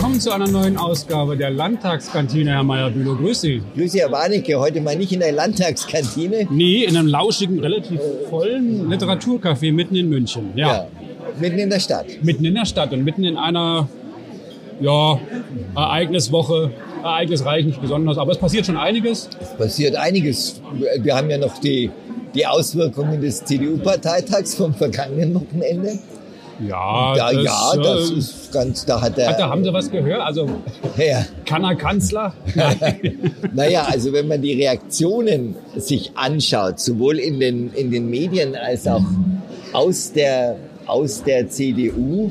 willkommen 0.00 0.18
zu 0.18 0.32
einer 0.32 0.48
neuen 0.48 0.78
Ausgabe 0.78 1.36
der 1.36 1.50
Landtagskantine, 1.50 2.52
Herr 2.52 2.62
Meyer-Bülow. 2.62 3.16
Grüß 3.16 3.42
Sie. 3.42 3.60
Grüße, 3.74 3.98
Herr 3.98 4.10
Warnecke. 4.10 4.58
Heute 4.58 4.80
mal 4.80 4.96
nicht 4.96 5.12
in 5.12 5.20
der 5.20 5.32
Landtagskantine. 5.32 6.48
Nee, 6.50 6.84
in 6.84 6.96
einem 6.96 7.06
lauschigen, 7.06 7.60
relativ 7.60 8.00
vollen 8.30 8.90
Literaturcafé 8.90 9.70
mitten 9.70 9.94
in 9.96 10.08
München. 10.08 10.52
Ja. 10.56 10.68
Ja, 10.68 10.86
mitten 11.38 11.58
in 11.58 11.68
der 11.68 11.80
Stadt. 11.80 12.06
Mitten 12.22 12.46
in 12.46 12.54
der 12.54 12.64
Stadt 12.64 12.94
und 12.94 13.04
mitten 13.04 13.24
in 13.24 13.36
einer, 13.36 13.90
ja, 14.80 15.20
Ereigniswoche. 15.76 16.70
Ereignisreich 17.02 17.66
nicht 17.66 17.82
besonders, 17.82 18.16
aber 18.16 18.32
es 18.32 18.38
passiert 18.38 18.64
schon 18.64 18.78
einiges. 18.78 19.28
Es 19.38 19.54
passiert 19.58 19.96
einiges. 19.96 20.62
Wir 21.02 21.14
haben 21.14 21.28
ja 21.28 21.36
noch 21.36 21.58
die, 21.58 21.90
die 22.34 22.46
Auswirkungen 22.46 23.20
des 23.20 23.44
CDU-Parteitags 23.44 24.54
vom 24.54 24.72
vergangenen 24.72 25.34
Wochenende. 25.34 25.98
Ja, 26.66 27.16
Ja, 27.16 27.30
ja, 27.32 27.72
das 27.76 28.10
äh, 28.10 28.14
ist 28.14 28.52
ganz, 28.52 28.84
da 28.84 29.00
hat 29.00 29.18
er, 29.18 29.30
Hat, 29.30 29.40
da 29.40 29.48
haben 29.48 29.64
Sie 29.64 29.72
was 29.72 29.90
gehört? 29.90 30.20
Also, 30.20 30.48
ja, 30.96 31.24
kann 31.44 31.64
er 31.64 31.74
Kanzler? 31.74 32.34
naja, 33.54 33.86
also 33.90 34.12
wenn 34.12 34.28
man 34.28 34.42
die 34.42 34.54
Reaktionen 34.54 35.56
sich 35.76 36.12
anschaut, 36.16 36.80
sowohl 36.80 37.18
in 37.18 37.40
den, 37.40 37.72
in 37.72 37.90
den 37.90 38.10
Medien 38.10 38.54
als 38.54 38.86
auch 38.86 39.04
aus 39.72 40.12
der, 40.12 40.56
aus 40.86 41.22
der 41.22 41.48
CDU, 41.48 42.30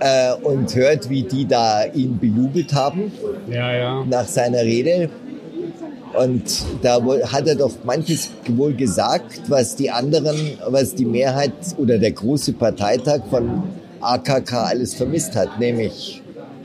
äh, 0.00 0.34
und 0.42 0.74
hört, 0.74 1.08
wie 1.08 1.22
die 1.22 1.46
da 1.46 1.84
ihn 1.84 2.18
bejubelt 2.18 2.74
haben, 2.74 3.12
ja, 3.48 3.72
ja. 3.72 4.04
nach 4.04 4.26
seiner 4.26 4.60
Rede. 4.60 5.08
Und 6.18 6.42
da 6.82 7.00
hat 7.32 7.46
er 7.48 7.56
doch 7.56 7.72
manches 7.84 8.30
wohl 8.48 8.74
gesagt, 8.74 9.42
was 9.48 9.76
die 9.76 9.90
anderen, 9.90 10.36
was 10.68 10.94
die 10.94 11.04
Mehrheit 11.04 11.52
oder 11.76 11.98
der 11.98 12.12
große 12.12 12.52
Parteitag 12.52 13.20
von 13.30 13.62
AKK 14.00 14.52
alles 14.52 14.94
vermisst 14.94 15.34
hat, 15.34 15.58
nämlich 15.58 16.20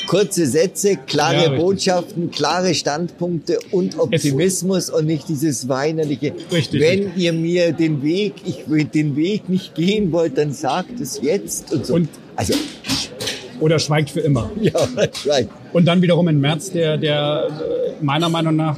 kurze 0.07 0.45
Sätze, 0.45 0.97
klare 1.07 1.43
Ja. 1.45 1.49
Botschaften, 1.57 2.31
klare 2.31 2.73
Standpunkte 2.73 3.59
und 3.71 3.99
Optimismus 3.99 4.89
und 4.89 5.05
nicht 5.05 5.29
dieses 5.29 5.69
weinerliche. 5.69 6.33
Richtig, 6.51 6.81
Wenn 6.81 6.99
richtig. 7.03 7.17
ihr 7.23 7.33
mir 7.33 7.71
den 7.73 8.01
Weg, 8.01 8.33
ich 8.45 8.63
den 8.91 9.15
Weg 9.15 9.49
nicht 9.49 9.75
gehen 9.75 10.11
wollt, 10.11 10.37
dann 10.37 10.51
sagt 10.51 10.99
es 10.99 11.21
jetzt 11.21 11.71
und 11.73 11.85
so. 11.85 11.93
Und- 11.95 12.09
also 12.35 12.53
Oder 13.59 13.77
schweigt 13.77 14.09
für 14.11 14.21
immer. 14.21 14.49
ja, 14.61 14.71
right. 15.25 15.49
Und 15.73 15.85
dann 15.85 16.01
wiederum 16.01 16.27
in 16.29 16.39
März, 16.39 16.71
der, 16.71 16.97
der 16.97 17.47
meiner 18.01 18.29
Meinung 18.29 18.55
nach 18.55 18.77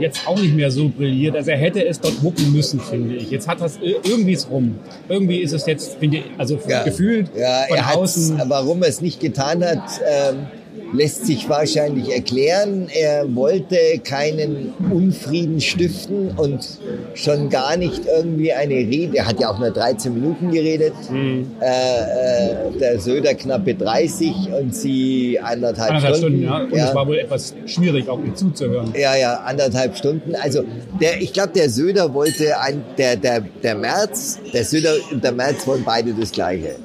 jetzt 0.00 0.26
auch 0.26 0.38
nicht 0.40 0.54
mehr 0.54 0.70
so 0.70 0.88
brilliert. 0.88 1.34
Also 1.36 1.50
er 1.50 1.58
hätte 1.58 1.84
es 1.86 2.00
dort 2.00 2.22
wuppen 2.22 2.52
müssen, 2.52 2.80
finde 2.80 3.16
ich. 3.16 3.30
Jetzt 3.30 3.48
hat 3.48 3.60
das 3.60 3.78
ir- 3.78 3.96
irgendwie 4.04 4.32
ist 4.32 4.50
rum. 4.50 4.76
Irgendwie 5.08 5.38
ist 5.38 5.52
es 5.52 5.66
jetzt, 5.66 5.94
finde 5.98 6.18
ich, 6.18 6.24
also 6.38 6.58
Ja. 6.68 6.82
gefühlt 6.84 7.28
Ja, 7.36 7.64
von 7.68 7.78
außen. 8.00 8.42
warum 8.48 8.82
er 8.82 8.88
es 8.88 9.00
nicht 9.00 9.20
getan 9.20 9.64
hat, 9.64 9.82
ähm, 10.08 10.46
lässt 10.92 11.26
sich 11.26 11.48
wahrscheinlich 11.48 12.12
erklären. 12.12 12.88
Er 12.92 13.34
wollte 13.34 13.76
keinen 14.04 14.72
Unfrieden 14.90 15.60
stiften 15.60 16.30
und 16.36 16.66
schon 17.14 17.48
gar 17.50 17.76
nicht 17.76 18.02
irgendwie 18.06 18.52
eine 18.52 18.74
Rede. 18.74 19.16
Er 19.18 19.26
hat 19.26 19.40
ja 19.40 19.50
auch 19.50 19.58
nur 19.58 19.70
13 19.70 20.14
Minuten 20.14 20.50
geredet. 20.50 20.94
Mhm. 21.10 21.52
Äh, 21.60 21.66
äh, 21.66 22.78
der 22.78 23.00
Söder 23.00 23.34
knappe 23.34 23.74
30 23.74 24.32
und 24.58 24.74
sie 24.74 25.38
anderthalb, 25.40 25.90
Anderthalb 25.90 26.16
Stunden, 26.16 26.44
Stunden. 26.44 26.74
ja. 26.74 26.84
Und 26.84 26.88
es 26.90 26.94
war 26.94 27.06
wohl 27.06 27.18
etwas 27.18 27.54
schwierig, 27.66 28.08
auch 28.08 28.18
ihm 28.18 28.34
zuzuhören. 28.34 28.92
Ja, 28.98 29.16
ja, 29.16 29.34
anderthalb 29.40 29.96
Stunden. 29.96 30.34
Also 30.34 30.62
der, 31.00 31.20
ich 31.20 31.32
glaube, 31.32 31.52
der 31.54 31.70
Söder 31.70 32.14
wollte 32.14 32.58
ein, 32.60 32.84
der, 32.98 33.16
der, 33.16 33.40
der 33.62 33.74
Merz, 33.74 34.38
der 34.52 34.64
Söder 34.64 34.94
und 35.10 35.22
der 35.22 35.32
Merz 35.32 35.66
wollen 35.66 35.82
beide 35.84 36.12
das 36.14 36.32
Gleiche. 36.32 36.76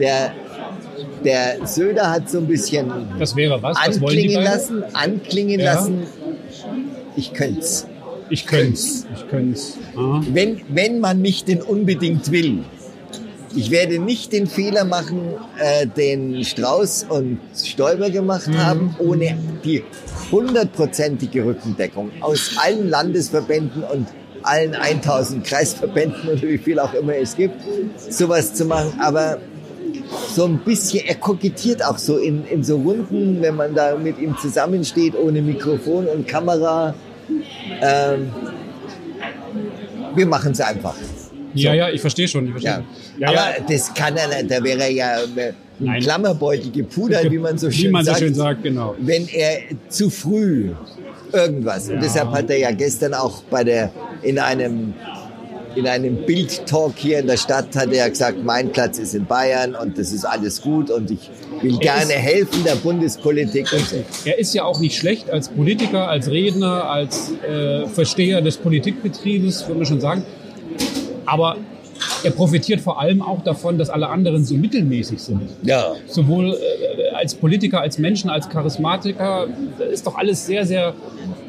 Der, 0.00 0.32
der 1.24 1.66
Söder 1.66 2.10
hat 2.10 2.28
so 2.30 2.38
ein 2.38 2.46
bisschen 2.46 2.90
Das 3.18 3.34
wäre 3.36 3.62
was. 3.62 3.76
Was 3.76 3.86
anklingen 4.02 4.42
lassen, 4.42 4.84
anklingen 4.92 5.60
Ja. 5.60 5.74
lassen. 5.74 6.02
Ich 7.16 7.32
könnte 7.32 7.60
Ich 8.30 8.46
können's. 8.46 9.06
Ich. 9.14 9.96
Aha. 9.96 10.22
Wenn, 10.32 10.60
wenn 10.68 11.00
man 11.00 11.20
mich 11.20 11.44
denn 11.44 11.62
unbedingt 11.62 12.30
will. 12.30 12.64
Ich 13.56 13.70
werde 13.70 14.00
nicht 14.00 14.32
den 14.32 14.48
Fehler 14.48 14.84
machen, 14.84 15.20
äh, 15.60 15.86
den 15.86 16.44
Strauß 16.44 17.06
und 17.08 17.38
Stoiber 17.54 18.10
gemacht 18.10 18.48
Mhm. 18.48 18.58
haben, 18.66 18.96
ohne 18.98 19.38
die 19.64 19.84
hundertprozentige 20.32 21.44
Rückendeckung 21.44 22.10
aus 22.20 22.56
allen 22.56 22.88
Landesverbänden 22.90 23.84
und 23.84 24.08
allen 24.42 24.74
1000 24.74 25.44
Kreisverbänden 25.44 26.28
oder 26.30 26.42
wie 26.42 26.58
viel 26.58 26.78
auch 26.80 26.92
immer 26.94 27.14
es 27.16 27.36
gibt, 27.36 27.54
sowas 28.10 28.54
zu 28.54 28.64
machen. 28.64 28.92
Aber 29.00 29.38
so 30.34 30.44
ein 30.44 30.58
bisschen, 30.58 31.04
er 31.06 31.16
kokettiert 31.16 31.84
auch 31.84 31.98
so 31.98 32.18
in, 32.18 32.44
in 32.46 32.62
so 32.62 32.76
Runden, 32.76 33.40
wenn 33.40 33.56
man 33.56 33.74
da 33.74 33.96
mit 33.96 34.18
ihm 34.18 34.36
zusammensteht, 34.38 35.14
ohne 35.14 35.42
Mikrofon 35.42 36.06
und 36.06 36.26
Kamera. 36.26 36.94
Ähm, 37.80 38.30
wir 40.14 40.26
machen 40.26 40.52
es 40.52 40.60
einfach. 40.60 40.94
Ja, 41.54 41.72
ja, 41.72 41.88
ich 41.90 42.00
verstehe 42.00 42.26
schon. 42.28 42.46
Ich 42.46 42.50
verstehe. 42.50 42.70
Ja. 42.72 42.84
Ja, 43.18 43.28
Aber 43.28 43.58
ja. 43.58 43.64
das 43.68 43.94
kann 43.94 44.16
er 44.16 44.28
nicht. 44.28 44.50
Da 44.50 44.62
wäre 44.62 44.80
er 44.82 44.90
ja 44.90 45.18
äh, 45.18 45.48
ein 45.48 45.54
Nein. 45.78 46.02
Klammerbeutel 46.02 46.70
gepudert, 46.70 47.30
wie 47.30 47.38
man 47.38 47.56
so 47.58 47.68
Wie 47.68 47.72
schön 47.72 47.92
man 47.92 48.04
so 48.04 48.10
sagt. 48.10 48.20
schön 48.20 48.34
sagt, 48.34 48.62
genau. 48.62 48.94
Wenn 48.98 49.28
er 49.28 49.60
zu 49.88 50.10
früh 50.10 50.70
irgendwas. 51.32 51.88
Und 51.88 52.00
deshalb 52.02 52.30
hat 52.30 52.50
er 52.50 52.58
ja 52.58 52.70
gestern 52.70 53.14
auch 53.14 53.42
bei 53.44 53.64
der, 53.64 53.90
in 54.22 54.38
einem, 54.38 54.94
in 55.76 55.86
einem 55.86 56.16
Bildtalk 56.26 56.92
hier 56.96 57.18
in 57.18 57.26
der 57.26 57.36
Stadt 57.36 57.74
hat 57.74 57.92
er 57.92 58.08
gesagt, 58.08 58.44
mein 58.44 58.70
Platz 58.70 58.98
ist 58.98 59.14
in 59.14 59.26
Bayern 59.26 59.74
und 59.74 59.98
das 59.98 60.12
ist 60.12 60.24
alles 60.24 60.60
gut 60.62 60.90
und 60.90 61.10
ich 61.10 61.30
will 61.62 61.78
gerne 61.78 62.12
ist- 62.12 62.18
helfen 62.18 62.64
der 62.64 62.76
Bundespolitik. 62.76 63.68
Er 64.24 64.38
ist 64.38 64.54
ja 64.54 64.64
auch 64.64 64.80
nicht 64.80 64.96
schlecht 64.96 65.30
als 65.30 65.48
Politiker, 65.48 66.08
als 66.08 66.30
Redner, 66.30 66.88
als 66.90 67.32
äh, 67.48 67.86
Versteher 67.86 68.40
des 68.40 68.56
Politikbetriebes, 68.56 69.66
würde 69.66 69.78
man 69.78 69.86
schon 69.86 70.00
sagen. 70.00 70.24
Aber 71.26 71.56
er 72.22 72.30
profitiert 72.32 72.80
vor 72.80 73.00
allem 73.00 73.22
auch 73.22 73.42
davon, 73.42 73.78
dass 73.78 73.88
alle 73.90 74.08
anderen 74.08 74.44
so 74.44 74.54
mittelmäßig 74.54 75.20
sind. 75.20 75.42
Ja. 75.62 75.92
Sowohl 76.06 76.54
äh, 76.54 77.14
als 77.14 77.34
Politiker, 77.34 77.80
als 77.80 77.98
Menschen, 77.98 78.30
als 78.30 78.48
Charismatiker. 78.48 79.46
Ist 79.92 80.06
doch 80.06 80.16
alles 80.16 80.44
sehr, 80.44 80.66
sehr 80.66 80.94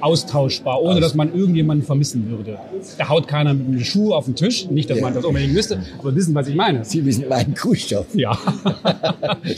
austauschbar, 0.01 0.81
ohne 0.81 0.99
dass 0.99 1.15
man 1.15 1.33
irgendjemanden 1.33 1.85
vermissen 1.85 2.29
würde. 2.29 2.57
Da 2.97 3.09
haut 3.09 3.27
keiner 3.27 3.53
mit 3.53 3.67
einem 3.67 3.83
Schuh 3.83 4.13
auf 4.13 4.25
den 4.25 4.35
Tisch. 4.35 4.67
Nicht, 4.69 4.89
dass 4.89 4.99
man 5.01 5.13
das 5.13 5.23
unbedingt 5.25 5.53
müsste, 5.53 5.79
aber 5.99 6.15
wissen, 6.15 6.33
was 6.35 6.47
ich 6.47 6.55
meine. 6.55 6.83
Sie 6.85 7.05
wissen 7.05 7.27
meinen 7.29 7.53
Khrushchev. 7.53 8.05
Ja. 8.13 8.37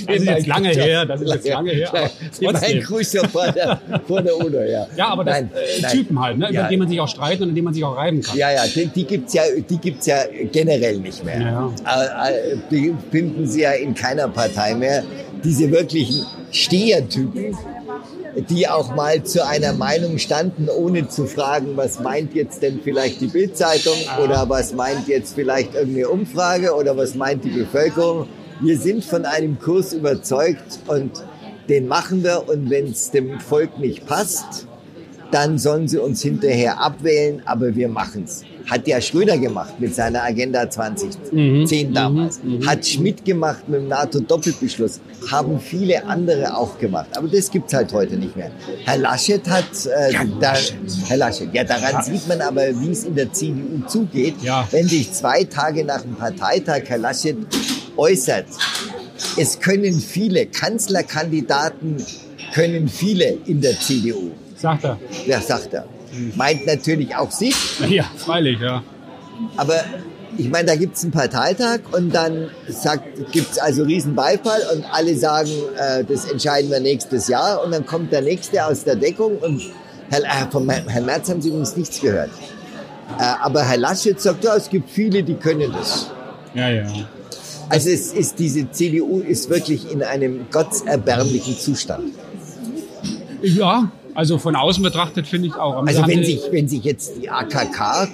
Das 0.08 0.18
ist 0.18 0.25
jetzt 0.25 0.48
lange 0.48 0.70
her, 0.70 1.06
das 1.06 1.22
ist 1.22 1.34
jetzt 1.34 1.48
lange 1.50 1.72
her. 1.72 2.09
Sie 2.31 2.46
meinen. 2.46 2.81
Khrushchev 2.81 3.28
vor 3.30 3.52
der, 3.52 3.80
vor 4.08 4.22
der 4.22 4.36
UNO, 4.38 4.59
ja. 4.62 4.88
Ja, 4.96 5.08
aber 5.09 5.24
das 5.24 5.36
Nein, 5.36 5.50
äh, 5.53 5.81
nein. 5.81 5.92
Typen 5.92 6.20
halt, 6.20 6.38
ne, 6.38 6.46
Ja. 6.52 6.62
über 6.62 6.69
die 6.69 6.78
man 6.78 6.90
sich 6.90 7.00
auch 7.00 7.08
streiten 7.08 7.44
und 7.44 7.50
an 7.50 7.56
denen 7.56 7.66
man 7.66 7.74
sich 7.74 7.84
auch 7.84 7.96
reiben 7.96 8.22
kann. 8.22 8.38
Ja, 8.38 8.52
ja, 8.52 8.62
die, 8.74 8.88
die 8.88 9.04
gibt's 9.06 9.34
ja, 9.34 9.44
die 9.69 9.78
gibt's 9.78 10.06
ja 10.06 10.18
generell 10.52 10.98
nicht 11.00 11.24
mehr. 11.24 11.40
Ja, 11.42 11.72
Äh, 11.86 12.54
äh, 12.54 12.58
Die 12.72 12.94
finden 13.12 13.48
Sie 13.48 13.62
ja 13.62 13.72
in 13.72 13.94
keiner 13.94 14.28
Partei 14.28 14.75
mehr. 14.75 15.04
Diese 15.44 15.69
wirklichen 15.72 16.25
Stehertypen, 16.52 17.56
die 18.36 18.68
auch 18.68 18.96
mal 18.96 19.24
zu 19.24 19.46
einer 19.46 19.74
Meinung 19.74 20.18
standen, 20.18 20.70
ohne 20.70 21.08
zu 21.08 21.26
fragen, 21.26 21.76
was 21.76 22.00
meint 22.00 22.34
jetzt 22.36 22.62
denn 22.62 22.82
vielleicht 22.84 23.22
die 23.22 23.28
Bildzeitung 23.28 23.98
oder 24.24 24.50
was 24.50 24.74
meint 24.74 25.08
jetzt 25.08 25.36
vielleicht 25.36 25.74
irgendeine 25.76 26.10
Umfrage 26.10 26.76
oder 26.76 26.96
was 26.96 27.16
meint 27.16 27.44
die 27.44 27.50
Bevölkerung. 27.50 28.28
Wir 28.60 28.78
sind 28.78 29.04
von 29.04 29.26
einem 29.26 29.60
Kurs 29.60 29.94
überzeugt 29.94 30.80
und 30.88 31.12
den 31.70 31.88
machen 31.88 32.24
wir 32.24 32.48
und 32.48 32.70
wenn 32.70 32.88
es 32.88 33.12
dem 33.12 33.40
Volk 33.40 33.80
nicht 33.80 34.06
passt, 34.06 34.68
dann 35.32 35.58
sollen 35.58 35.88
sie 35.88 35.98
uns 35.98 36.22
hinterher 36.22 36.80
abwählen, 36.80 37.42
aber 37.46 37.76
wir 37.76 37.90
machen's. 37.90 38.44
Hat 38.69 38.88
ja 38.88 39.00
Schröder 39.00 39.38
gemacht 39.38 39.80
mit 39.80 39.96
seiner 39.96 40.24
Agenda 40.24 40.69
2010 40.69 41.94
damals. 41.94 42.40
Hat 42.66 42.86
Schmidt 42.86 43.24
gemacht 43.24 43.68
mit 43.68 43.81
dem 43.81 43.88
NATO-Doppelbeschluss. 43.88 45.00
Haben 45.31 45.60
viele 45.60 46.06
andere 46.06 46.56
auch 46.56 46.78
gemacht. 46.78 47.08
Aber 47.16 47.28
das 47.28 47.50
gibt's 47.50 47.74
halt 47.74 47.94
heute 47.94 48.18
nicht 48.18 48.36
mehr. 48.36 48.52
Herr 48.86 48.98
Laschet 48.98 49.48
hat, 49.50 49.64
äh, 49.86 50.14
da, 50.42 50.54
Herr 51.08 51.18
Laschet, 51.18 51.48
ja, 51.54 51.64
daran 51.64 52.04
sieht 52.04 52.28
man 52.28 52.42
aber, 52.42 52.62
wie 52.81 52.92
es 52.92 53.06
in 53.06 53.16
der 53.16 53.31
CDU 53.31 53.86
zugeht. 53.88 54.36
Ja. 54.42 54.68
Wenn 54.72 54.88
sich 54.88 55.12
zwei 55.13 55.44
Tage 55.46 55.86
nach 55.86 56.02
dem 56.02 56.16
Parteitag 56.16 56.84
Herr 56.88 56.98
Laschet 56.98 57.38
äußert, 57.96 58.46
es 59.38 59.60
können 59.60 60.00
viele 60.00 60.46
Kanzlerkandidaten, 60.48 61.98
können 62.54 62.88
viele 62.88 63.38
in 63.46 63.62
der 63.62 63.80
CDU. 63.80 64.31
Sagt 64.56 64.84
er. 64.84 65.00
Ja, 65.25 65.40
sagt 65.40 65.74
er. 65.74 65.86
Meint 66.36 66.66
natürlich 66.66 67.16
auch 67.16 67.31
sich, 67.31 67.56
Ja, 67.90 68.06
freilich, 68.18 68.60
ja. 68.60 68.84
aber 69.56 69.84
ich 70.38 70.50
meine, 70.50 70.68
da 70.68 70.75
gibt's 70.75 71.04
einen 71.04 71.12
Parteitag 71.12 71.80
und 71.92 72.14
dann 72.14 72.50
gibt's 73.31 73.58
also 73.58 73.84
riesen 73.84 74.14
Beifall 74.16 74.62
und 74.75 74.86
alle 74.92 75.16
sagen, 75.16 75.50
äh, 75.78 76.04
das 76.04 76.25
entscheiden 76.25 76.69
wir 76.69 76.80
nächstes 76.80 77.28
Jahr 77.28 77.64
und 77.64 77.72
dann 77.72 77.86
kommt 77.86 78.12
der 78.12 78.22
Nächste 78.22 78.66
aus 78.66 78.84
der 78.84 78.96
Deckung 78.96 79.38
und 79.40 79.62
Herr, 80.10 80.24
äh, 80.24 80.52
von 80.52 80.69
Herrn 80.69 81.06
Merz 81.06 81.30
haben 81.30 81.42
Sie 81.42 81.50
übrigens 81.50 81.75
nichts 81.75 82.00
gehört. 82.00 82.30
Äh, 83.20 83.24
aber 83.42 83.63
Herr 83.63 83.78
Laschet 83.78 84.20
sagt, 84.20 84.44
ja, 84.44 84.56
es 84.56 84.70
gibt 84.70 84.90
viele, 84.90 85.24
die 85.24 85.36
können 85.36 85.72
das. 85.72 86.12
Ja, 86.54 86.70
ja. 86.70 86.86
Also 87.70 87.90
es 87.90 88.13
ist, 88.13 88.40
diese 88.40 88.72
CDU 88.72 89.20
ist 89.20 89.50
wirklich 89.50 89.92
in 89.92 90.02
einem 90.02 90.48
gottserbärmlichen 90.52 91.58
Zustand. 91.58 92.13
Ja, 93.42 93.92
also 94.18 94.40
von 94.40 94.56
außen 94.56 94.81
betrachtet 94.81 95.28
finde 95.28 95.50
ich 95.50 95.56
auch. 95.56 95.86
Also 95.86 96.08
wenn 96.08 96.25
sich, 96.25 96.42
wenn 96.50 96.68
sich 96.68 96.84
jetzt 96.84 97.22
die 97.22 97.30
AKK 97.30 98.08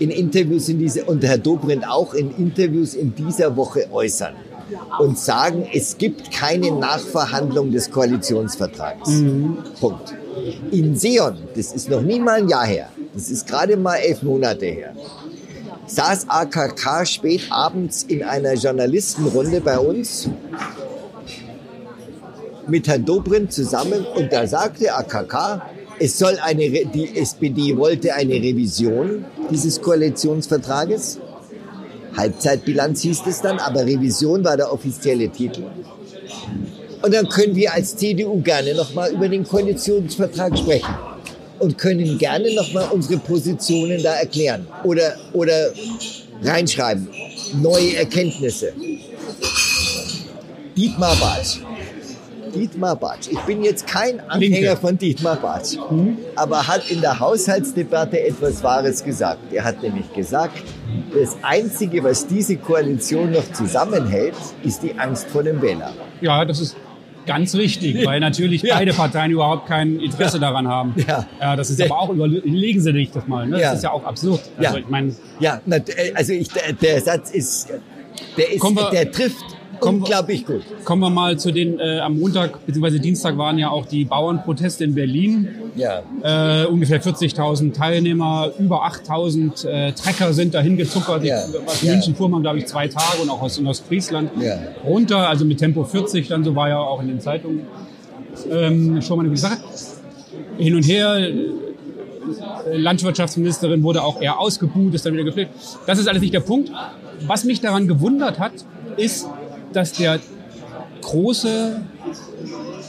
in 0.00 0.10
Interviews 0.10 0.68
in 0.68 0.80
diese, 0.80 1.04
und 1.04 1.22
Herr 1.22 1.38
Dobrindt 1.38 1.86
auch 1.88 2.12
in 2.12 2.36
Interviews 2.36 2.94
in 2.94 3.14
dieser 3.14 3.56
Woche 3.56 3.86
äußern 3.92 4.34
und 4.98 5.16
sagen, 5.16 5.64
es 5.72 5.96
gibt 5.96 6.32
keine 6.32 6.72
Nachverhandlung 6.72 7.70
des 7.70 7.88
Koalitionsvertrags. 7.88 9.22
Punkt. 9.80 10.12
In 10.72 10.96
Seon, 10.96 11.38
das 11.54 11.72
ist 11.72 11.88
noch 11.88 12.02
nie 12.02 12.18
mal 12.18 12.40
ein 12.40 12.48
Jahr 12.48 12.66
her, 12.66 12.88
das 13.14 13.30
ist 13.30 13.46
gerade 13.46 13.76
mal 13.76 13.94
elf 13.94 14.24
Monate 14.24 14.66
her, 14.66 14.92
saß 15.86 16.26
AKK 16.28 17.06
spät 17.06 17.42
abends 17.50 18.02
in 18.02 18.24
einer 18.24 18.54
Journalistenrunde 18.54 19.60
bei 19.60 19.78
uns 19.78 20.28
mit 22.68 22.88
Herrn 22.88 23.04
Dobrindt 23.04 23.52
zusammen 23.52 24.06
und 24.14 24.32
da 24.32 24.46
sagte 24.46 24.94
AKK, 24.94 25.62
es 26.00 26.18
soll 26.18 26.38
eine, 26.42 26.70
die 26.70 27.16
SPD 27.16 27.76
wollte 27.76 28.14
eine 28.14 28.34
Revision 28.34 29.24
dieses 29.50 29.80
Koalitionsvertrages. 29.80 31.18
Halbzeitbilanz 32.16 33.02
hieß 33.02 33.22
es 33.26 33.40
dann, 33.40 33.58
aber 33.58 33.84
Revision 33.84 34.44
war 34.44 34.56
der 34.56 34.72
offizielle 34.72 35.28
Titel. 35.28 35.64
Und 37.02 37.14
dann 37.14 37.28
können 37.28 37.54
wir 37.54 37.72
als 37.72 37.96
CDU 37.96 38.40
gerne 38.42 38.74
nochmal 38.74 39.12
über 39.12 39.28
den 39.28 39.46
Koalitionsvertrag 39.46 40.56
sprechen 40.58 40.94
und 41.58 41.78
können 41.78 42.18
gerne 42.18 42.54
nochmal 42.54 42.88
unsere 42.92 43.18
Positionen 43.18 44.02
da 44.02 44.14
erklären 44.14 44.66
oder, 44.84 45.14
oder 45.32 45.70
reinschreiben. 46.42 47.08
Neue 47.60 47.96
Erkenntnisse. 47.96 48.72
Dietmar 50.76 51.16
Bartsch. 51.16 51.58
Dietmar 52.52 52.96
Bartsch. 52.96 53.28
Ich 53.30 53.38
bin 53.40 53.62
jetzt 53.62 53.86
kein 53.86 54.20
Anhänger 54.28 54.56
Linke. 54.56 54.76
von 54.76 54.98
Dietmar 54.98 55.36
Bartsch, 55.36 55.76
aber 56.36 56.66
hat 56.66 56.90
in 56.90 57.00
der 57.00 57.18
Haushaltsdebatte 57.20 58.20
etwas 58.20 58.62
Wahres 58.62 59.02
gesagt. 59.04 59.52
Er 59.52 59.64
hat 59.64 59.82
nämlich 59.82 60.12
gesagt, 60.12 60.62
das 61.14 61.36
Einzige, 61.42 62.02
was 62.04 62.26
diese 62.26 62.56
Koalition 62.56 63.32
noch 63.32 63.50
zusammenhält, 63.52 64.34
ist 64.64 64.82
die 64.82 64.98
Angst 64.98 65.28
vor 65.28 65.42
dem 65.42 65.60
Wähler. 65.62 65.92
Ja, 66.20 66.44
das 66.44 66.60
ist 66.60 66.76
ganz 67.26 67.54
richtig, 67.54 68.04
weil 68.06 68.20
natürlich 68.20 68.62
Ja. 68.62 68.76
beide 68.76 68.92
Parteien 68.92 69.30
überhaupt 69.30 69.66
kein 69.68 70.00
Interesse 70.00 70.40
daran 70.40 70.66
haben. 70.68 70.94
Ja. 71.06 71.56
das 71.56 71.70
ist 71.70 71.80
aber 71.82 71.98
auch, 71.98 72.10
überlegen 72.10 72.80
Sie 72.80 72.92
sich 72.92 73.10
das 73.10 73.26
mal. 73.26 73.46
Ne? 73.46 73.52
Das 73.52 73.60
Ja. 73.62 73.72
ist 73.72 73.82
ja 73.84 73.90
auch 73.92 74.04
absurd. 74.04 74.40
Ja. 74.58 74.68
Also 74.68 74.78
ich 74.80 74.88
meine, 74.88 75.14
Ja, 75.38 75.60
äh, 75.70 75.80
also 76.14 76.32
ich, 76.32 76.48
der, 76.48 77.00
Satz 77.00 77.30
ist, 77.30 77.68
der 78.36 78.52
ist, 78.52 78.64
der 78.92 79.12
trifft 79.12 79.44
unglaublich 79.80 80.46
gut. 80.46 80.62
kommen 80.84 81.02
wir 81.02 81.10
mal 81.10 81.38
zu 81.38 81.52
den, 81.52 81.78
äh, 81.78 82.00
am 82.00 82.18
Montag 82.18 82.64
bzw. 82.66 82.98
Dienstag 82.98 83.36
waren 83.38 83.58
ja 83.58 83.70
auch 83.70 83.86
die 83.86 84.04
Bauernproteste 84.04 84.84
in 84.84 84.94
Berlin. 84.94 85.48
Ja. 85.76 86.02
Äh, 86.22 86.66
ungefähr 86.66 87.00
40.000 87.02 87.72
Teilnehmer, 87.74 88.50
über 88.58 88.84
8.000 88.86 89.66
äh, 89.66 89.92
Trecker 89.92 90.32
sind 90.32 90.54
dahin 90.54 90.76
gezuckert. 90.76 91.22
Ja. 91.24 91.38
Aus 91.66 91.82
Ja. 91.82 91.92
München 91.92 92.14
fuhr 92.14 92.28
man, 92.28 92.42
glaube 92.42 92.58
ich, 92.58 92.66
zwei 92.66 92.88
Tage 92.88 93.22
und 93.22 93.30
auch 93.30 93.42
aus, 93.42 93.60
aus 93.64 93.80
Friesland 93.80 94.30
Ja. 94.40 94.58
runter, 94.84 95.28
also 95.28 95.44
mit 95.44 95.58
Tempo 95.58 95.84
40, 95.84 96.28
dann 96.28 96.44
so 96.44 96.54
war 96.56 96.68
ja 96.68 96.78
auch 96.78 97.00
in 97.00 97.08
den 97.08 97.20
Zeitungen 97.20 97.62
ähm, 98.50 99.00
schon 99.02 99.16
mal 99.16 99.22
eine 99.22 99.30
gute 99.30 99.40
Sache. 99.40 99.58
Hin 100.58 100.74
und 100.74 100.82
her, 100.82 101.28
Landwirtschaftsministerin 102.72 103.82
wurde 103.82 104.02
auch 104.02 104.20
eher 104.20 104.38
ausgebuht, 104.38 104.94
ist 104.94 105.06
dann 105.06 105.14
wieder 105.14 105.24
geflüchtet. 105.24 105.54
Das 105.86 105.98
ist 105.98 106.08
alles 106.08 106.20
nicht 106.22 106.34
der 106.34 106.40
Punkt. 106.40 106.70
Was 107.26 107.44
mich 107.44 107.60
daran 107.60 107.88
gewundert 107.88 108.38
hat, 108.38 108.52
ist, 108.96 109.28
dass 109.72 109.92
der 109.92 110.20
große 111.02 111.80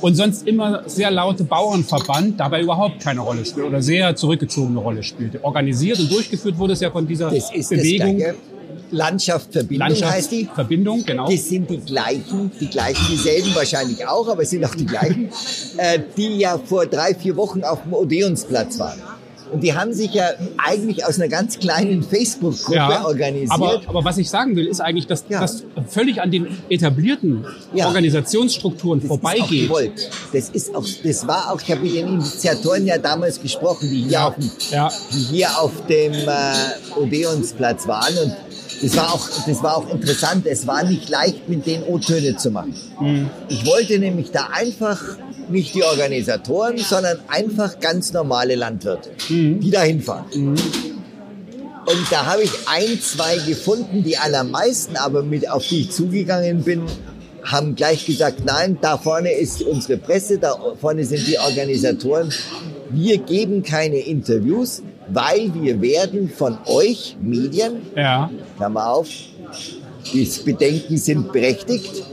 und 0.02 0.16
sonst 0.16 0.48
immer 0.48 0.84
sehr 0.88 1.12
laute 1.12 1.44
Bauernverband 1.44 2.40
dabei 2.40 2.62
überhaupt 2.62 3.02
keine 3.02 3.22
Rolle 3.22 3.46
spielt 3.46 3.66
oder 3.66 3.82
sehr 3.82 4.16
zurückgezogene 4.16 4.80
Rolle 4.80 5.04
spielte. 5.04 5.44
Organisiert 5.44 6.00
und 6.00 6.12
durchgeführt 6.12 6.58
wurde 6.58 6.74
es 6.74 6.80
ja 6.80 6.92
von 6.92 7.06
dieser 7.06 7.30
Das 7.30 7.54
ist 7.54 7.70
Bewegung. 7.70 8.20
das. 8.20 8.36
Landschaft 8.92 9.54
Verbindung 9.54 9.90
heißt 9.90 10.32
die. 10.32 10.36
Landschaftsverbindung, 10.38 11.06
genau. 11.06 11.30
Das 11.30 11.48
sind 11.48 11.70
die 11.70 11.78
gleichen, 11.78 12.52
die 12.60 12.68
gleichen, 12.68 13.06
dieselben 13.12 13.54
wahrscheinlich 13.54 14.08
auch, 14.08 14.28
aber 14.28 14.42
es 14.44 14.50
sind 14.50 14.66
auch 14.66 14.74
die 14.74 14.86
gleichen, 14.86 15.30
äh, 15.78 16.00
die 16.18 16.38
ja 16.40 16.58
vor 16.58 16.88
drei, 16.88 17.14
vier 17.14 17.36
Wochen 17.36 17.64
auf 17.64 17.84
dem 17.84 17.94
Odeonsplatz 17.94 18.80
waren. 18.80 19.00
Und 19.52 19.62
die 19.64 19.74
haben 19.74 19.94
sich 19.94 20.14
ja 20.14 20.30
eigentlich 20.58 21.06
aus 21.06 21.18
einer 21.20 21.28
ganz 21.28 21.58
kleinen 21.60 22.04
Facebook-Gruppe 22.04 23.06
organisiert. 23.06 23.52
Aber, 23.52 23.82
aber 23.88 24.06
was 24.06 24.18
ich 24.18 24.30
sagen 24.30 24.56
will, 24.56 24.68
ist 24.68 24.80
eigentlich, 24.80 25.08
dass 25.08 25.26
Ja. 25.30 25.42
das 25.42 25.64
völlig 25.88 26.22
an 26.22 26.30
den 26.32 26.48
etablierten 26.70 27.46
Ja. 27.74 27.88
Organisationsstrukturen 27.88 29.00
das 29.00 29.06
ist 29.06 29.12
auch 29.12 29.20
vorbeigeht. 29.22 29.68
gewollt. 29.68 30.10
Das 30.34 30.50
ist 30.50 30.76
auch, 30.76 30.86
das 31.04 31.28
war 31.28 31.52
auch, 31.52 31.62
ich 31.62 31.72
habe 31.72 31.82
mit 31.82 31.96
den 31.96 32.08
Initiatoren 32.08 32.86
ja 32.86 32.98
damals 32.98 33.42
gesprochen, 33.42 33.90
die 33.90 34.04
hier, 34.04 34.26
auf, 34.28 34.36
dem, 34.36 34.52
Ja. 34.72 34.92
die 35.12 35.18
hier 35.36 35.60
auf 35.60 35.72
dem 35.88 36.14
äh, 36.14 37.00
Odeonsplatz 37.00 37.88
waren 37.88 38.14
und 38.24 38.34
das 38.82 38.96
war, 38.96 39.14
auch, 39.14 39.30
das 39.46 39.64
war 39.64 39.78
auch 39.78 39.90
interessant. 39.90 40.46
Es 40.46 40.68
war 40.68 40.84
nicht 40.84 41.10
leicht, 41.10 41.50
mit 41.50 41.66
denen 41.66 41.84
O-Töne 41.84 42.36
zu 42.38 42.52
machen. 42.52 42.76
Ich 43.50 43.66
wollte 43.66 44.00
nämlich 44.00 44.32
da 44.32 44.50
einfach 44.54 45.02
nicht 45.50 45.74
die 45.76 45.84
Organisatoren, 45.84 46.78
sondern 46.78 47.20
einfach 47.28 47.80
ganz 47.80 48.14
normale 48.14 48.56
Landwirte, 48.56 49.12
die 49.30 49.72
da 49.72 49.82
hinfahren. 49.82 50.56
Und 51.86 52.12
da 52.12 52.26
habe 52.26 52.44
ich 52.44 52.52
ein, 52.68 53.00
zwei 53.02 53.38
gefunden, 53.38 54.04
die 54.04 54.18
allermeisten 54.18 54.96
aber 54.96 55.24
mit, 55.24 55.50
auf 55.50 55.66
die 55.66 55.82
ich 55.82 55.92
zugegangen 55.92 56.64
bin, 56.64 56.84
haben 57.44 57.76
gleich 57.76 58.06
gesagt, 58.06 58.46
nein, 58.46 58.78
da 58.82 58.98
vorne 58.98 59.32
ist 59.32 59.64
unsere 59.64 59.98
Presse, 59.98 60.38
da 60.38 60.56
vorne 60.80 61.04
sind 61.06 61.26
die 61.26 61.40
Organisatoren. 61.40 62.32
Wir 62.92 63.18
geben 63.18 63.64
keine 63.64 63.98
Interviews, 63.98 64.84
weil 65.14 65.52
wir 65.54 65.82
werden 65.82 66.30
von 66.30 66.58
euch, 66.66 67.16
Medien, 67.22 67.74
Ja. 67.96 68.30
Klammer 68.58 68.88
auf, 68.94 69.08
die 70.14 70.28
Bedenken 70.46 70.98
sind 70.98 71.32
berechtigt, 71.32 72.04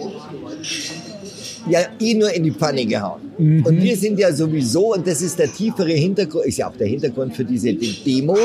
ja 1.69 1.81
eh 2.01 2.15
nur 2.15 2.33
in 2.33 2.45
die 2.45 2.53
Pfanne 2.53 2.85
gehauen. 2.87 3.21
Und 3.39 3.83
wir 3.83 3.97
sind 3.97 4.19
ja 4.19 4.33
sowieso, 4.33 4.95
und 4.95 5.07
das 5.07 5.21
ist 5.23 5.39
der 5.39 5.53
tiefere 5.53 5.93
Hintergrund, 5.93 6.47
ist 6.47 6.57
ja 6.59 6.69
auch 6.71 6.77
der 6.77 6.87
Hintergrund 6.87 7.35
für 7.35 7.45
diese 7.45 7.75
De- 7.75 7.93
Demo, 8.05 8.37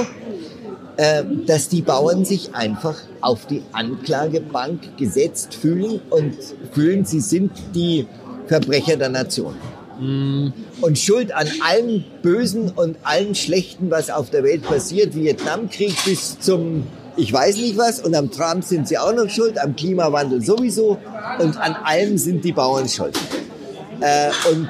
äh, 0.98 1.24
dass 1.46 1.70
die 1.70 1.82
Bauern 1.82 2.26
sich 2.26 2.54
einfach 2.54 2.96
auf 3.22 3.46
die 3.46 3.62
Anklagebank 3.72 4.98
gesetzt 4.98 5.54
fühlen 5.56 6.02
und 6.10 6.34
fühlen, 6.74 7.06
sie 7.06 7.22
sind 7.22 7.52
die 7.74 8.06
Verbrecher 8.48 8.98
der 8.98 9.10
Nation. 9.10 9.54
Und 10.02 10.98
schuld 10.98 11.32
an 11.32 11.48
allem 11.64 12.04
Bösen 12.24 12.72
und 12.72 12.98
allem 13.04 13.36
Schlechten, 13.36 13.92
was 13.92 14.10
auf 14.10 14.32
der 14.32 14.44
Welt 14.44 14.64
passiert, 14.64 15.16
Vietnamkrieg 15.16 15.94
bis 16.06 16.40
zum 16.40 16.88
ich 17.18 17.32
weiß 17.32 17.58
nicht 17.58 17.78
was 17.78 18.00
und 18.00 18.16
am 18.16 18.32
Trump 18.32 18.64
sind 18.64 18.88
sie 18.88 18.98
auch 18.98 19.14
noch 19.14 19.30
schuld, 19.30 19.60
am 19.60 19.76
Klimawandel 19.76 20.42
sowieso 20.42 20.98
und 21.40 21.58
an 21.58 21.76
allem 21.84 22.18
sind 22.18 22.44
die 22.46 22.54
Bauern 22.54 22.88
schuld. 22.88 23.20
Äh, 24.00 24.32
und 24.50 24.70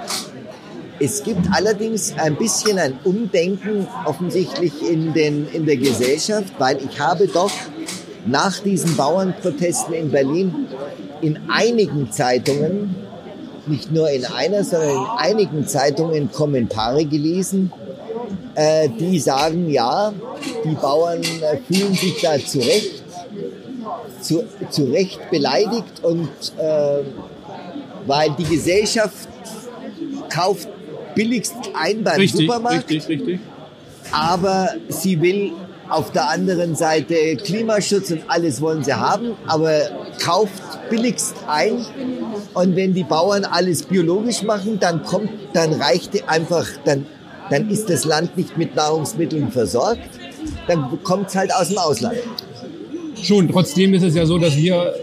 es 1.00 1.24
gibt 1.24 1.48
allerdings 1.52 2.14
ein 2.18 2.36
bisschen 2.36 2.78
ein 2.78 2.98
Umdenken 3.04 3.88
offensichtlich 4.06 4.74
in, 4.88 5.14
den, 5.14 5.48
in 5.54 5.66
der 5.66 5.78
Gesellschaft, 5.78 6.54
weil 6.58 6.78
ich 6.84 7.00
habe 7.00 7.28
doch 7.28 7.52
nach 8.26 8.60
diesen 8.60 8.96
Bauernprotesten 8.96 9.94
in 9.94 10.12
Berlin 10.12 10.68
in 11.22 11.40
einigen 11.50 12.12
Zeitungen, 12.12 12.96
nicht 13.68 13.92
nur 13.92 14.10
in 14.10 14.26
einer, 14.26 14.64
sondern 14.64 14.90
in 14.90 15.06
einigen 15.18 15.68
Zeitungen 15.68 16.32
Kommentare 16.32 17.06
gelesen, 17.06 17.72
äh, 18.56 18.90
die 18.90 19.20
sagen, 19.20 19.70
ja, 19.70 20.14
die 20.64 20.76
Bauern 20.76 21.22
äh, 21.22 21.58
fühlen 21.72 21.94
sich 21.94 22.20
da 22.22 22.38
zu 22.38 22.60
Recht, 22.60 23.04
zu, 24.22 24.44
zu 24.70 24.86
Recht 24.86 25.30
beleidigt 25.30 26.04
und 26.04 26.30
äh, 26.58 27.00
weil 28.06 28.32
die 28.38 28.44
Gesellschaft 28.44 29.28
kauft 30.30 30.68
billigst 31.16 31.56
ein 31.74 32.04
beim 32.04 32.16
Richtig, 32.16 32.48
Supermarkt, 32.48 32.90
richtig, 32.90 33.08
richtig. 33.08 33.40
aber 34.12 34.70
sie 34.90 35.22
will 35.22 35.52
auf 35.90 36.12
der 36.12 36.30
anderen 36.30 36.76
Seite 36.76 37.36
Klimaschutz 37.36 38.12
und 38.12 38.24
alles 38.28 38.62
wollen 38.62 38.84
sie 38.84 38.94
haben, 38.94 39.36
aber 39.46 39.82
kauft 40.24 40.62
billigst 40.92 41.36
ein. 41.48 41.86
Und 42.54 42.76
wenn 42.76 42.94
die 42.94 43.04
Bauern 43.04 43.46
alles 43.46 43.84
biologisch 43.84 44.44
machen, 44.44 44.78
dann 44.80 45.04
kommt, 45.04 45.30
dann 45.54 45.74
reicht 45.74 46.30
einfach, 46.30 46.68
dann, 46.86 47.08
dann 47.50 47.70
ist 47.70 47.90
das 47.90 48.06
Land 48.06 48.38
nicht 48.38 48.58
mit 48.58 48.76
Nahrungsmitteln 48.76 49.52
versorgt. 49.52 50.10
Dann 50.68 51.02
kommt 51.04 51.30
es 51.30 51.36
halt 51.36 51.52
aus 51.54 51.70
dem 51.70 51.78
Ausland. 51.80 52.18
Schon, 53.22 53.50
trotzdem 53.50 53.94
ist 53.94 54.04
es 54.04 54.16
ja 54.16 54.26
so, 54.26 54.38
dass 54.38 54.56
wir, 54.56 54.94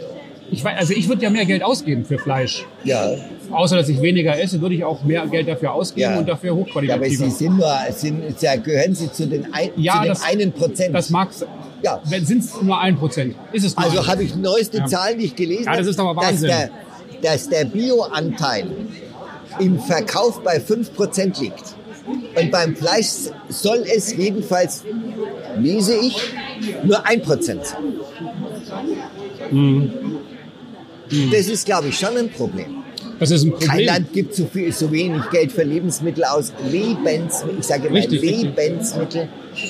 ich 0.50 0.62
weiß, 0.62 0.78
also 0.78 0.92
ich 0.92 1.08
würde 1.08 1.22
ja 1.22 1.30
mehr 1.30 1.46
Geld 1.46 1.62
ausgeben 1.62 2.04
für 2.04 2.18
Fleisch. 2.18 2.66
Ja. 2.84 3.14
Außer 3.50 3.76
dass 3.76 3.88
ich 3.88 4.00
weniger 4.02 4.38
esse, 4.38 4.60
würde 4.60 4.74
ich 4.74 4.84
auch 4.84 5.02
mehr 5.04 5.26
Geld 5.26 5.48
dafür 5.48 5.72
ausgeben 5.72 6.12
Ja. 6.12 6.18
und 6.18 6.28
dafür 6.28 6.52
Ja, 6.88 6.96
aber. 6.96 7.06
Sie 7.06 7.30
sind 7.30 7.58
nur, 7.58 7.74
sind, 7.92 8.40
ja, 8.42 8.56
gehören 8.56 8.94
Sie 8.94 9.10
zu 9.12 9.26
den, 9.26 9.52
ein, 9.52 9.70
Ja, 9.76 9.94
zu 9.94 9.98
dem 10.00 10.08
das- 10.08 10.22
einen 10.24 10.52
Prozent. 10.52 10.94
das 10.94 11.10
mag, 11.10 11.28
Ja. 11.82 12.00
sind 12.06 12.44
es 12.44 12.60
nur 12.62 12.78
ein 12.78 12.96
Prozent. 12.96 13.34
Ist 13.52 13.64
es 13.64 13.76
nur 13.76 13.84
Also 13.84 14.06
habe 14.06 14.22
ich 14.24 14.34
neueste 14.36 14.78
Ja. 14.78 14.86
Zahlen 14.86 15.18
nicht 15.18 15.36
gelesen. 15.36 15.64
Ja, 15.64 15.76
das 15.76 15.86
ist 15.86 15.98
aber 16.00 16.14
Wahnsinn. 16.16 16.48
Dass 16.48 16.58
der, 16.58 16.70
dass 17.30 17.48
der 17.48 17.64
Bioanteil 17.64 18.66
im 19.60 19.78
Verkauf 19.80 20.42
bei 20.42 20.60
5% 20.60 21.40
liegt. 21.40 21.74
Und 22.36 22.50
beim 22.50 22.74
Fleisch 22.76 23.30
soll 23.48 23.84
es 23.94 24.16
jedenfalls, 24.16 24.84
lese 25.58 25.96
ich, 25.96 26.16
nur 26.84 27.04
1% 27.06 27.66
sein. 27.66 27.82
Mhm. 29.50 29.90
Das 31.32 31.46
ist, 31.48 31.64
glaube 31.66 31.88
ich, 31.88 31.98
schon 31.98 32.16
ein 32.16 32.30
Problem. 32.30 32.84
Das 33.18 33.30
ist 33.32 33.44
ein 33.44 33.50
Kein 33.58 33.68
Problem. 33.68 33.86
Land 33.86 34.12
gibt 34.12 34.34
so, 34.34 34.44
viel, 34.46 34.72
so 34.72 34.92
wenig 34.92 35.22
Geld 35.30 35.50
für 35.52 35.64
Lebensmittel 35.64 36.24
aus. 36.24 36.52
Lebensmittel, 36.70 37.58
ich 37.58 37.66
sage 37.66 37.88
mal 37.90 37.96
Richtig, 37.96 38.22
richtig. 38.22 38.56
Lebensmittel 38.56 39.28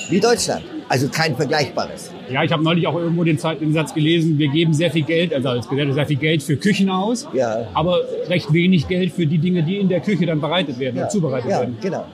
wie 0.09 0.19
Deutschland. 0.19 0.63
Also 0.87 1.07
kein 1.07 1.35
vergleichbares. 1.35 2.11
Ja, 2.31 2.43
ich 2.43 2.51
habe 2.51 2.63
neulich 2.63 2.85
auch 2.87 2.95
irgendwo 2.95 3.23
den, 3.23 3.37
Zeit- 3.37 3.61
den 3.61 3.73
Satz 3.73 3.93
gelesen, 3.93 4.37
wir 4.37 4.47
geben 4.49 4.73
sehr 4.73 4.91
viel 4.91 5.03
Geld, 5.03 5.33
also 5.33 5.49
als 5.49 5.67
Gesellschaft 5.69 5.95
sehr 5.95 6.05
viel 6.07 6.17
Geld 6.17 6.43
für 6.43 6.57
Küchen 6.57 6.89
aus, 6.89 7.27
Ja. 7.33 7.67
aber 7.73 7.99
recht 8.27 8.51
wenig 8.53 8.87
Geld 8.87 9.11
für 9.13 9.25
die 9.27 9.37
Dinge, 9.37 9.61
die 9.63 9.77
in 9.77 9.87
der 9.89 9.99
Küche 9.99 10.25
dann 10.25 10.41
bereitet 10.41 10.79
werden, 10.79 10.97
Ja, 10.97 11.03
und 11.03 11.11
zubereitet 11.11 11.49
ja 11.51 11.59
werden. 11.61 11.77
genau. 11.81 12.05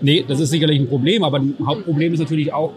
Nee, 0.00 0.24
das 0.28 0.40
ist 0.40 0.50
sicherlich 0.50 0.78
ein 0.78 0.88
Problem, 0.88 1.22
aber 1.24 1.38
ein 1.38 1.54
Hauptproblem 1.64 2.12
ist 2.14 2.20
natürlich 2.20 2.52
auch 2.52 2.72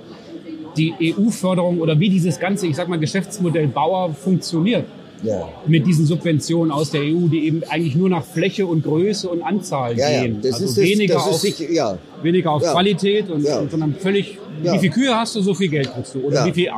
die 0.77 0.93
EU-Förderung 1.01 1.79
oder 1.79 1.99
wie 1.99 2.09
dieses 2.09 2.39
ganze, 2.39 2.65
ich 2.67 2.75
sag 2.75 2.87
mal, 2.87 2.97
Geschäftsmodell 2.99 3.67
Bauer 3.67 4.13
funktioniert. 4.13 4.85
Ja. 5.23 5.47
Mit 5.67 5.85
diesen 5.85 6.05
Subventionen 6.05 6.71
aus 6.71 6.89
der 6.91 7.01
EU, 7.01 7.27
die 7.27 7.45
eben 7.45 7.61
eigentlich 7.69 7.95
nur 7.95 8.09
nach 8.09 8.23
Fläche 8.23 8.65
und 8.65 8.83
Größe 8.83 9.29
und 9.29 9.43
Anzahl 9.43 9.97
Ja, 9.97 10.09
ja, 10.09 10.21
gehen. 10.23 10.39
das 10.41 10.53
also 10.53 10.65
ist 10.65 10.77
das, 10.77 10.83
weniger, 10.83 11.13
das 11.15 11.23
auf, 11.27 11.31
ist 11.35 11.41
sicher, 11.41 11.71
ja. 11.71 11.97
weniger 12.23 12.51
auf 12.51 12.63
Ja. 12.63 12.71
Qualität, 12.71 13.29
und, 13.29 13.43
Ja. 13.43 13.59
und, 13.59 13.69
sondern 13.69 13.93
völlig, 13.95 14.37
Ja. 14.63 14.73
wie 14.73 14.79
viel 14.79 14.89
Kühe 14.89 15.15
hast 15.15 15.35
du, 15.35 15.41
so 15.41 15.53
viel 15.53 15.67
Geld 15.69 15.93
kriegst 15.93 16.15
du. 16.15 16.21
Oder 16.21 16.35
Ja. 16.37 16.45
wie 16.47 16.51
viel, 16.53 16.71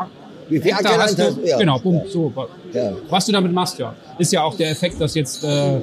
Wie 0.50 0.60
viel 0.60 0.74
Hektar 0.76 0.98
hast 1.02 1.18
du? 1.18 1.24
hast? 1.24 1.38
Ja. 1.46 1.58
Genau, 1.58 1.80
Punkt. 1.80 2.06
Ja. 2.08 2.12
So. 2.12 2.34
Ja. 2.74 2.92
Was 3.10 3.26
du 3.26 3.32
damit 3.32 3.54
machst, 3.54 3.80
ja. 3.80 3.96
Ist 4.20 4.34
ja 4.34 4.44
auch 4.44 4.56
der 4.56 4.72
Effekt, 4.72 5.00
dass 5.00 5.16
jetzt 5.16 5.44
äh, 5.44 5.80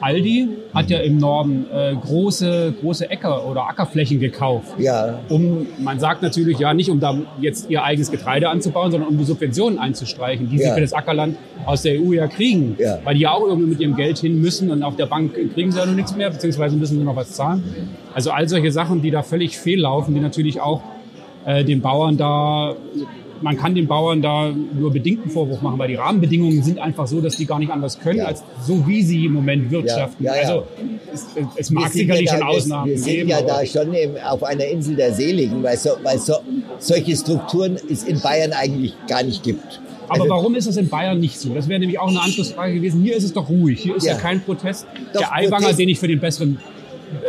Aldi 0.00 0.48
hat 0.74 0.90
ja 0.90 0.98
im 1.00 1.18
Norden 1.18 1.66
äh, 1.72 1.94
große, 1.94 2.74
große 2.80 3.10
Äcker 3.10 3.46
oder 3.48 3.68
Ackerflächen 3.68 4.20
gekauft. 4.20 4.74
Ja, 4.78 5.18
Um, 5.28 5.66
man 5.78 5.98
sagt 6.00 6.22
natürlich 6.22 6.58
ja 6.58 6.72
nicht, 6.74 6.90
um 6.90 7.00
da 7.00 7.16
jetzt 7.40 7.68
ihr 7.70 7.82
eigenes 7.82 8.10
Getreide 8.10 8.48
anzubauen, 8.48 8.90
sondern 8.90 9.08
um 9.10 9.18
die 9.18 9.24
Subventionen 9.24 9.78
einzustreichen, 9.78 10.48
die 10.48 10.56
Ja. 10.56 10.68
sie 10.68 10.74
für 10.74 10.80
das 10.80 10.92
Ackerland 10.92 11.36
aus 11.66 11.82
der 11.82 12.00
EU 12.00 12.12
ja 12.12 12.26
kriegen. 12.26 12.76
Ja. 12.78 12.98
Weil 13.04 13.14
die 13.14 13.20
ja 13.22 13.32
auch 13.32 13.46
irgendwie 13.46 13.70
mit 13.70 13.80
ihrem 13.80 13.96
Geld 13.96 14.18
hin 14.18 14.40
müssen 14.40 14.70
und 14.70 14.82
auf 14.82 14.96
der 14.96 15.06
Bank 15.06 15.32
kriegen 15.54 15.70
sie 15.72 15.78
ja 15.78 15.86
nur 15.86 15.94
nichts 15.94 16.14
mehr, 16.16 16.30
beziehungsweise 16.30 16.76
müssen 16.76 16.98
sie 16.98 17.04
noch 17.04 17.16
was 17.16 17.32
zahlen. 17.32 17.62
Also 18.14 18.30
all 18.30 18.48
solche 18.48 18.72
Sachen, 18.72 19.02
die 19.02 19.10
da 19.10 19.22
völlig 19.22 19.58
fehllaufen, 19.58 20.14
die 20.14 20.20
natürlich 20.20 20.60
auch 20.60 20.82
äh, 21.44 21.64
den 21.64 21.80
Bauern 21.80 22.16
da, 22.16 22.74
man 23.42 23.56
kann 23.56 23.74
den 23.74 23.86
Bauern 23.86 24.20
da 24.22 24.50
nur 24.50 24.92
bedingten 24.92 25.30
Vorwurf 25.30 25.62
machen, 25.62 25.78
weil 25.78 25.88
die 25.88 25.94
Rahmenbedingungen 25.94 26.62
sind 26.62 26.78
einfach 26.78 27.06
so, 27.06 27.20
dass 27.20 27.36
die 27.36 27.46
gar 27.46 27.58
nicht 27.58 27.70
anders 27.70 27.98
können, 28.00 28.18
Ja. 28.18 28.26
als 28.26 28.42
so 28.66 28.86
wie 28.86 29.02
sie 29.02 29.24
im 29.26 29.32
Moment 29.34 29.70
wirtschaften. 29.70 30.24
Ja, 30.24 30.34
ja. 30.34 30.42
Also 30.42 30.64
es, 31.12 31.26
es 31.56 31.70
mag 31.70 31.90
sicherlich 31.92 32.26
ja 32.26 32.32
schon 32.32 32.40
da, 32.40 32.46
wir- 32.46 32.56
Ausnahmen 32.56 32.90
Wir 32.90 32.98
sind 32.98 33.12
geben. 33.12 33.28
ja 33.28 33.42
da 33.42 33.64
schon 33.66 33.92
im, 33.92 34.10
auf 34.28 34.42
einer 34.44 34.64
Insel 34.66 34.96
der 34.96 35.12
Seligen, 35.12 35.62
weil, 35.62 35.76
so, 35.76 35.90
weil 36.02 36.18
so, 36.18 36.34
solche 36.78 37.16
Strukturen 37.16 37.76
es 37.90 38.04
in 38.04 38.20
Bayern 38.20 38.52
eigentlich 38.52 38.94
gar 39.08 39.22
nicht 39.22 39.42
gibt. 39.42 39.80
Aber 40.10 40.22
Also, 40.22 40.28
warum 40.30 40.54
ist 40.54 40.66
das 40.66 40.76
in 40.78 40.88
Bayern 40.88 41.20
nicht 41.20 41.38
so? 41.38 41.52
Das 41.54 41.68
wäre 41.68 41.78
nämlich 41.80 41.98
auch 42.00 42.08
eine 42.08 42.20
Anschlussfrage 42.22 42.74
gewesen. 42.74 43.02
Hier 43.02 43.14
ist 43.16 43.24
es 43.24 43.32
doch 43.34 43.48
ruhig. 43.50 43.80
Hier 43.82 43.94
ist 43.96 44.06
ja, 44.06 44.14
kein 44.14 44.40
Protest. 44.40 44.86
Doch, 45.12 45.20
der 45.20 45.34
Aiwanger, 45.34 45.58
Protest- 45.66 45.78
den 45.80 45.88
ich 45.90 45.98
für 45.98 46.08
den 46.08 46.18
besseren 46.18 46.58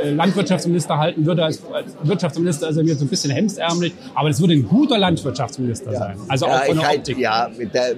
Landwirtschaftsminister 0.04 0.98
halten 0.98 1.26
würde, 1.26 1.44
als, 1.44 1.62
als 1.72 1.94
Wirtschaftsminister 2.04 2.70
ist 2.70 2.78
er 2.78 2.84
mir 2.84 2.96
so 2.96 3.06
ein 3.06 3.08
bisschen 3.08 3.32
hemsärmlich. 3.32 3.94
Aber 4.16 4.30
das 4.30 4.40
würde 4.40 4.54
ein 4.54 4.68
guter 4.68 4.98
Landwirtschaftsminister 4.98 5.92
sein. 5.92 6.18
Also 6.28 6.46
auch 6.46 6.52
ja, 6.52 6.60
von 6.60 6.76
ich 6.76 6.80
der 6.80 6.88
halt, 6.88 7.00
Optik. 7.00 7.18
ja, 7.18 7.50
mit 7.58 7.74
der, 7.74 7.96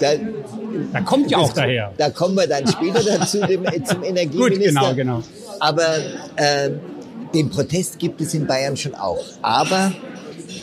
der, 0.00 0.20
Da 0.92 1.00
kommt 1.00 1.30
ja 1.30 1.38
auch 1.38 1.52
daher. 1.52 1.92
Da 1.96 2.10
kommen 2.10 2.36
wir 2.36 2.46
dann 2.46 2.66
später 2.66 3.02
dazu 3.02 3.38
dem, 3.46 3.64
zum 3.84 4.02
Energieminister. 4.02 4.80
Gut, 4.80 4.96
genau, 4.96 5.18
genau. 5.18 5.22
Aber 5.60 5.96
äh, 6.36 6.70
den 7.34 7.50
Protest 7.50 7.98
gibt 7.98 8.20
es 8.20 8.34
in 8.34 8.46
Bayern 8.46 8.76
schon 8.76 8.94
auch. 8.94 9.24
Aber 9.42 9.92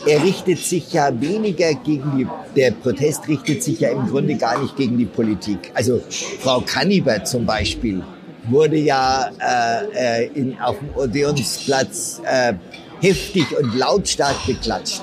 er 0.06 0.22
richtet 0.22 0.58
sich 0.58 0.92
ja 0.92 1.10
weniger 1.20 1.74
gegen 1.74 2.16
die, 2.16 2.26
der 2.54 2.72
Protest 2.72 3.28
richtet 3.28 3.62
sich 3.62 3.80
ja 3.80 3.90
im 3.90 4.06
Grunde 4.06 4.36
gar 4.36 4.60
nicht 4.60 4.76
gegen 4.76 4.98
die 4.98 5.04
Politik. 5.04 5.70
Also 5.74 6.00
Frau 6.40 6.60
Kanniber 6.60 7.24
zum 7.24 7.46
Beispiel 7.46 8.02
wurde 8.48 8.76
ja 8.76 9.30
äh, 9.40 10.24
äh, 10.24 10.30
in, 10.34 10.58
auf 10.58 10.78
dem 10.78 10.90
Odeonsplatz 10.96 12.20
äh, 12.24 12.54
heftig 13.00 13.46
und 13.58 13.76
lautstark 13.76 14.36
beklatscht. 14.46 15.02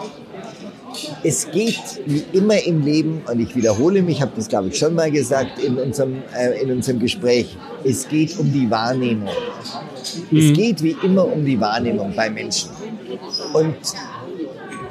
Es 1.24 1.50
geht 1.50 1.82
wie 2.06 2.24
immer 2.34 2.62
im 2.64 2.84
Leben, 2.86 3.24
und 3.30 3.40
ich 3.40 3.56
wiederhole 3.56 4.02
mich, 4.02 4.22
habe 4.22 4.34
das 4.36 4.48
glaube 4.48 4.70
ich 4.70 4.78
schon 4.78 4.94
mal 4.94 5.12
gesagt 5.12 5.60
in 5.60 5.78
unserem, 5.78 6.22
äh, 6.36 6.62
in 6.62 6.72
unserem 6.72 7.00
Gespräch, 7.00 7.58
es 7.84 8.08
geht 8.08 8.38
um 8.38 8.52
die 8.52 8.70
Wahrnehmung. 8.70 9.34
Es 10.32 10.54
geht 10.54 10.84
wie 10.84 10.96
immer 11.04 11.26
um 11.26 11.44
die 11.44 11.60
Wahrnehmung 11.60 12.14
bei 12.16 12.30
Menschen. 12.30 12.70
Und 13.54 13.76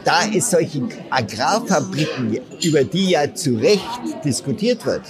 da 0.05 0.23
es 0.35 0.51
solche 0.51 0.83
Agrarfabriken, 1.11 2.41
über 2.63 2.83
die 2.83 3.11
ja 3.11 3.33
zu 3.33 3.55
Recht 3.57 4.01
diskutiert 4.25 4.85
wird, 4.85 5.03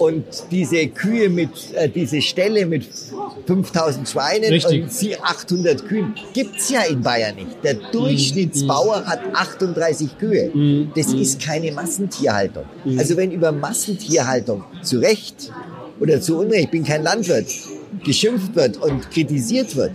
und 0.00 0.24
diese 0.50 0.86
Kühe 0.88 1.28
mit, 1.28 1.50
äh, 1.74 1.88
diese 1.88 2.22
Ställe 2.22 2.64
mit 2.64 2.88
5000 3.46 4.08
Schweinen 4.08 4.50
Richtig. 4.50 4.84
und 4.84 4.92
sie 4.92 5.18
800 5.18 5.86
Kühen 5.86 6.14
gibt's 6.32 6.70
ja 6.70 6.80
in 6.82 7.02
Bayern 7.02 7.34
nicht. 7.34 7.62
Der 7.62 7.74
Durchschnittsbauer 7.74 9.04
hat 9.04 9.20
38 9.34 10.18
Kühe. 10.18 10.88
Das 10.96 11.12
ist 11.12 11.42
keine 11.42 11.70
Massentierhaltung. 11.72 12.64
Also 12.96 13.16
wenn 13.16 13.30
über 13.30 13.52
Massentierhaltung 13.52 14.64
zu 14.82 14.98
Recht 15.00 15.52
oder 16.00 16.18
zu 16.20 16.38
Unrecht, 16.38 16.64
ich 16.64 16.70
bin 16.70 16.84
kein 16.84 17.02
Landwirt, 17.02 17.48
geschimpft 18.02 18.56
wird 18.56 18.78
und 18.78 19.10
kritisiert 19.10 19.76
wird, 19.76 19.92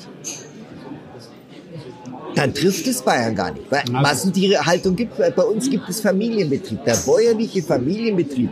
dann 2.35 2.53
trifft 2.53 2.85
es 2.85 3.01
Bayern 3.01 3.33
gar 3.33 3.51
nicht. 3.51 3.71
Weil 3.71 3.83
Massentierhaltung 3.91 4.95
gibt, 4.95 5.17
bei 5.17 5.43
uns 5.43 5.69
gibt 5.69 5.89
es 5.89 6.01
Familienbetrieb. 6.01 6.83
Der 6.85 6.95
bäuerliche 6.97 7.63
Familienbetrieb, 7.63 8.49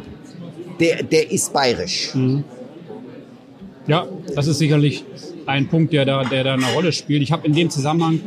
der, 0.79 1.03
der 1.03 1.31
ist 1.31 1.53
bayerisch. 1.53 2.13
Ja, 3.87 4.07
das 4.35 4.47
ist 4.47 4.59
sicherlich 4.59 5.03
ein 5.45 5.67
Punkt, 5.67 5.91
der 5.93 6.05
da, 6.05 6.23
der 6.23 6.43
da 6.43 6.53
eine 6.53 6.65
Rolle 6.73 6.91
spielt. 6.91 7.21
Ich 7.21 7.31
habe 7.31 7.45
in 7.45 7.53
dem 7.53 7.69
Zusammenhang 7.69 8.21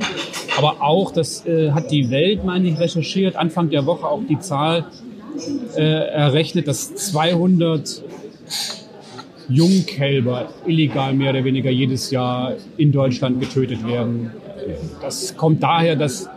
aber 0.58 0.82
auch, 0.82 1.12
das 1.12 1.46
äh, 1.46 1.70
hat 1.72 1.90
die 1.90 2.10
Welt, 2.10 2.44
meine 2.44 2.68
ich, 2.68 2.78
recherchiert, 2.78 3.36
Anfang 3.36 3.70
der 3.70 3.84
Woche 3.86 4.06
auch 4.06 4.20
die 4.28 4.38
Zahl 4.38 4.86
äh, 5.76 5.80
errechnet, 5.82 6.66
dass 6.66 6.94
200 6.94 8.02
Jungkälber 9.48 10.48
illegal 10.66 11.14
mehr 11.14 11.30
oder 11.30 11.44
weniger 11.44 11.70
jedes 11.70 12.10
Jahr 12.10 12.54
in 12.76 12.90
Deutschland 12.90 13.40
getötet 13.40 13.86
werden. 13.86 14.30
Das 15.00 15.36
kommt 15.36 15.62
daher, 15.62 15.94
dass 15.94 16.28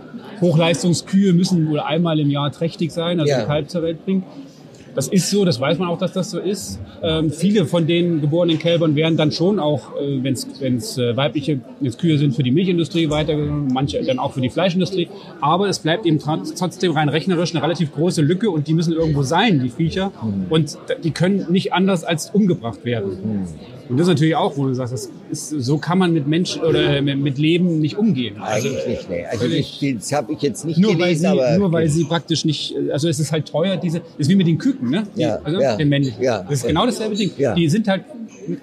Hochleistungskühe 0.42 1.34
müssen 1.34 1.70
wohl 1.70 1.80
einmal 1.80 2.20
im 2.20 2.30
Jahr 2.30 2.52
trächtig 2.52 2.92
sein, 2.92 3.20
also 3.20 3.32
Ja. 3.32 3.40
ein 3.40 3.48
Kalb 3.48 3.70
zur 3.70 3.82
Welt 3.84 4.06
bringen. 4.06 4.24
Das 4.96 5.08
ist 5.08 5.30
so, 5.30 5.46
das 5.46 5.60
weiß 5.60 5.78
man 5.78 5.88
auch, 5.88 5.98
dass 5.98 6.14
das 6.14 6.32
so 6.32 6.40
ist. 6.40 6.80
Ähm, 7.02 7.32
viele 7.32 7.66
von 7.66 7.88
den 7.88 8.22
geborenen 8.22 8.60
Kälbern 8.60 8.96
werden 8.96 9.18
dann 9.18 9.32
schon 9.32 9.60
auch, 9.60 9.96
äh, 9.96 10.24
wenn 10.24 10.34
es 10.78 10.98
äh, 10.98 11.16
weibliche 11.16 11.60
wenn's 11.80 11.98
Kühe 11.98 12.18
sind, 12.18 12.36
für 12.36 12.44
die 12.44 12.52
Milchindustrie 12.52 13.10
weitergegangen, 13.10 13.68
manche 13.72 14.04
dann 14.04 14.20
auch 14.20 14.34
für 14.34 14.42
die 14.42 14.50
Fleischindustrie. 14.50 15.08
Aber 15.42 15.70
es 15.70 15.80
bleibt 15.80 16.06
eben 16.06 16.18
trotz- 16.20 16.54
trotzdem 16.56 16.92
rein 16.92 17.08
rechnerisch 17.10 17.54
eine 17.54 17.64
relativ 17.64 17.94
große 17.94 18.22
Lücke 18.22 18.50
und 18.50 18.68
die 18.68 18.74
müssen 18.74 18.94
irgendwo 18.94 19.24
sein, 19.24 19.62
die 19.64 19.70
Viecher. 19.70 20.12
Und 20.50 20.74
d- 20.90 20.96
die 21.04 21.12
können 21.12 21.46
nicht 21.50 21.72
anders 21.74 22.04
als 22.04 22.32
umgebracht 22.32 22.84
werden. 22.84 23.48
Und 23.90 23.98
das 23.98 24.06
ist 24.08 24.14
natürlich 24.14 24.36
auch, 24.36 24.56
wo 24.56 24.68
du 24.68 24.74
sagst, 24.76 24.94
das 24.94 25.10
ist, 25.32 25.50
so 25.50 25.80
kann 25.80 25.98
man 25.98 26.14
mit 26.14 26.28
Menschen 26.28 26.62
oder 26.62 26.98
äh, 26.98 27.02
mit 27.02 27.40
Leben 27.40 27.80
nicht 27.80 27.98
umgehen. 27.98 28.40
Eigentlich 28.40 28.86
nicht, 28.88 29.10
nee. 29.10 29.26
Also 29.26 29.46
völlig- 29.46 29.96
das, 29.98 30.12
habe 30.14 30.32
ich 30.34 30.42
jetzt 30.44 30.64
nicht 30.64 30.78
nur 30.78 30.92
weil, 30.92 30.98
gelesen, 31.00 31.22
sie, 31.22 31.28
aber 31.28 31.58
nur 31.58 31.72
weil 31.72 31.90
sie 31.90 32.04
praktisch 32.04 32.46
nicht, 32.46 32.76
also 32.92 33.10
es 33.10 33.20
ist 33.20 33.32
halt 33.32 33.48
teuer, 33.48 33.78
diese, 33.78 34.02
ist 34.20 34.30
wie 34.30 34.36
mit 34.36 34.46
den 34.46 34.60
Küken, 34.60 34.92
ne? 34.92 35.08
Die, 35.16 35.22
Ja, 35.22 35.40
also 35.44 35.60
ja, 35.60 35.76
den 35.76 35.90
männlichen. 35.90 36.22
ja. 36.22 36.44
das 36.44 36.60
ist 36.60 36.68
genau 36.68 36.86
dasselbe 36.86 37.16
Ding. 37.16 37.32
Ja. 37.38 37.56
Die 37.56 37.68
sind 37.68 37.88
halt, 37.88 38.04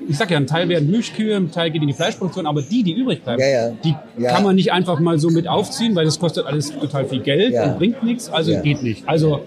ich 0.08 0.16
sag 0.16 0.30
ja, 0.30 0.36
ein 0.36 0.46
Teil 0.46 0.68
werden 0.68 0.90
Milchkühe, 0.90 1.34
ein 1.36 1.50
Teil 1.50 1.72
geht 1.72 1.82
in 1.82 1.88
die 1.88 1.94
Fleischproduktion, 1.94 2.46
aber 2.46 2.62
die, 2.62 2.84
die 2.84 2.92
übrig 2.92 3.22
bleiben, 3.24 3.40
Ja, 3.42 3.48
ja. 3.48 3.70
die 3.82 3.94
Ja. 4.22 4.30
kann 4.32 4.44
man 4.44 4.54
nicht 4.54 4.70
einfach 4.72 5.00
mal 5.00 5.18
so 5.18 5.30
mit 5.30 5.48
aufziehen, 5.48 5.96
weil 5.96 6.04
das 6.04 6.20
kostet 6.20 6.46
alles 6.46 6.72
total 6.78 7.04
viel 7.06 7.20
Geld 7.20 7.52
Ja. 7.52 7.72
und 7.72 7.78
bringt 7.78 8.02
nichts, 8.04 8.28
also 8.30 8.52
Ja. 8.52 8.60
geht 8.60 8.82
nicht. 8.84 9.02
Also 9.08 9.40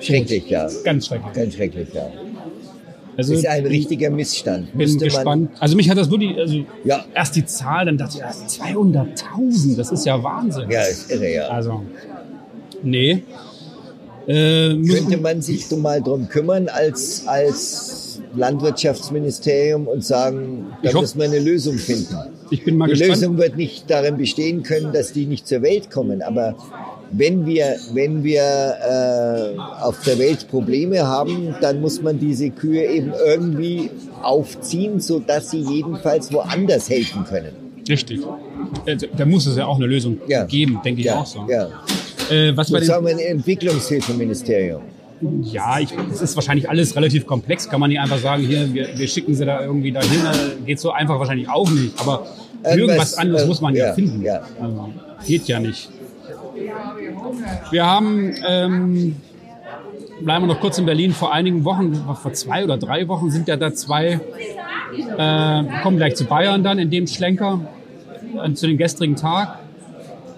schrecklich, 0.00 0.48
ja. 0.48 0.68
ganz 0.84 1.06
schrecklich. 1.06 1.32
Ganz 1.34 1.54
schrecklich, 1.54 1.88
ja. 1.94 2.10
Also 3.16 3.34
ist 3.34 3.46
ein 3.46 3.64
richtiger 3.66 4.10
Missstand. 4.10 4.70
bin 4.72 4.78
Müsste 4.78 4.98
man- 4.98 5.04
gespannt. 5.08 5.50
Also 5.60 5.76
mich 5.76 5.88
hat 5.88 5.96
das 5.98 6.10
wirklich, 6.10 6.36
also 6.36 6.64
Ja. 6.84 7.04
erst 7.14 7.36
die 7.36 7.44
Zahl, 7.46 7.86
dann 7.86 7.96
dachte 7.98 8.16
ich, 8.16 8.22
erst 8.22 8.50
200.000, 8.50 9.76
das 9.76 9.92
ist 9.92 10.04
ja 10.06 10.22
Wahnsinn. 10.22 10.70
Ja, 10.70 10.82
ist 10.82 11.10
irre, 11.10 11.32
ja. 11.32 11.48
Also, 11.48 11.82
nee. 12.82 13.22
Äh, 14.26 14.74
muss- 14.74 14.94
Könnte 14.96 15.18
man 15.18 15.42
sich 15.42 15.66
so 15.66 15.76
mal 15.76 16.00
drum 16.02 16.28
kümmern 16.28 16.68
als, 16.68 17.26
als 17.26 18.20
Landwirtschaftsministerium 18.34 19.86
und 19.86 20.04
sagen, 20.04 20.66
da 20.82 20.98
müssen 20.98 21.18
wir 21.18 21.26
eine 21.26 21.38
Lösung 21.38 21.76
finden. 21.78 22.16
Ich 22.50 22.64
bin 22.64 22.76
mal 22.76 22.86
Die 22.86 22.92
gespannt. 22.92 23.10
Lösung 23.20 23.38
wird 23.38 23.56
nicht 23.56 23.88
darin 23.90 24.16
bestehen 24.16 24.62
können, 24.62 24.92
dass 24.92 25.12
die 25.12 25.26
nicht 25.26 25.46
zur 25.46 25.62
Welt 25.62 25.90
kommen. 25.90 26.22
Aber 26.22 26.56
wenn 27.16 27.46
wir, 27.46 27.76
wenn 27.92 28.22
wir 28.24 28.42
äh, 28.42 29.58
auf 29.82 30.00
der 30.04 30.18
Welt 30.18 30.48
Probleme 30.48 31.06
haben, 31.06 31.54
dann 31.60 31.80
muss 31.80 32.00
man 32.02 32.18
diese 32.18 32.50
Kühe 32.50 32.84
eben 32.86 33.12
irgendwie 33.26 33.90
aufziehen, 34.22 35.00
sodass 35.00 35.50
sie 35.50 35.60
jedenfalls 35.60 36.32
woanders 36.32 36.88
helfen 36.90 37.24
können. 37.24 37.52
Richtig. 37.88 38.20
Äh, 38.86 38.96
Da 39.16 39.24
muss 39.26 39.46
es 39.46 39.56
ja 39.56 39.66
auch 39.66 39.76
eine 39.76 39.86
Lösung 39.86 40.18
Ja. 40.26 40.44
geben, 40.44 40.80
denke 40.84 41.00
ich 41.00 41.06
Ja, 41.06 41.20
auch 41.20 41.26
so. 41.26 41.40
ja. 41.48 41.68
Äh, 42.30 42.56
was 42.56 42.70
bei 42.70 42.78
Jetzt 42.78 42.90
haben 42.90 43.04
wir 43.06 43.12
ein 43.12 43.18
Entwicklungshilfeministerium. 43.18 44.82
ja, 45.42 45.78
ich, 45.80 45.90
es 46.12 46.22
ist 46.22 46.34
wahrscheinlich 46.36 46.68
alles 46.68 46.96
relativ 46.96 47.26
komplex. 47.26 47.68
Kann 47.68 47.80
man 47.80 47.90
nicht 47.90 48.00
einfach 48.00 48.18
sagen, 48.18 48.42
hier, 48.42 48.72
wir, 48.72 48.88
wir 48.96 49.06
schicken 49.08 49.34
sie 49.34 49.44
da 49.44 49.62
irgendwie 49.62 49.92
dahin. 49.92 50.10
Äh, 50.20 50.66
Geht 50.66 50.80
so 50.80 50.90
einfach 50.90 51.18
wahrscheinlich 51.18 51.48
auch 51.48 51.70
nicht. 51.70 51.98
Aber 52.00 52.26
Irgendwas, 52.64 52.78
irgendwas 52.78 53.14
anderes 53.18 53.42
äh, 53.42 53.46
muss 53.46 53.60
man 53.60 53.74
ja, 53.74 53.86
ja, 53.88 53.92
finden. 53.92 54.22
ja. 54.22 54.40
Also, 54.60 54.88
geht 55.26 55.46
ja 55.48 55.60
nicht. 55.60 55.90
Wir 57.70 57.86
haben, 57.86 58.34
ähm, 58.46 59.16
bleiben 60.20 60.46
wir 60.46 60.54
noch 60.54 60.60
kurz 60.60 60.78
in 60.78 60.86
Berlin, 60.86 61.12
vor 61.12 61.32
einigen 61.32 61.64
Wochen, 61.64 61.94
vor 61.94 62.32
zwei 62.32 62.64
oder 62.64 62.76
drei 62.76 63.08
Wochen 63.08 63.30
sind 63.30 63.48
ja 63.48 63.56
da 63.56 63.72
zwei, 63.74 64.20
äh, 65.18 65.64
kommen 65.82 65.96
gleich 65.96 66.16
zu 66.16 66.24
Bayern 66.24 66.62
dann 66.62 66.78
in 66.78 66.90
dem 66.90 67.06
Schlenker, 67.06 67.60
äh, 68.42 68.52
zu 68.52 68.66
dem 68.66 68.78
gestrigen 68.78 69.16
Tag. 69.16 69.58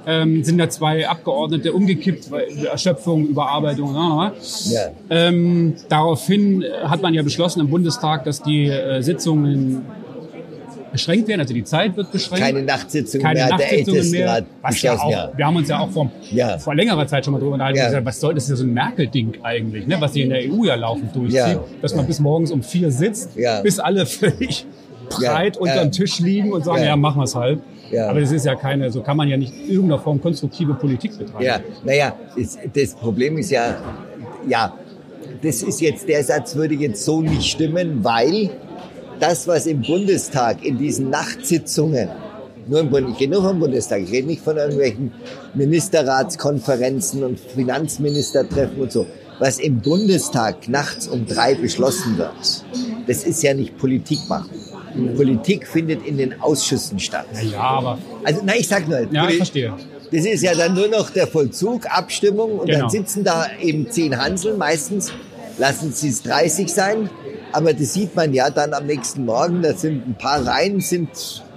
Ähm, 0.08 0.44
sind 0.44 0.58
da 0.58 0.68
zwei 0.68 1.08
Abgeordnete 1.08 1.72
umgekippt, 1.72 2.30
Erschöpfung, 2.70 3.26
Überarbeitung. 3.26 3.92
Ja. 3.92 4.32
Ja. 4.66 4.80
Ähm, 5.10 5.74
daraufhin 5.88 6.64
hat 6.84 7.02
man 7.02 7.12
ja 7.12 7.24
beschlossen 7.24 7.58
im 7.58 7.68
Bundestag, 7.68 8.22
dass 8.22 8.40
die 8.40 8.68
äh, 8.68 9.02
Sitzungen 9.02 9.82
beschränkt 10.96 11.28
werden, 11.28 11.40
also 11.42 11.52
die 11.54 11.64
Zeit 11.64 11.96
wird 11.96 12.10
beschränkt. 12.10 12.44
Keine 12.44 12.62
Nachtsitzung 12.62 13.20
Keine 13.20 13.40
mehr, 13.40 13.48
Nachtsitzungen 13.50 14.10
mehr. 14.10 14.44
Was 14.62 14.82
ja 14.82 14.98
auch, 14.98 15.10
Ja. 15.10 15.30
Wir 15.36 15.46
haben 15.46 15.56
uns 15.56 15.68
ja 15.68 15.78
auch 15.78 15.90
vor, 15.90 16.10
Ja. 16.30 16.58
vor 16.58 16.74
längerer 16.74 17.06
Zeit 17.06 17.24
schon 17.24 17.32
mal 17.32 17.38
drüber 17.38 17.52
unterhalten. 17.52 17.78
Ja. 17.78 17.86
gesagt, 17.86 18.04
Was 18.06 18.18
soll 18.20 18.34
das 18.34 18.44
ist 18.44 18.50
ja 18.50 18.56
so 18.56 18.64
ein 18.64 18.72
Merkel-Ding 18.72 19.38
eigentlich, 19.42 19.86
ne? 19.86 19.96
was 20.00 20.12
sie 20.14 20.22
in 20.22 20.30
der 20.30 20.40
EU 20.50 20.64
ja 20.64 20.74
laufend 20.74 21.14
durchzieht, 21.14 21.34
Ja. 21.38 21.64
dass 21.82 21.94
man 21.94 22.06
bis 22.06 22.18
morgens 22.18 22.50
um 22.50 22.62
vier 22.62 22.90
sitzt, 22.90 23.30
bis 23.62 23.78
alle 23.78 24.06
völlig 24.06 24.66
breit 25.10 25.56
unter 25.56 25.82
dem 25.82 25.92
Tisch 25.92 26.18
liegen 26.18 26.52
und 26.52 26.64
sagen, 26.64 26.78
Ja. 26.82 26.86
ja, 26.88 26.96
machen 26.96 27.18
wir 27.20 27.24
es 27.24 27.34
halt. 27.34 27.60
Ja. 27.92 28.08
Aber 28.08 28.20
das 28.20 28.32
ist 28.32 28.44
ja 28.44 28.54
keine, 28.56 28.90
so 28.90 29.00
kann 29.02 29.16
man 29.16 29.28
ja 29.28 29.36
nicht 29.36 29.52
in 29.54 29.70
irgendeiner 29.70 30.00
Form 30.00 30.20
konstruktive 30.20 30.74
Politik 30.74 31.16
betreiben. 31.18 31.44
Ja, 31.44 31.60
naja, 31.84 32.14
das, 32.36 32.58
das 32.74 32.94
Problem 32.94 33.38
ist 33.38 33.50
ja, 33.50 33.76
ja, 34.48 34.74
das 35.42 35.62
ist 35.62 35.80
jetzt, 35.80 36.08
der 36.08 36.24
Satz 36.24 36.56
würde 36.56 36.74
jetzt 36.74 37.04
so 37.04 37.20
nicht 37.20 37.44
stimmen, 37.48 38.02
weil 38.02 38.50
das, 39.20 39.46
was 39.48 39.66
im 39.66 39.82
Bundestag 39.82 40.64
in 40.64 40.78
diesen 40.78 41.10
Nachtsitzungen, 41.10 42.08
nur 42.68 42.80
im 42.80 42.90
Bund, 42.90 43.08
ich 43.12 43.20
rede 43.20 43.32
nur 43.34 43.42
vom 43.42 43.60
Bundestag, 43.60 44.02
ich 44.02 44.10
rede 44.10 44.26
nicht 44.26 44.42
von 44.42 44.56
irgendwelchen 44.56 45.12
Ministerratskonferenzen 45.54 47.22
und 47.24 47.38
Finanzministertreffen 47.40 48.80
und 48.80 48.92
so, 48.92 49.06
was 49.38 49.58
im 49.58 49.80
Bundestag 49.80 50.68
nachts 50.68 51.06
um 51.08 51.26
drei 51.26 51.54
beschlossen 51.54 52.16
wird, 52.18 52.64
das 53.06 53.24
ist 53.24 53.42
ja 53.42 53.54
nicht 53.54 53.76
Politik 53.78 54.18
machen. 54.28 54.50
Politik 55.14 55.66
findet 55.66 56.06
in 56.06 56.16
den 56.16 56.40
Ausschüssen 56.40 56.98
statt. 56.98 57.26
Ja, 57.34 57.42
ja, 57.42 57.60
aber 57.60 57.98
Also, 58.24 58.40
na, 58.44 58.56
ich 58.56 58.66
sag 58.66 58.88
nur, 58.88 59.00
ja, 59.12 59.28
ich 59.28 59.36
verstehe. 59.36 59.74
das 60.10 60.24
ist 60.24 60.42
ja 60.42 60.54
dann 60.54 60.74
nur 60.74 60.88
noch 60.88 61.10
der 61.10 61.26
Vollzug, 61.26 61.84
Abstimmung 61.86 62.58
und 62.60 62.66
Genau. 62.66 62.80
dann 62.80 62.90
sitzen 62.90 63.22
da 63.22 63.46
eben 63.60 63.90
zehn 63.90 64.16
Hansel, 64.16 64.56
meistens 64.56 65.12
lassen 65.58 65.92
sie 65.92 66.08
es 66.08 66.22
30 66.22 66.72
sein, 66.72 67.10
aber 67.52 67.72
das 67.72 67.94
sieht 67.94 68.14
man 68.14 68.32
ja 68.34 68.50
dann 68.50 68.74
am 68.74 68.86
nächsten 68.86 69.24
Morgen, 69.24 69.62
da 69.62 69.72
sind 69.74 70.06
ein 70.06 70.14
paar 70.16 70.46
Reihen, 70.46 70.80
sind 70.80 71.08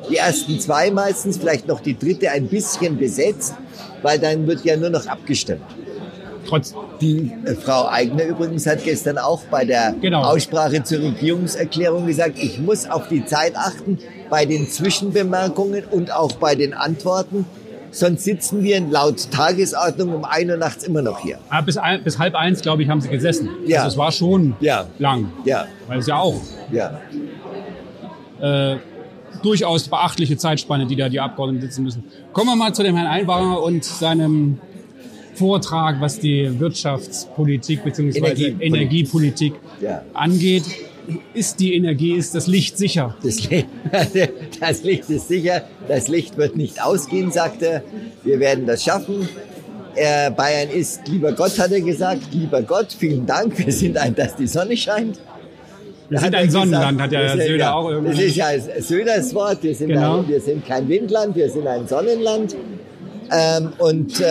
die 0.09 0.17
ersten 0.17 0.59
zwei 0.59 0.91
meistens, 0.91 1.37
vielleicht 1.37 1.67
noch 1.67 1.81
die 1.81 1.97
dritte 1.97 2.31
ein 2.31 2.47
bisschen 2.47 2.97
besetzt, 2.97 3.53
weil 4.01 4.17
dann 4.19 4.47
wird 4.47 4.63
ja 4.63 4.77
nur 4.77 4.89
noch 4.89 5.05
abgestimmt. 5.07 5.61
Trotz, 6.47 6.73
Die 6.99 7.31
äh, 7.45 7.53
Frau 7.53 7.87
Eigner 7.89 8.23
übrigens 8.25 8.65
hat 8.65 8.83
gestern 8.83 9.17
auch 9.17 9.41
bei 9.51 9.65
der 9.65 9.93
Genau. 10.01 10.23
Aussprache 10.23 10.83
zur 10.83 10.99
Regierungserklärung 10.99 12.07
gesagt, 12.07 12.39
ich 12.41 12.59
muss 12.59 12.89
auf 12.89 13.07
die 13.07 13.25
Zeit 13.25 13.55
achten 13.55 13.99
bei 14.29 14.45
den 14.45 14.67
Zwischenbemerkungen 14.69 15.83
und 15.91 16.11
auch 16.11 16.31
bei 16.33 16.55
den 16.55 16.73
Antworten. 16.73 17.45
Sonst 17.91 18.23
sitzen 18.23 18.63
wir 18.63 18.79
laut 18.81 19.31
Tagesordnung 19.31 20.13
um 20.13 20.23
1 20.25 20.49
Uhr 20.51 20.57
nachts 20.57 20.83
immer 20.83 21.01
noch 21.01 21.19
hier. 21.21 21.39
ah, 21.49 21.61
bis, 21.61 21.77
ein, 21.77 22.03
bis 22.03 22.19
halb 22.19 22.35
eins, 22.35 22.61
glaube 22.61 22.83
ich, 22.83 22.89
haben 22.89 23.01
sie 23.01 23.09
gesessen. 23.09 23.49
Ja. 23.65 23.79
Also 23.83 23.93
es 23.93 23.97
war 23.97 24.11
schon 24.11 24.55
Ja. 24.59 24.85
lang. 24.99 25.31
Ja, 25.45 25.65
Weil 25.87 25.99
es 25.99 26.07
ja 26.07 26.17
auch 26.19 26.39
ja. 26.71 26.99
äh, 28.41 28.77
durchaus 29.43 29.87
beachtliche 29.87 30.37
Zeitspanne, 30.37 30.85
die 30.85 30.95
da 30.95 31.09
die 31.09 31.19
Abgeordneten 31.19 31.61
sitzen 31.65 31.83
müssen. 31.83 32.03
Kommen 32.33 32.49
wir 32.51 32.55
mal 32.55 32.73
zu 32.73 32.83
dem 32.83 32.95
Herrn 32.95 33.07
Einwanger 33.07 33.61
und 33.63 33.83
seinem 33.83 34.59
Vortrag, 35.35 36.01
was 36.01 36.19
die 36.19 36.59
Wirtschaftspolitik 36.59 37.83
bzw. 37.83 38.17
Energiepolitik. 38.19 38.61
Energiepolitik 38.61 39.53
Ja. 39.81 40.01
angeht. 40.13 40.63
Ist 41.33 41.59
die 41.59 41.75
Energie, 41.75 42.13
ist 42.13 42.35
das 42.35 42.47
Licht 42.47 42.77
sicher? 42.77 43.15
Das 43.23 43.49
Licht, 43.49 43.67
das 44.59 44.83
Licht 44.83 45.09
ist 45.09 45.27
sicher, 45.27 45.63
das 45.87 46.07
Licht 46.07 46.37
wird 46.37 46.55
nicht 46.55 46.81
ausgehen, 46.83 47.31
sagt 47.31 47.61
er. 47.61 47.83
Wir 48.23 48.39
werden 48.39 48.65
das 48.65 48.83
schaffen. 48.83 49.27
Er, 49.95 50.31
Bayern 50.31 50.69
ist, 50.69 51.07
lieber 51.07 51.31
Gott, 51.33 51.57
hat 51.59 51.71
er 51.71 51.81
gesagt, 51.81 52.21
lieber 52.31 52.61
Gott, 52.61 52.95
vielen 52.97 53.25
Dank, 53.25 53.57
wir 53.57 53.73
sind 53.73 53.97
ein, 53.97 54.13
dass 54.15 54.35
die 54.35 54.47
Sonne 54.47 54.77
scheint. 54.77 55.19
Wir 56.09 56.19
sind 56.19 56.33
ein 56.35 56.45
gesagt. 56.45 56.63
Sonnenland, 56.65 57.01
hat 57.01 57.11
ja 57.11 57.37
Söder 57.37 57.75
auch 57.75 57.89
irgendwann. 57.89 58.15
Das 58.15 58.23
ist 58.23 58.35
ja 58.35 58.47
Söders 58.79 59.33
Wort. 59.35 59.61
Wir 59.61 59.75
sind, 59.75 59.89
Genau. 59.89 60.19
ein, 60.19 60.27
wir 60.27 60.41
sind 60.41 60.65
kein 60.65 60.87
Windland, 60.89 61.35
wir 61.35 61.49
sind 61.49 61.67
ein 61.67 61.87
Sonnenland. 61.87 62.55
Ähm, 63.31 63.73
und 63.77 64.19
äh, 64.19 64.25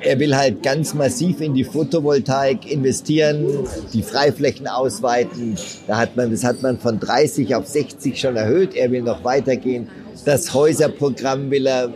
er 0.00 0.18
will 0.18 0.34
halt 0.34 0.62
ganz 0.62 0.94
massiv 0.94 1.40
in 1.40 1.54
die 1.54 1.64
Photovoltaik 1.64 2.70
investieren, 2.70 3.46
die 3.92 4.02
Freiflächen 4.02 4.66
ausweiten. 4.66 5.56
Da 5.86 5.98
hat 5.98 6.16
man, 6.16 6.30
das 6.30 6.44
hat 6.44 6.62
man 6.62 6.78
von 6.78 6.98
30 6.98 7.54
auf 7.54 7.66
60 7.66 8.18
schon 8.18 8.36
erhöht. 8.36 8.74
Er 8.74 8.90
will 8.90 9.02
noch 9.02 9.24
weitergehen. 9.24 9.88
Das 10.24 10.54
Häuserprogramm 10.54 11.50
will 11.50 11.66
er, 11.66 11.92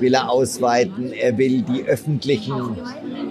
will 0.00 0.14
er 0.14 0.30
ausweiten. 0.30 1.12
Er 1.12 1.38
will 1.38 1.62
die 1.62 1.84
öffentlichen, 1.84 2.76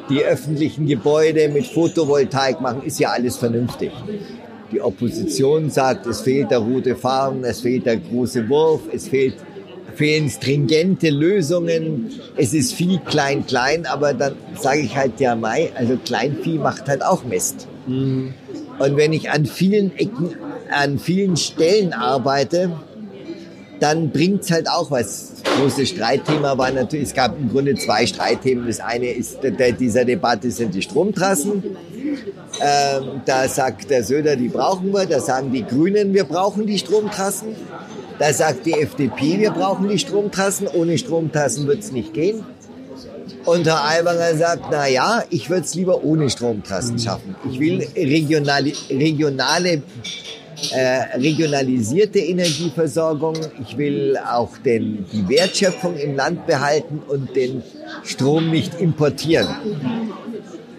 die 0.10 0.24
öffentlichen 0.24 0.88
Gebäude 0.88 1.50
mit 1.50 1.68
Photovoltaik 1.68 2.62
machen. 2.62 2.84
Ist 2.84 3.00
ja 3.00 3.10
alles 3.10 3.38
vernünftig. 3.38 3.92
Die 4.72 4.82
Opposition 4.82 5.70
sagt, 5.70 6.08
es 6.08 6.22
fehlt 6.22 6.50
der 6.50 6.58
rote 6.58 6.96
Faden, 6.96 7.44
es 7.44 7.62
fehlt 7.62 7.86
der 7.86 7.98
große 7.98 8.50
Wurf, 8.50 8.82
es 8.92 9.08
fehlt, 9.08 9.36
fehlen 9.96 10.30
stringente 10.30 11.10
Lösungen, 11.10 12.12
es 12.36 12.54
ist 12.54 12.74
viel 12.74 13.00
klein-klein, 13.00 13.86
aber 13.86 14.14
dann 14.14 14.36
sage 14.60 14.82
ich 14.82 14.96
halt, 14.96 15.20
ja 15.20 15.36
Mai, 15.36 15.72
also 15.76 15.98
Kleinvieh 16.04 16.58
macht 16.58 16.88
halt 16.88 17.04
auch 17.04 17.24
Mist. 17.24 17.68
Und 18.80 18.98
wenn 18.98 19.14
ich 19.14 19.30
an 19.30 19.46
vielen 19.46 19.96
Ecken, 19.98 20.36
an 20.72 20.98
vielen 21.00 21.38
Stellen 21.38 21.94
arbeite, 21.94 22.72
dann 23.80 24.12
bringt's 24.12 24.50
halt 24.50 24.70
auch 24.70 24.92
was. 24.92 25.44
Das 25.44 25.58
große 25.58 25.86
Streitthema 25.86 26.58
war 26.58 26.72
natürlich, 26.72 27.10
es 27.10 27.14
gab 27.14 27.38
im 27.38 27.50
Grunde 27.50 27.76
zwei 27.76 28.06
Streitthemen. 28.06 28.66
Das 28.66 28.80
eine 28.80 29.08
ist 29.08 29.40
der, 29.44 29.74
dieser 29.74 30.06
Debatte 30.06 30.50
sind 30.52 30.74
die 30.74 30.82
Stromtrassen. 30.82 31.64
Ähm, 32.62 33.22
da 33.26 33.48
sagt 33.48 33.90
der 33.90 34.04
Söder, 34.04 34.38
die 34.38 34.48
brauchen 34.48 34.94
wir. 34.94 35.06
Da 35.06 35.20
sagen 35.20 35.52
die 35.52 35.64
Grünen, 35.66 36.14
wir 36.14 36.24
brauchen 36.24 36.66
die 36.66 36.78
Stromtrassen. 36.78 37.50
Da 38.20 38.34
sagt 38.34 38.66
die 38.66 38.74
FDP, 38.74 39.40
wir 39.40 39.52
brauchen 39.52 39.90
die 39.90 40.00
Stromtrassen. 40.00 40.68
Ohne 40.68 40.98
Stromtrassen 40.98 41.68
wird's 41.68 41.92
nicht 41.92 42.14
gehen. 42.14 42.44
Und 43.46 43.66
Herr 43.66 43.84
Aiwanger 43.84 44.36
sagt, 44.36 44.66
na 44.72 44.88
ja, 44.88 45.24
ich 45.30 45.50
würde 45.50 45.64
es 45.64 45.76
lieber 45.76 46.04
ohne 46.04 46.30
Stromtrassen 46.30 47.00
schaffen. 47.00 47.36
Ich 47.50 47.60
will 47.60 47.86
regionale, 47.96 48.72
regionale 48.90 49.82
äh, 50.72 51.18
regionalisierte 51.18 52.20
Energieversorgung. 52.20 53.36
Ich 53.68 53.78
will 53.78 54.18
auch 54.18 54.58
den, 54.58 55.06
die 55.12 55.28
Wertschöpfung 55.28 55.98
im 55.98 56.16
Land 56.16 56.48
behalten 56.48 57.02
und 57.08 57.36
den 57.36 57.64
Strom 58.04 58.50
nicht 58.50 58.80
importieren. 58.80 59.48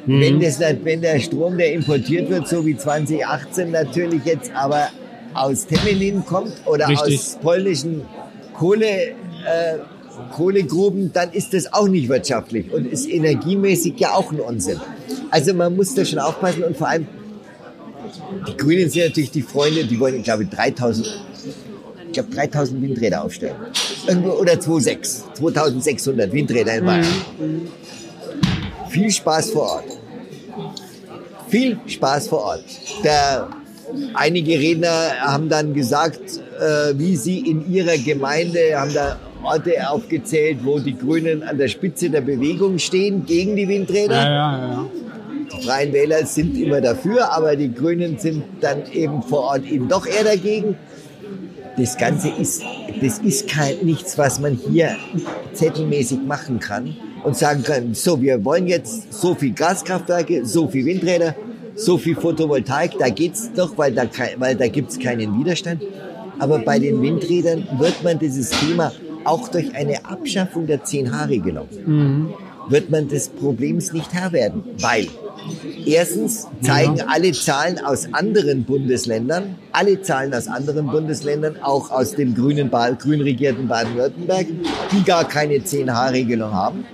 Wenn, 0.07 0.40
das, 0.40 0.61
wenn 0.61 1.01
der 1.01 1.18
Strom, 1.18 1.57
der 1.57 1.73
importiert 1.73 2.29
wird, 2.29 2.47
so 2.47 2.64
wie 2.66 2.77
2018 2.77 3.70
natürlich 3.70 4.25
jetzt 4.25 4.53
aber 4.55 4.88
aus 5.35 5.66
Temelin 5.66 6.25
kommt 6.25 6.53
oder 6.66 6.88
Richtig. 6.88 7.18
aus 7.18 7.38
polnischen 7.40 8.03
Kohle, 8.55 8.87
äh, 8.87 9.79
Kohlegruben, 10.33 11.12
dann 11.12 11.33
ist 11.33 11.55
das 11.55 11.73
auch 11.73 11.88
nicht 11.88 12.09
wirtschaftlich 12.09 12.73
und 12.73 12.87
ist 12.87 13.09
energiemäßig 13.09 13.99
ja 13.99 14.12
auch 14.12 14.31
ein 14.31 14.40
Unsinn. 14.40 14.81
Also 15.31 15.55
man 15.55 15.75
muss 15.75 15.94
da 15.94 16.05
schon 16.05 16.20
aufpassen 16.20 16.62
und 16.64 16.77
vor 16.77 16.88
allem 16.88 17.07
die 18.49 18.57
Grünen 18.57 18.88
sind 18.90 19.05
natürlich 19.05 19.31
die 19.31 19.42
Freunde, 19.42 19.85
die 19.85 19.99
wollen, 19.99 20.16
ich 20.16 20.25
glaube, 20.25 20.47
3000, 20.47 21.07
ich 22.07 22.12
glaube, 22.12 22.31
3000 22.31 22.81
Windräder 22.81 23.25
aufstellen. 23.25 23.57
Irgendwo, 24.07 24.33
oder 24.33 24.53
2,6, 24.53 25.35
2600 25.35 26.33
Windräder 26.33 26.77
in 26.77 26.85
Bayern. 26.85 27.07
Viel 28.88 29.11
Spaß 29.11 29.51
vor 29.51 29.62
Ort. 29.62 29.85
Viel 31.49 31.79
Spaß 31.87 32.29
vor 32.29 32.42
Ort. 32.44 32.64
Der 33.03 33.49
einige 34.14 34.59
Redner 34.59 35.20
haben 35.20 35.48
dann 35.48 35.74
gesagt, 35.74 36.20
äh, 36.61 36.98
wie 36.98 37.16
sie 37.16 37.38
in 37.38 37.72
ihrer 37.72 37.96
Gemeinde, 37.98 38.59
haben 38.74 38.92
da 38.94 39.18
Orte 39.42 39.88
aufgezählt, 39.88 40.59
wo 40.62 40.78
die 40.78 40.96
Grünen 40.96 41.42
an 41.42 41.59
der 41.59 41.68
Spitze 41.68 42.11
der 42.11 42.22
Bewegung 42.22 42.78
stehen 42.78 43.26
gegen 43.26 43.57
die 43.57 43.68
Windräder. 43.68 44.14
Ja, 44.14 44.30
ja, 44.30 44.72
ja. 44.72 44.87
Die 45.52 45.66
Freien 45.66 45.92
Wähler 45.92 46.24
sind 46.26 46.57
immer 46.57 46.80
dafür, 46.80 47.30
aber 47.33 47.54
die 47.54 47.72
Grünen 47.72 48.18
sind 48.18 48.42
dann 48.61 48.90
eben 48.92 49.22
vor 49.22 49.40
Ort 49.44 49.66
eben 49.66 49.88
doch 49.88 50.07
eher 50.07 50.24
dagegen. 50.24 50.76
Das 51.76 51.96
Ganze 51.98 52.28
ist, 52.28 52.62
das 53.02 53.18
ist 53.18 53.48
kein, 53.48 53.78
nichts, 53.83 54.16
was 54.16 54.38
man 54.40 54.54
hier 54.54 54.96
zettelmäßig 55.52 56.20
machen 56.26 56.61
kann 56.61 56.96
und 57.24 57.37
sagen 57.37 57.62
kann, 57.62 57.94
so, 57.94 58.20
wir 58.22 58.44
wollen 58.44 58.66
jetzt 58.66 59.12
so 59.12 59.35
viel 59.35 59.52
Gaskraftwerke, 59.52 60.46
so 60.46 60.68
viel 60.68 60.87
Windräder, 60.87 61.35
so 61.74 61.98
viel 61.98 62.16
Photovoltaik, 62.16 62.98
da 62.98 63.08
geht's 63.08 63.50
doch, 63.54 63.76
weil 63.76 63.92
da, 63.92 64.04
weil 64.38 64.56
da 64.56 64.68
gibt's 64.68 64.98
keinen 64.98 65.38
Widerstand. 65.38 65.82
Aber 66.38 66.58
bei 66.58 66.78
den 66.78 67.00
Windrädern 67.00 67.66
wird 67.78 68.02
man 68.02 68.18
dieses 68.18 68.50
Thema 68.50 68.92
auch 69.24 69.48
durch 69.48 69.74
eine 69.74 70.04
Abschaffung 70.04 70.66
der 70.66 70.84
10H-Regelung 70.84 71.68
wird 72.68 72.90
man 72.90 73.08
des 73.08 73.28
Problems 73.28 73.92
nicht 73.92 74.12
Herr 74.12 74.32
werden, 74.32 74.64
weil 74.80 75.08
erstens 75.84 76.46
zeigen 76.62 77.00
alle 77.02 77.32
Zahlen 77.32 77.78
aus 77.84 78.08
anderen 78.12 78.64
Bundesländern, 78.64 79.56
alle 79.72 80.00
Zahlen 80.02 80.32
aus 80.34 80.48
anderen 80.48 80.87
Bundesländern, 80.87 81.56
auch 81.62 81.90
aus 81.90 82.12
dem 82.12 82.34
grünen, 82.34 82.70
grün 82.70 83.20
regierten 83.20 83.68
Baden-Württemberg, 83.68 84.46
die 84.92 85.02
gar 85.04 85.28
keine 85.28 85.56
10H-Regelung 85.56 86.52
haben, 86.52 86.84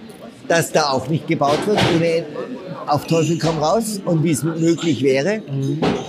dass 0.50 0.72
da 0.72 0.90
auch 0.90 1.06
nicht 1.08 1.28
gebaut 1.28 1.64
wird, 1.66 1.78
ohne 1.94 2.24
auf 2.88 3.06
Teufel 3.06 3.38
komm 3.38 3.58
raus 3.58 4.00
und 4.04 4.24
wie 4.24 4.32
es 4.32 4.42
möglich 4.42 5.00
wäre, 5.02 5.42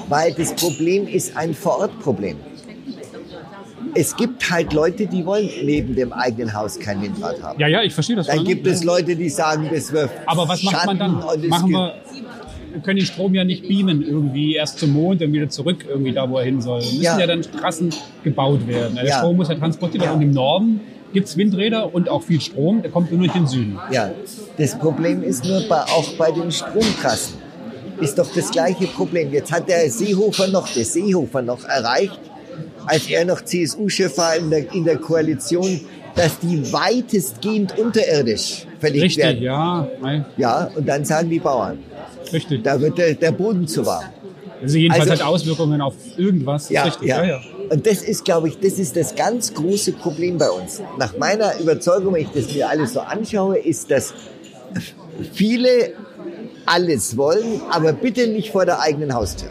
weil 0.10 0.34
das 0.34 0.56
Problem 0.56 1.08
ist 1.08 1.38
ein 1.38 1.54
Vorortproblem. 1.54 2.38
Es 3.94 4.16
gibt 4.16 4.50
halt 4.50 4.74
Leute, 4.74 5.06
die 5.06 5.24
wollen 5.26 5.48
neben 5.64 5.96
dem 5.96 6.12
eigenen 6.14 6.54
Haus 6.54 6.80
kein 6.80 7.02
Windrad 7.02 7.42
haben. 7.44 7.60
Ja, 7.60 7.68
ja, 7.68 7.84
ich 7.84 7.94
verstehe 7.94 8.16
das. 8.16 8.28
Dann 8.28 8.44
gibt 8.44 8.66
es 8.66 8.84
Leute, 8.84 9.16
die 9.16 9.30
sagen, 9.30 9.70
das 9.72 9.92
wirft 9.92 10.14
Aber 10.26 10.48
was 10.48 10.64
macht 10.64 10.86
man 10.88 10.98
Schatten 10.98 11.00
dann? 11.00 11.22
und 11.24 11.44
es 11.44 11.50
Machen 11.50 11.70
wir, 11.72 11.94
wir 12.72 12.82
können 12.82 12.98
den 12.98 13.06
Strom 13.06 13.36
ja 13.36 13.44
nicht 13.44 13.68
beamen, 13.68 14.02
irgendwie 14.02 14.56
erst 14.56 14.80
zum 14.80 14.92
Mond 14.94 15.22
und 15.22 15.34
wieder 15.34 15.50
zurück, 15.50 15.86
irgendwie 15.88 16.14
da, 16.14 16.28
wo 16.30 16.38
er 16.40 16.46
hin 16.46 16.62
soll. 16.62 16.80
Müssen 16.80 17.02
ja, 17.02 17.20
Ja. 17.20 17.28
dann 17.28 17.42
Trassen 17.44 17.94
gebaut 18.24 18.66
werden. 18.66 18.96
Der 18.96 19.06
Ja. 19.06 19.18
Strom 19.20 19.36
muss 19.36 19.50
ja 19.50 19.56
transportiert 19.56 20.04
werden. 20.04 20.14
Ja. 20.14 20.18
Und 20.18 20.22
im 20.24 20.32
Norden 20.32 20.80
gibt 21.14 21.28
es 21.28 21.38
Windräder 21.38 21.94
und 21.94 22.10
auch 22.10 22.24
viel 22.24 22.40
Strom, 22.42 22.82
der 22.82 22.92
kommt 22.92 23.12
nur 23.12 23.20
durch 23.20 23.32
den 23.34 23.48
Süden. 23.48 23.78
Ja, 23.92 24.12
das 24.58 24.78
Problem 24.78 25.24
ist 25.24 25.46
nur 25.46 25.62
bei, 25.68 25.82
auch 25.82 26.10
bei 26.18 26.32
den 26.32 26.52
Stromtrassen. 26.52 27.36
Ist 28.00 28.18
doch 28.18 28.28
das 28.34 28.50
gleiche 28.52 28.88
Problem. 28.88 29.32
Jetzt 29.32 29.52
hat 29.52 29.68
der 29.70 29.90
Seehofer 29.90 30.48
noch, 30.48 30.68
der 30.74 30.86
Seehofer 30.86 31.42
noch 31.42 31.64
erreicht, 31.66 32.20
als 32.88 33.08
er 33.08 33.26
noch 33.26 33.42
CSU-Chef 33.42 34.18
war 34.18 34.36
in 34.38 34.50
der, 34.50 34.74
in 34.74 34.84
der 34.86 34.98
Koalition, 34.98 35.82
dass 36.16 36.40
die 36.40 36.62
weitestgehend 36.74 37.78
unterirdisch 37.78 38.66
verlegt 38.80 39.04
Richtig, 39.06 39.24
werden. 39.24 39.44
ja. 39.44 39.88
Nein, 40.02 40.26
Ja, 40.38 40.70
und 40.76 40.88
dann 40.88 41.06
sagen 41.06 41.30
die 41.30 41.40
Bauern, 41.40 41.78
richtig. 42.34 42.64
da 42.64 42.80
wird 42.82 42.98
der, 42.98 43.14
der 43.14 43.32
Boden 43.32 43.68
zu 43.68 43.86
warm. 43.86 44.06
Also 44.62 44.78
jedenfalls 44.78 45.10
Also- 45.12 45.24
hat 45.24 45.30
Auswirkungen 45.30 45.80
auf 45.82 45.94
irgendwas. 46.18 46.70
Ja, 46.70 46.84
richtig. 46.84 47.08
ja. 47.08 47.24
Ja, 47.24 47.30
ja. 47.38 47.42
Und 47.72 47.88
das 47.88 48.02
ist, 48.02 48.26
glaube 48.26 48.50
ich, 48.50 48.60
das 48.60 48.74
ist 48.74 48.98
das 48.98 49.16
ganz 49.16 49.54
große 49.54 49.94
Problem 49.94 50.38
bei 50.38 50.50
uns. 50.50 50.82
Nach 51.00 51.18
meiner 51.18 51.58
Überzeugung, 51.58 52.14
wenn 52.16 52.24
ich 52.24 52.30
das 52.30 52.54
mir 52.54 52.68
alles 52.68 52.92
so 52.94 53.00
anschaue, 53.00 53.58
ist, 53.60 53.90
dass 53.90 54.14
viele 55.34 55.94
alles 56.66 57.16
wollen, 57.16 57.62
aber 57.70 57.94
bitte 57.94 58.28
nicht 58.28 58.52
vor 58.52 58.66
der 58.66 58.82
eigenen 58.82 59.14
Haustür. 59.14 59.50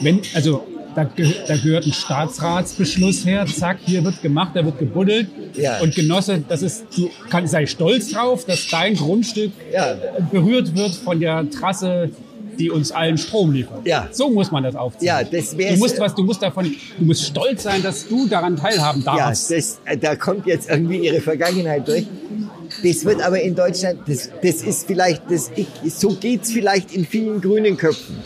Wenn, 0.00 0.20
also 0.34 0.66
da, 0.94 1.10
da 1.48 1.56
gehört 1.56 1.86
ein 1.86 1.92
Staatsratsbeschluss 1.92 3.24
her, 3.24 3.46
zack, 3.46 3.78
hier 3.84 4.04
wird 4.04 4.20
gemacht, 4.20 4.50
da 4.54 4.64
wird 4.64 4.78
gebuddelt. 4.78 5.28
Ja. 5.54 5.80
Und 5.80 5.94
Genosse, 5.94 6.44
das 6.46 6.60
ist, 6.62 6.84
du 6.94 7.08
kann, 7.30 7.46
sei 7.46 7.64
stolz 7.66 8.10
drauf, 8.10 8.44
dass 8.44 8.68
dein 8.68 8.96
Grundstück 8.96 9.52
Ja. 9.72 9.96
berührt 10.30 10.76
wird 10.76 10.94
von 10.94 11.18
der 11.20 11.48
Trasse, 11.50 12.10
die 12.58 12.70
uns 12.70 12.92
allen 12.92 13.18
Strom 13.18 13.52
liefert. 13.52 13.86
Ja. 13.86 14.08
So 14.12 14.30
muss 14.30 14.50
man 14.50 14.62
das 14.62 14.74
aufziehen. 14.76 15.06
Ja, 15.08 15.22
das 15.24 15.56
wär's- 15.56 15.74
Du 15.74 15.78
musst 15.78 15.98
was, 16.00 16.14
du 16.14 16.22
musst 16.22 16.42
davon, 16.42 16.74
du 16.98 17.04
musst 17.04 17.24
stolz 17.24 17.62
sein, 17.62 17.82
dass 17.82 18.08
du 18.08 18.26
daran 18.28 18.56
teilhaben 18.56 19.02
Ja, 19.04 19.16
darfst. 19.16 19.50
das, 19.50 19.78
äh, 19.84 19.96
da 19.96 20.16
kommt 20.16 20.46
jetzt 20.46 20.68
irgendwie 20.70 20.98
ihre 20.98 21.20
Vergangenheit 21.20 21.86
durch. 21.88 22.06
Das 22.82 23.04
wird 23.04 23.22
aber 23.22 23.40
in 23.40 23.54
Deutschland, 23.54 24.00
das, 24.06 24.30
das 24.42 24.62
ist 24.62 24.86
vielleicht, 24.86 25.22
das, 25.30 25.50
ich, 25.54 25.66
so 25.94 26.08
geht's 26.08 26.50
vielleicht 26.50 26.92
in 26.94 27.06
vielen 27.06 27.40
grünen 27.40 27.76
Köpfen. 27.76 28.16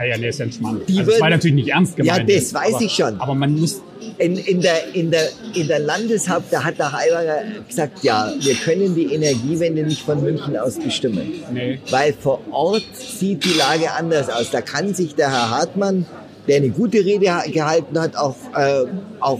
Ah 0.00 0.04
ja, 0.06 0.16
nee, 0.16 0.28
ist 0.28 0.38
ja 0.38 0.50
Schmarrn. 0.50 0.80
Die 0.88 0.98
Also, 0.98 1.10
das 1.10 1.20
war 1.20 1.28
natürlich 1.28 1.54
nicht 1.56 1.68
ernst 1.68 1.98
Ja, 1.98 2.14
gemeint. 2.16 2.30
das 2.30 2.54
weiß 2.54 2.74
aber, 2.76 2.84
ich 2.84 2.92
schon. 2.92 3.20
Aber 3.20 3.34
man 3.34 3.54
muss, 3.60 3.82
In, 4.16 4.36
in, 4.38 4.60
der, 4.62 4.94
in, 4.94 5.10
der, 5.10 5.28
in 5.54 5.68
der 5.68 5.78
Landeshaupt, 5.80 6.50
da 6.50 6.64
hat 6.64 6.78
der 6.78 6.90
Heiwanger 6.90 7.42
gesagt, 7.68 8.02
ja, 8.02 8.32
wir 8.40 8.54
können 8.54 8.94
die 8.94 9.12
Energiewende 9.12 9.82
nicht 9.82 10.00
von 10.02 10.22
München 10.22 10.56
aus 10.56 10.78
bestimmen. 10.78 11.34
nee. 11.52 11.78
Weil 11.90 12.14
vor 12.14 12.40
Ort 12.50 12.86
sieht 12.94 13.44
die 13.44 13.52
Lage 13.58 13.92
anders 13.92 14.30
aus. 14.30 14.50
Da 14.50 14.62
kann 14.62 14.94
sich 14.94 15.14
der 15.16 15.30
Herr 15.30 15.50
Hartmann, 15.50 16.06
der 16.48 16.56
eine 16.56 16.70
gute 16.70 16.98
Rede 17.04 17.30
ha- 17.34 17.44
gehalten 17.50 17.98
hat, 18.00 18.16
auch, 18.16 18.36
äh, 18.56 18.84
auch 19.20 19.38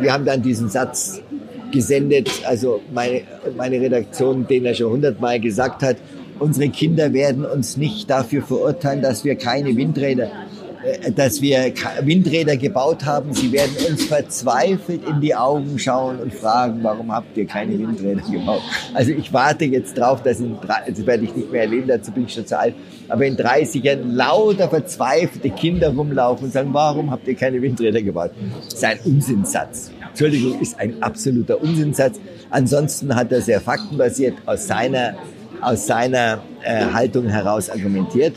wir 0.00 0.12
haben 0.12 0.26
dann 0.26 0.42
diesen 0.42 0.68
Satz 0.68 1.20
gesendet, 1.70 2.28
also 2.46 2.80
meine, 2.92 3.22
meine 3.56 3.80
Redaktion, 3.80 4.46
den 4.46 4.66
er 4.66 4.74
schon 4.74 4.90
hundertmal 4.92 5.40
gesagt 5.40 5.82
hat, 5.82 5.96
unsere 6.38 6.68
Kinder 6.70 7.12
werden 7.12 7.44
uns 7.44 7.76
nicht 7.76 8.10
dafür 8.10 8.42
verurteilen, 8.42 9.02
dass 9.02 9.24
wir 9.24 9.36
keine 9.36 9.76
Windräder 9.76 10.30
äh, 10.84 11.12
dass 11.12 11.40
wir 11.40 11.72
Windräder 12.02 12.56
gebaut 12.56 13.04
haben. 13.04 13.32
Sie 13.34 13.52
werden 13.52 13.76
uns 13.88 14.04
verzweifelt 14.04 15.02
in 15.08 15.20
die 15.20 15.34
Augen 15.34 15.78
schauen 15.78 16.18
und 16.18 16.34
fragen, 16.34 16.80
warum 16.82 17.12
habt 17.12 17.36
ihr 17.36 17.46
keine 17.46 17.78
Windräder 17.78 18.22
gebaut? 18.28 18.62
Also 18.94 19.12
ich 19.12 19.32
warte 19.32 19.64
jetzt 19.64 19.96
drauf, 19.96 20.22
dass 20.22 20.40
in 20.40 20.56
das 20.86 21.06
werde 21.06 21.24
ich 21.24 21.36
nicht 21.36 21.52
mehr 21.52 21.62
erleben, 21.62 21.86
dazu 21.86 22.10
bin 22.10 22.24
ich 22.24 22.34
schon 22.34 22.46
zu 22.46 22.58
alt, 22.58 22.74
aber 23.08 23.26
in 23.26 23.36
30 23.36 23.82
Jahren 23.82 24.14
lauter 24.14 24.68
verzweifelte 24.68 25.50
Kinder 25.50 25.90
rumlaufen 25.90 26.46
und 26.46 26.52
sagen, 26.52 26.70
warum 26.72 27.10
habt 27.10 27.28
ihr 27.28 27.36
keine 27.36 27.62
Windräder 27.62 28.02
gebaut? 28.02 28.32
Das 28.64 28.74
ist 28.74 28.84
ein 28.84 28.98
Unsinnssatz. 29.04 29.92
Entschuldigung, 30.08 30.60
ist 30.60 30.78
ein 30.78 31.02
absoluter 31.02 31.62
Unsinnssatz. 31.62 32.20
Ansonsten 32.50 33.14
hat 33.14 33.32
er 33.32 33.40
sehr 33.40 33.60
faktenbasiert 33.60 34.34
aus 34.44 34.66
seiner, 34.66 35.14
aus 35.62 35.86
seiner 35.86 36.42
äh, 36.62 36.84
Haltung 36.92 37.28
heraus 37.28 37.70
argumentiert. 37.70 38.34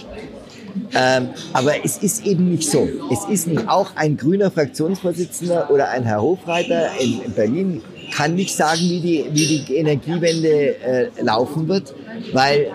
Ähm, 0.94 1.30
aber 1.54 1.84
es 1.84 1.98
ist 1.98 2.26
eben 2.26 2.52
nicht 2.52 2.70
so. 2.70 2.88
Es 3.12 3.26
ist 3.26 3.48
nicht 3.48 3.68
auch 3.68 3.96
ein 3.96 4.18
grüner 4.18 4.52
Fraktionsvorsitzender 4.52 5.70
oder 5.70 5.90
ein 5.90 6.04
Herr 6.04 6.22
Hofreiter 6.22 6.90
in, 7.00 7.22
in 7.22 7.32
Berlin 7.34 7.82
kann 8.14 8.36
nicht 8.36 8.56
sagen, 8.56 8.82
wie 8.82 9.00
die, 9.00 9.26
wie 9.32 9.66
die 9.66 9.76
Energiewende 9.76 10.76
äh, 10.80 11.10
laufen 11.22 11.68
wird, 11.68 11.94
weil 12.34 12.72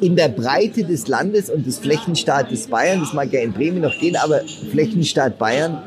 in 0.00 0.16
der 0.16 0.28
Breite 0.28 0.84
des 0.84 1.08
Landes 1.08 1.50
und 1.50 1.66
des 1.66 1.78
Flächenstaates 1.78 2.68
Bayern, 2.68 3.00
das 3.00 3.12
mag 3.12 3.32
ja 3.32 3.40
in 3.40 3.52
Bremen 3.52 3.80
noch 3.80 3.98
gehen, 3.98 4.16
aber 4.16 4.40
Flächenstaat 4.70 5.38
Bayern, 5.38 5.82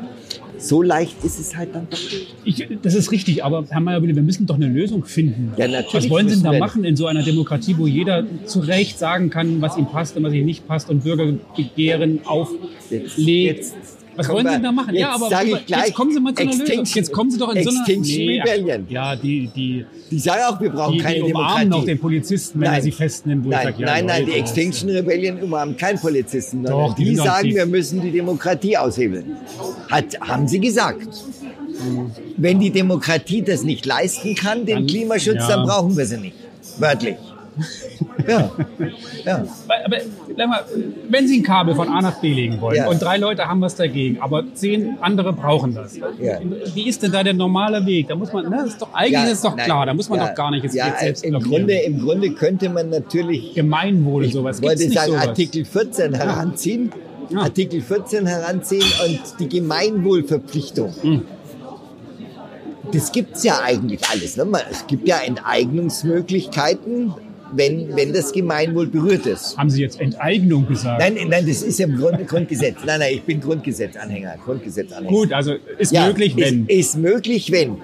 so 0.62 0.82
leicht 0.82 1.24
ist 1.24 1.38
es 1.38 1.56
halt 1.56 1.74
dann 1.74 1.88
doch 1.90 1.98
nicht. 1.98 2.34
Ich, 2.44 2.68
das 2.82 2.94
ist 2.94 3.10
richtig, 3.10 3.44
aber 3.44 3.64
Herr 3.68 3.80
Mayer-Wille, 3.80 4.14
wir 4.14 4.22
müssen 4.22 4.46
doch 4.46 4.54
eine 4.54 4.68
Lösung 4.68 5.04
finden. 5.04 5.52
Ja, 5.56 5.68
natürlich 5.68 6.04
was 6.04 6.10
wollen 6.10 6.28
Sie 6.28 6.36
denn 6.36 6.44
da 6.44 6.58
machen 6.58 6.84
in 6.84 6.96
so 6.96 7.06
einer 7.06 7.22
Demokratie, 7.22 7.76
wo 7.78 7.86
jeder 7.86 8.24
zu 8.46 8.60
Recht 8.60 8.98
sagen 8.98 9.30
kann, 9.30 9.60
was 9.60 9.76
ihm 9.76 9.86
passt 9.86 10.16
und 10.16 10.22
was 10.22 10.32
ihm 10.32 10.46
nicht 10.46 10.66
passt 10.66 10.90
und 10.90 11.04
Bürgerbegehren 11.04 12.20
auflegt? 12.24 13.18
jetzt 13.18 13.74
was 14.16 14.28
wollen 14.28 14.46
Sie 14.46 14.52
denn 14.52 14.62
da 14.62 14.72
machen? 14.72 14.94
jetzt 14.94 15.00
ja, 15.00 15.14
aber 15.14 15.28
sag 15.30 15.46
ich 15.46 15.66
gleich, 15.66 15.86
jetzt 15.86 15.94
kommen 15.94 16.12
Sie 16.12 16.20
mal 16.20 16.34
zu 16.34 16.42
einer 16.42 16.50
Lösung. 16.50 16.66
Extinction- 16.66 16.96
Jetzt 16.96 17.12
kommen 17.12 17.30
Sie 17.30 17.38
doch 17.38 17.54
in 17.54 17.62
so 17.64 17.70
einer... 17.70 17.78
Extinction 17.80 18.16
Nee, 18.26 18.40
Rebellion. 18.42 18.86
Ja, 18.88 19.16
die, 19.16 19.48
die, 19.54 19.86
Die 20.10 20.18
sagen 20.18 20.40
auch, 20.48 20.60
wir 20.60 20.70
brauchen 20.70 20.92
die, 20.92 20.98
die 20.98 21.04
keine 21.04 21.24
umarmen 21.24 21.30
Demokratie. 21.32 21.68
noch 21.68 21.84
den 21.84 21.98
Polizisten, 21.98 22.60
wenn 22.60 22.66
er 22.66 22.72
Nein. 22.72 22.82
sie 22.82 22.92
festnimmt. 22.92 23.46
Nein, 23.46 23.60
sag, 23.68 23.78
ja, 23.78 23.86
nein, 23.86 24.06
nein, 24.06 24.26
die 24.26 24.32
Extinction 24.32 24.90
Rebellion 24.90 25.38
umarmen 25.42 25.76
kein 25.76 25.98
Polizisten, 25.98 26.62
Doch, 26.64 26.94
die 26.94 27.04
die, 27.04 27.16
sagen, 27.16 27.30
aktiv. 27.30 27.54
wir 27.54 27.66
müssen 27.66 28.00
die 28.00 28.10
Demokratie 28.10 28.76
aushebeln. 28.76 29.36
Hat, 29.90 30.20
haben 30.20 30.46
sie 30.48 30.60
gesagt. 30.60 31.06
Wenn 32.36 32.60
die 32.60 32.70
Demokratie 32.70 33.42
das 33.42 33.62
nicht 33.64 33.86
leisten 33.86 34.34
kann, 34.34 34.66
den 34.66 34.76
Dann- 34.76 34.86
Klimaschutz, 34.86 35.36
ja. 35.36 35.48
dann 35.48 35.66
brauchen 35.66 35.96
wir 35.96 36.06
sie 36.06 36.18
nicht. 36.18 36.36
Wörtlich. 36.78 37.16
Ja. 38.28 38.50
ja. 39.24 39.44
Aber 39.84 39.96
mal, 40.46 40.64
wenn 41.08 41.28
Sie 41.28 41.40
ein 41.40 41.42
Kabel 41.42 41.74
von 41.74 41.88
A 41.88 42.00
nach 42.00 42.20
B 42.20 42.32
legen 42.32 42.60
wollen 42.60 42.76
Ja. 42.76 42.88
und 42.88 43.00
drei 43.02 43.16
Leute 43.18 43.46
haben 43.46 43.60
was 43.60 43.74
dagegen, 43.76 44.20
aber 44.20 44.44
zehn 44.54 44.96
andere 45.00 45.32
brauchen 45.32 45.74
das. 45.74 45.96
Ja. 45.96 46.38
Wie 46.74 46.88
ist 46.88 47.02
denn 47.02 47.12
da 47.12 47.22
der 47.22 47.34
normale 47.34 47.84
Weg? 47.84 48.08
Da 48.08 48.14
muss 48.14 48.32
man, 48.32 48.48
ne, 48.48 48.64
ist 48.66 48.80
doch, 48.80 48.92
eigentlich 48.94 49.12
Ja, 49.12 49.24
ist 49.24 49.32
es 49.32 49.40
doch 49.42 49.56
nein, 49.56 49.66
klar, 49.66 49.86
da 49.86 49.94
muss 49.94 50.08
man 50.08 50.20
doch 50.20 50.34
gar 50.34 50.50
nicht 50.50 50.62
jetzt, 50.64 50.74
selbst 51.00 51.24
im 51.24 51.30
blockieren. 51.30 51.52
Grunde, 51.66 51.74
Im 51.80 52.00
Grunde 52.00 52.30
könnte 52.32 52.68
man 52.68 52.88
natürlich 52.90 53.54
Gemeinwohl 53.54 54.22
und 54.22 54.28
Ich 54.28 54.34
sowas. 54.34 54.62
wollte 54.62 54.78
Gibt's 54.78 54.88
nicht 54.94 54.98
sagen, 55.00 55.12
sowas? 55.12 55.28
Artikel 55.28 55.64
14 55.64 56.14
heranziehen. 56.14 56.92
Artikel 57.34 57.80
14 57.80 58.26
heranziehen 58.26 58.84
und 59.06 59.20
die 59.40 59.48
Gemeinwohlverpflichtung. 59.48 60.92
Hm. 61.02 61.22
Das 62.92 63.10
gibt's 63.12 63.42
ja 63.42 63.60
eigentlich 63.62 64.00
alles. 64.10 64.36
Ne? 64.36 64.46
Es 64.70 64.86
gibt 64.86 65.08
ja 65.08 65.18
Enteignungsmöglichkeiten 65.24 67.14
wenn, 67.52 67.94
wenn 67.96 68.12
das 68.12 68.32
Gemeinwohl 68.32 68.86
berührt 68.86 69.26
ist. 69.26 69.56
Haben 69.56 69.70
Sie 69.70 69.82
jetzt 69.82 70.00
Enteignung 70.00 70.66
gesagt? 70.66 71.00
Nein, 71.00 71.28
nein, 71.28 71.46
das 71.46 71.62
ist 71.62 71.78
ja 71.78 71.86
im 71.86 71.98
Grund, 71.98 72.26
Grundgesetz. 72.26 72.76
Nein, 72.84 73.00
nein, 73.00 73.14
ich 73.14 73.22
bin 73.22 73.40
Grundgesetzanhänger. 73.40 74.36
Grundgesetzanhänger. 74.44 75.10
Gut, 75.10 75.32
also 75.32 75.54
ist 75.78 75.92
Ja, 75.92 76.06
möglich, 76.06 76.36
wenn. 76.36 76.66
Ist, 76.66 76.94
ist 76.94 76.96
möglich, 76.98 77.52
wenn. 77.52 77.76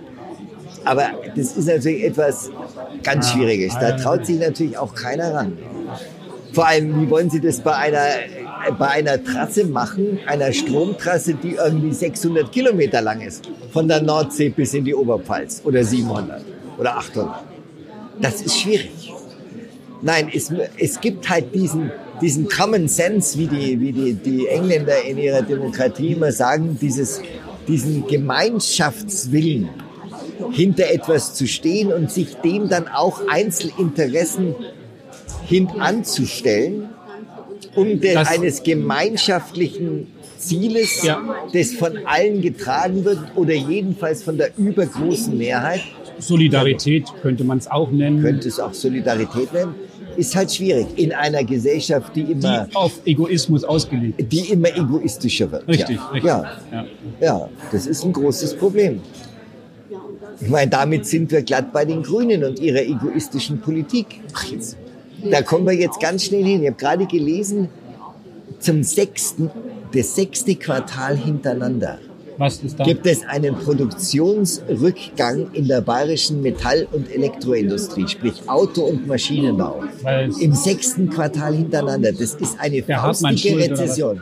Aber 0.84 1.10
das 1.36 1.56
ist 1.56 1.66
natürlich 1.66 2.04
etwas 2.04 2.50
ganz 3.02 3.26
Ja, 3.28 3.34
Schwieriges. 3.34 3.74
Da 3.74 3.90
ja, 3.90 3.96
traut 3.96 4.26
sich 4.26 4.38
natürlich 4.38 4.78
auch 4.78 4.94
keiner 4.94 5.34
ran. 5.34 5.58
Vor 6.52 6.66
allem, 6.66 7.02
wie 7.02 7.10
wollen 7.10 7.28
Sie 7.30 7.40
das 7.40 7.60
bei 7.60 7.74
einer, 7.74 8.06
bei 8.78 8.88
einer 8.88 9.22
Trasse 9.22 9.66
machen, 9.66 10.18
einer 10.26 10.52
Stromtrasse, 10.52 11.34
die 11.34 11.54
irgendwie 11.54 11.92
600 11.92 12.50
Kilometer 12.50 13.02
lang 13.02 13.20
ist, 13.20 13.48
von 13.72 13.86
der 13.86 14.02
Nordsee 14.02 14.48
bis 14.48 14.72
in 14.74 14.84
die 14.84 14.94
Oberpfalz 14.94 15.60
oder 15.64 15.84
700 15.84 16.42
oder 16.78 16.96
800? 16.96 17.44
Das 18.20 18.40
ist 18.40 18.58
schwierig. 18.58 18.90
Nein, 20.02 20.30
es, 20.34 20.52
es 20.78 21.00
gibt 21.00 21.28
halt 21.28 21.54
diesen, 21.54 21.90
diesen 22.20 22.48
Common 22.48 22.86
Sense, 22.88 23.36
wie, 23.38 23.46
die, 23.46 23.80
wie 23.80 23.92
die, 23.92 24.12
die 24.14 24.46
Engländer 24.46 25.02
in 25.04 25.18
ihrer 25.18 25.42
Demokratie 25.42 26.12
immer 26.12 26.30
sagen, 26.32 26.78
dieses, 26.80 27.20
diesen 27.66 28.06
Gemeinschaftswillen 28.06 29.68
hinter 30.52 30.88
etwas 30.90 31.34
zu 31.34 31.46
stehen 31.48 31.92
und 31.92 32.10
sich 32.12 32.34
dem 32.36 32.68
dann 32.68 32.86
auch 32.88 33.22
Einzelinteressen 33.28 34.54
hintanzustellen, 35.46 36.88
um 37.74 38.00
Das- 38.00 38.28
eines 38.28 38.62
gemeinschaftlichen 38.62 40.06
Zieles, 40.38 41.02
Ja. 41.02 41.20
das 41.52 41.72
von 41.72 41.98
allen 42.06 42.40
getragen 42.40 43.04
wird 43.04 43.18
oder 43.34 43.54
jedenfalls 43.54 44.22
von 44.22 44.38
der 44.38 44.50
übergroßen 44.56 45.36
Mehrheit, 45.36 45.80
Solidarität 46.20 47.04
könnte 47.22 47.44
man 47.44 47.58
es 47.58 47.68
auch 47.70 47.90
nennen. 47.90 48.22
könnte 48.22 48.48
es 48.48 48.58
auch 48.60 48.74
Solidarität 48.74 49.52
nennen, 49.52 49.74
ist 50.18 50.34
halt 50.36 50.52
schwierig 50.52 50.86
in 50.96 51.12
einer 51.12 51.44
Gesellschaft, 51.44 52.14
die 52.14 52.24
die 52.24 52.32
immer, 52.32 52.66
auf 52.74 53.00
Egoismus 53.04 53.64
ausgelegt 53.64 54.20
ist. 54.20 54.32
die 54.32 54.52
immer 54.52 54.68
egoistischer 54.76 55.50
wird. 55.50 55.66
Richtig, 55.68 55.96
ja. 55.96 56.08
richtig. 56.08 56.28
Ja, 56.28 56.58
Ja. 56.72 56.86
ja, 57.20 57.48
das 57.72 57.86
ist 57.86 58.04
ein 58.04 58.12
großes 58.12 58.56
Problem. 58.56 59.00
Ich 60.40 60.48
meine, 60.48 60.70
damit 60.70 61.06
sind 61.06 61.30
wir 61.30 61.42
glatt 61.42 61.72
bei 61.72 61.84
den 61.84 62.02
Grünen 62.02 62.44
und 62.44 62.60
ihrer 62.60 62.82
egoistischen 62.82 63.60
Politik. 63.60 64.20
Da 65.30 65.42
kommen 65.42 65.66
wir 65.66 65.74
jetzt 65.74 66.00
ganz 66.00 66.24
schnell 66.24 66.44
hin. 66.44 66.62
Ich 66.62 66.68
habe 66.68 66.78
gerade 66.78 67.06
gelesen, 67.06 67.68
zum 68.60 68.82
sechsten, 68.82 69.50
das 69.92 70.14
sechste 70.14 70.54
Quartal 70.54 71.16
hintereinander 71.16 71.98
Was 72.38 72.58
ist 72.62 72.78
da? 72.78 72.84
gibt 72.84 73.04
es 73.06 73.24
einen 73.26 73.54
Produktionsrückgang 73.56 75.48
in 75.52 75.66
der 75.68 75.80
bayerischen 75.80 76.40
Metall- 76.42 76.86
und 76.92 77.10
Elektroindustrie, 77.12 78.06
sprich 78.08 78.34
Auto- 78.46 78.84
und 78.84 79.06
Maschinenbau. 79.06 79.82
Im 80.40 80.54
sechsten 80.54 81.10
Quartal 81.10 81.54
hintereinander. 81.54 82.12
Das 82.12 82.34
ist 82.34 82.58
eine 82.58 82.82
faustige? 82.82 83.58
Rezession. 83.58 84.20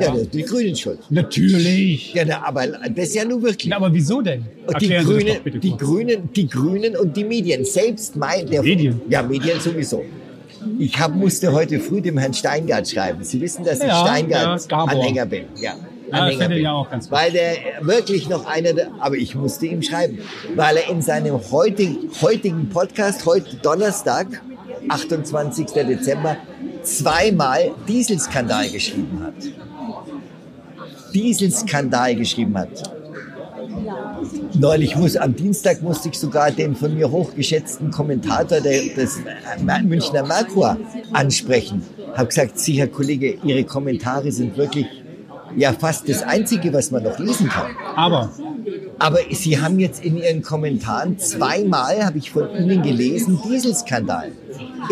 Ja, 0.00 0.10
die- 0.10 0.26
die 0.26 0.42
Grünen 0.42 0.74
schuld. 0.74 0.98
Natürlich. 1.08 2.12
Ja, 2.14 2.24
na, 2.26 2.42
aber 2.44 2.66
das 2.66 3.08
ist 3.10 3.14
ja 3.14 3.24
nur 3.24 3.40
wirklich. 3.42 3.68
Na, 3.70 3.76
aber 3.76 3.94
wieso 3.94 4.20
denn? 4.22 4.44
Die 4.80 4.88
Grünen, 4.88 5.36
die. 5.62 5.76
Grünen, 5.76 6.28
die 6.34 6.48
Grünen 6.48 6.96
und 6.96 7.16
die 7.16 7.22
Medien. 7.22 7.64
Selbst 7.64 8.16
mein, 8.16 8.44
der, 8.50 8.62
Medien? 8.64 9.00
Ja, 9.08 9.22
Medien 9.22 9.60
sowieso. 9.60 10.02
Ich 10.80 10.98
hab, 10.98 11.14
musste 11.14 11.52
heute 11.52 11.78
früh 11.78 12.00
dem 12.00 12.18
Herrn 12.18 12.34
Steingart 12.34 12.88
schreiben. 12.88 13.22
Sie 13.22 13.40
wissen, 13.40 13.64
dass 13.64 13.78
ich 13.78 13.84
Ja, 13.86 13.88
ja, 13.88 14.00
Steingart 14.06 14.68
Gabor. 14.68 14.88
Anhänger 14.90 15.26
bin. 15.26 15.44
Ja, 15.60 15.74
Ja, 16.14 16.28
ich 16.28 16.38
finde 16.38 16.58
ja 16.58 16.72
auch 16.72 16.90
ganz 16.90 17.08
gut. 17.08 17.18
Weil 17.18 17.32
der 17.32 17.56
wirklich 17.80 18.28
noch 18.28 18.46
einer 18.46 18.72
der, 18.72 18.88
aber 19.00 19.16
ich 19.16 19.34
musste 19.34 19.66
ihm 19.66 19.82
schreiben, 19.82 20.18
weil 20.54 20.76
er 20.76 20.90
in 20.90 21.02
seinem 21.02 21.38
heutigen, 21.50 22.10
heutigen 22.22 22.68
Podcast, 22.68 23.26
heute 23.26 23.56
Donnerstag, 23.56 24.26
28. 24.88 25.66
Dezember, 25.66 26.36
zweimal 26.82 27.72
Dieselskandal 27.88 28.70
geschrieben 28.70 29.20
hat. 29.22 29.34
Dieselskandal 31.12 32.16
geschrieben 32.16 32.58
hat. 32.58 32.90
Neulich 34.54 34.96
muss, 34.96 35.16
am 35.16 35.34
Dienstag 35.34 35.82
musste 35.82 36.08
ich 36.08 36.18
sogar 36.18 36.50
den 36.50 36.76
von 36.76 36.94
mir 36.94 37.10
hochgeschätzten 37.10 37.90
Kommentator 37.90 38.60
der, 38.60 38.82
des 38.94 39.20
Münchner 39.84 40.24
Merkur 40.24 40.76
ansprechen. 41.12 41.82
Hab 42.14 42.28
gesagt, 42.28 42.58
Sie, 42.58 42.74
Herr 42.74 42.86
Kollege, 42.86 43.38
Ihre 43.44 43.64
Kommentare 43.64 44.30
sind 44.30 44.56
wirklich 44.56 44.86
ja 45.56 45.72
fast 45.72 46.08
das 46.08 46.22
Einzige, 46.22 46.72
was 46.72 46.90
man 46.90 47.02
noch 47.02 47.18
lesen 47.18 47.48
kann. 47.48 47.70
Aber 47.96 48.30
Aber 48.98 49.18
Sie 49.30 49.60
haben 49.60 49.78
jetzt 49.80 50.04
in 50.04 50.16
Ihren 50.16 50.42
Kommentaren 50.42 51.18
zweimal, 51.18 52.04
habe 52.04 52.18
ich 52.18 52.30
von 52.30 52.48
Ihnen 52.54 52.82
gelesen, 52.82 53.40
Dieselskandal. 53.44 54.32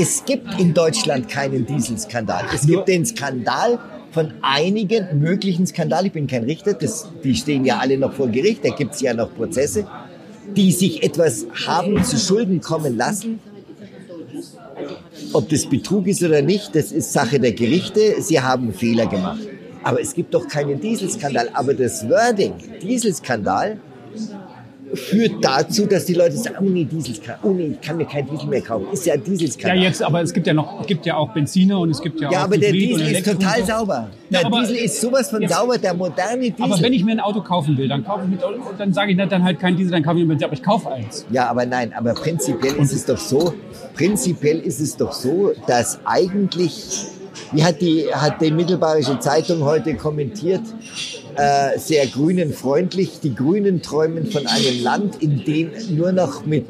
Es 0.01 0.25
gibt 0.25 0.59
in 0.59 0.75
Deutschland 0.75 1.29
keinen 1.29 1.67
Dieselskandal. 1.67 2.45
Es 2.55 2.67
gibt 2.67 2.89
den 2.89 3.07
Skandal 3.07 3.79
von 4.11 4.33
einigen 4.43 5.21
möglichen 5.21 5.67
Skandalen. 5.67 6.07
Ich 6.07 6.13
bin 6.13 6.27
kein 6.27 6.45
Richter, 6.45 6.75
das, 6.75 7.09
die 7.25 7.35
stehen 7.35 7.65
ja 7.65 7.79
alle 7.79 7.97
noch 7.97 8.13
vor 8.13 8.29
Gericht, 8.29 8.65
da 8.65 8.71
gibt 8.71 8.95
es 8.95 9.01
ja 9.01 9.15
noch 9.15 9.35
Prozesse, 9.35 9.87
die 10.57 10.73
sich 10.73 11.03
etwas 11.03 11.47
haben 11.67 12.03
zu 12.05 12.19
Schulden 12.19 12.61
kommen 12.61 12.97
lassen. 12.97 13.41
Ob 15.33 15.49
das 15.49 15.67
Betrug 15.67 16.07
ist 16.09 16.23
oder 16.23 16.43
nicht, 16.43 16.75
das 16.75 16.93
ist 16.93 17.13
Sache 17.13 17.39
der 17.39 17.53
Gerichte. 17.53 18.21
Sie 18.21 18.41
haben 18.41 18.75
Fehler 18.75 19.07
gemacht. 19.07 19.41
Aber 19.85 20.01
es 20.01 20.15
gibt 20.15 20.33
doch 20.35 20.47
keinen 20.49 20.81
Dieselskandal. 20.81 21.49
Aber 21.55 21.75
das 21.75 22.09
Wording, 22.09 22.55
Dieselskandal, 22.83 23.79
führt 24.95 25.43
dazu, 25.43 25.87
dass 25.87 26.05
die 26.05 26.13
Leute 26.13 26.37
sagen, 26.37 26.57
oh 26.61 26.65
nee, 26.65 26.85
Dieselskandal, 26.85 27.39
oh 27.51 27.55
nee, 27.55 27.69
ich 27.73 27.81
kann 27.81 27.97
mir 27.97 28.05
kein 28.05 28.29
Diesel 28.29 28.47
mehr 28.47 28.61
kaufen. 28.61 28.87
Ist 28.93 29.07
ja 29.07 29.15
ein 29.15 29.21
ja 29.21 29.25
Dieselskandal. 29.27 29.79
jetzt, 29.83 30.03
aber 30.03 30.21
es 30.21 30.35
gibt 30.35 30.47
ja 30.47 30.53
noch, 30.53 30.83
es 30.83 30.87
gibt 30.87 31.07
ja 31.07 31.17
auch 31.17 31.33
Benziner 31.33 31.81
und 31.81 31.89
es 31.91 32.03
gibt 32.03 32.21
ja, 32.21 32.31
Ja, 32.31 32.41
auch 32.41 32.45
aber 32.45 32.59
der 32.59 32.73
Hybrid 32.73 32.93
und 32.93 33.01
Diesel 33.01 33.15
ist 33.17 33.25
total 33.25 33.61
und 33.61 33.67
sauber. 33.67 34.11
Ja, 34.29 34.39
Der 34.41 34.47
aber- 34.47 34.61
Diesel 34.61 34.77
ist 34.77 35.01
sowas 35.01 35.31
von 35.31 35.41
Ja. 35.41 35.49
sauber, 35.49 35.79
der 35.79 35.95
moderne 35.95 36.51
Diesel. 36.51 36.63
Aber 36.65 36.79
wenn 36.83 36.93
ich 36.93 37.05
mir 37.05 37.13
ein 37.13 37.21
Auto 37.21 37.41
kaufen 37.41 37.79
will, 37.79 37.89
dann 37.89 38.05
kaufe 38.05 38.25
ich 38.25 38.31
mit, 38.33 38.45
und 38.45 38.55
dann 38.79 38.93
sage 38.93 39.13
ich 39.13 39.17
nicht, 39.17 39.33
dann 39.33 39.43
halt 39.43 39.59
kein 39.61 39.77
Diesel, 39.79 39.93
dann 39.93 40.03
kaufe 40.03 40.19
ich 40.21 40.27
mit 40.27 40.45
aber 40.45 40.53
ich 40.53 40.63
kaufe 40.63 40.91
eins. 40.93 41.25
Ja, 41.31 41.49
aber 41.49 41.65
nein, 41.65 41.95
aber 41.97 42.13
prinzipiell 42.13 42.75
ist 42.77 42.93
es 42.93 43.07
doch 43.07 43.17
so, 43.19 43.55
prinzipiell 43.95 44.59
ist 44.61 44.79
es 44.81 44.95
doch 44.99 45.13
so, 45.13 45.53
dass 45.67 46.01
eigentlich, 46.05 47.07
wie 47.53 47.65
hat 47.65 47.81
die, 47.81 48.07
hat 48.13 48.41
die 48.41 48.51
Mittelbayerische 48.51 49.19
Zeitung 49.19 49.63
heute 49.65 49.95
kommentiert, 49.95 50.63
äh, 51.37 51.79
sehr 51.79 52.07
grünenfreundlich, 52.07 53.21
die 53.23 53.35
Grünen 53.35 53.83
träumen 53.83 54.27
von 54.31 54.47
einem 54.47 54.83
Land, 54.83 55.23
in 55.23 55.45
dem 55.45 55.71
nur 55.91 56.13
noch 56.13 56.45
mit, 56.45 56.67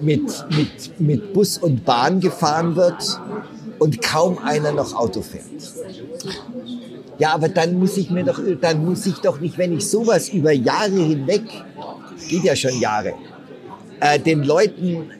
mit, 0.00 0.44
mit, 0.50 1.00
mit 1.00 1.32
Bus 1.32 1.58
und 1.58 1.84
Bahn 1.84 2.20
gefahren 2.20 2.76
wird 2.76 3.20
und 3.78 4.02
kaum 4.02 4.38
einer 4.38 4.72
noch 4.72 4.94
Auto 4.94 5.22
fährt. 5.22 5.44
Ja, 7.18 7.32
aber 7.32 7.48
dann 7.48 7.78
muss 7.78 7.96
ich 7.96 8.10
mir 8.10 8.24
doch, 8.24 8.38
dann 8.60 8.84
muss 8.84 9.06
ich 9.06 9.18
doch 9.20 9.40
nicht, 9.40 9.56
wenn 9.58 9.76
ich 9.76 9.88
sowas 9.88 10.28
über 10.28 10.52
Jahre 10.52 10.90
hinweg, 10.90 11.42
geht 12.28 12.44
ja 12.44 12.54
schon 12.54 12.78
Jahre, 12.80 13.14
äh, 14.00 14.18
den 14.18 14.42
Leuten 14.42 15.10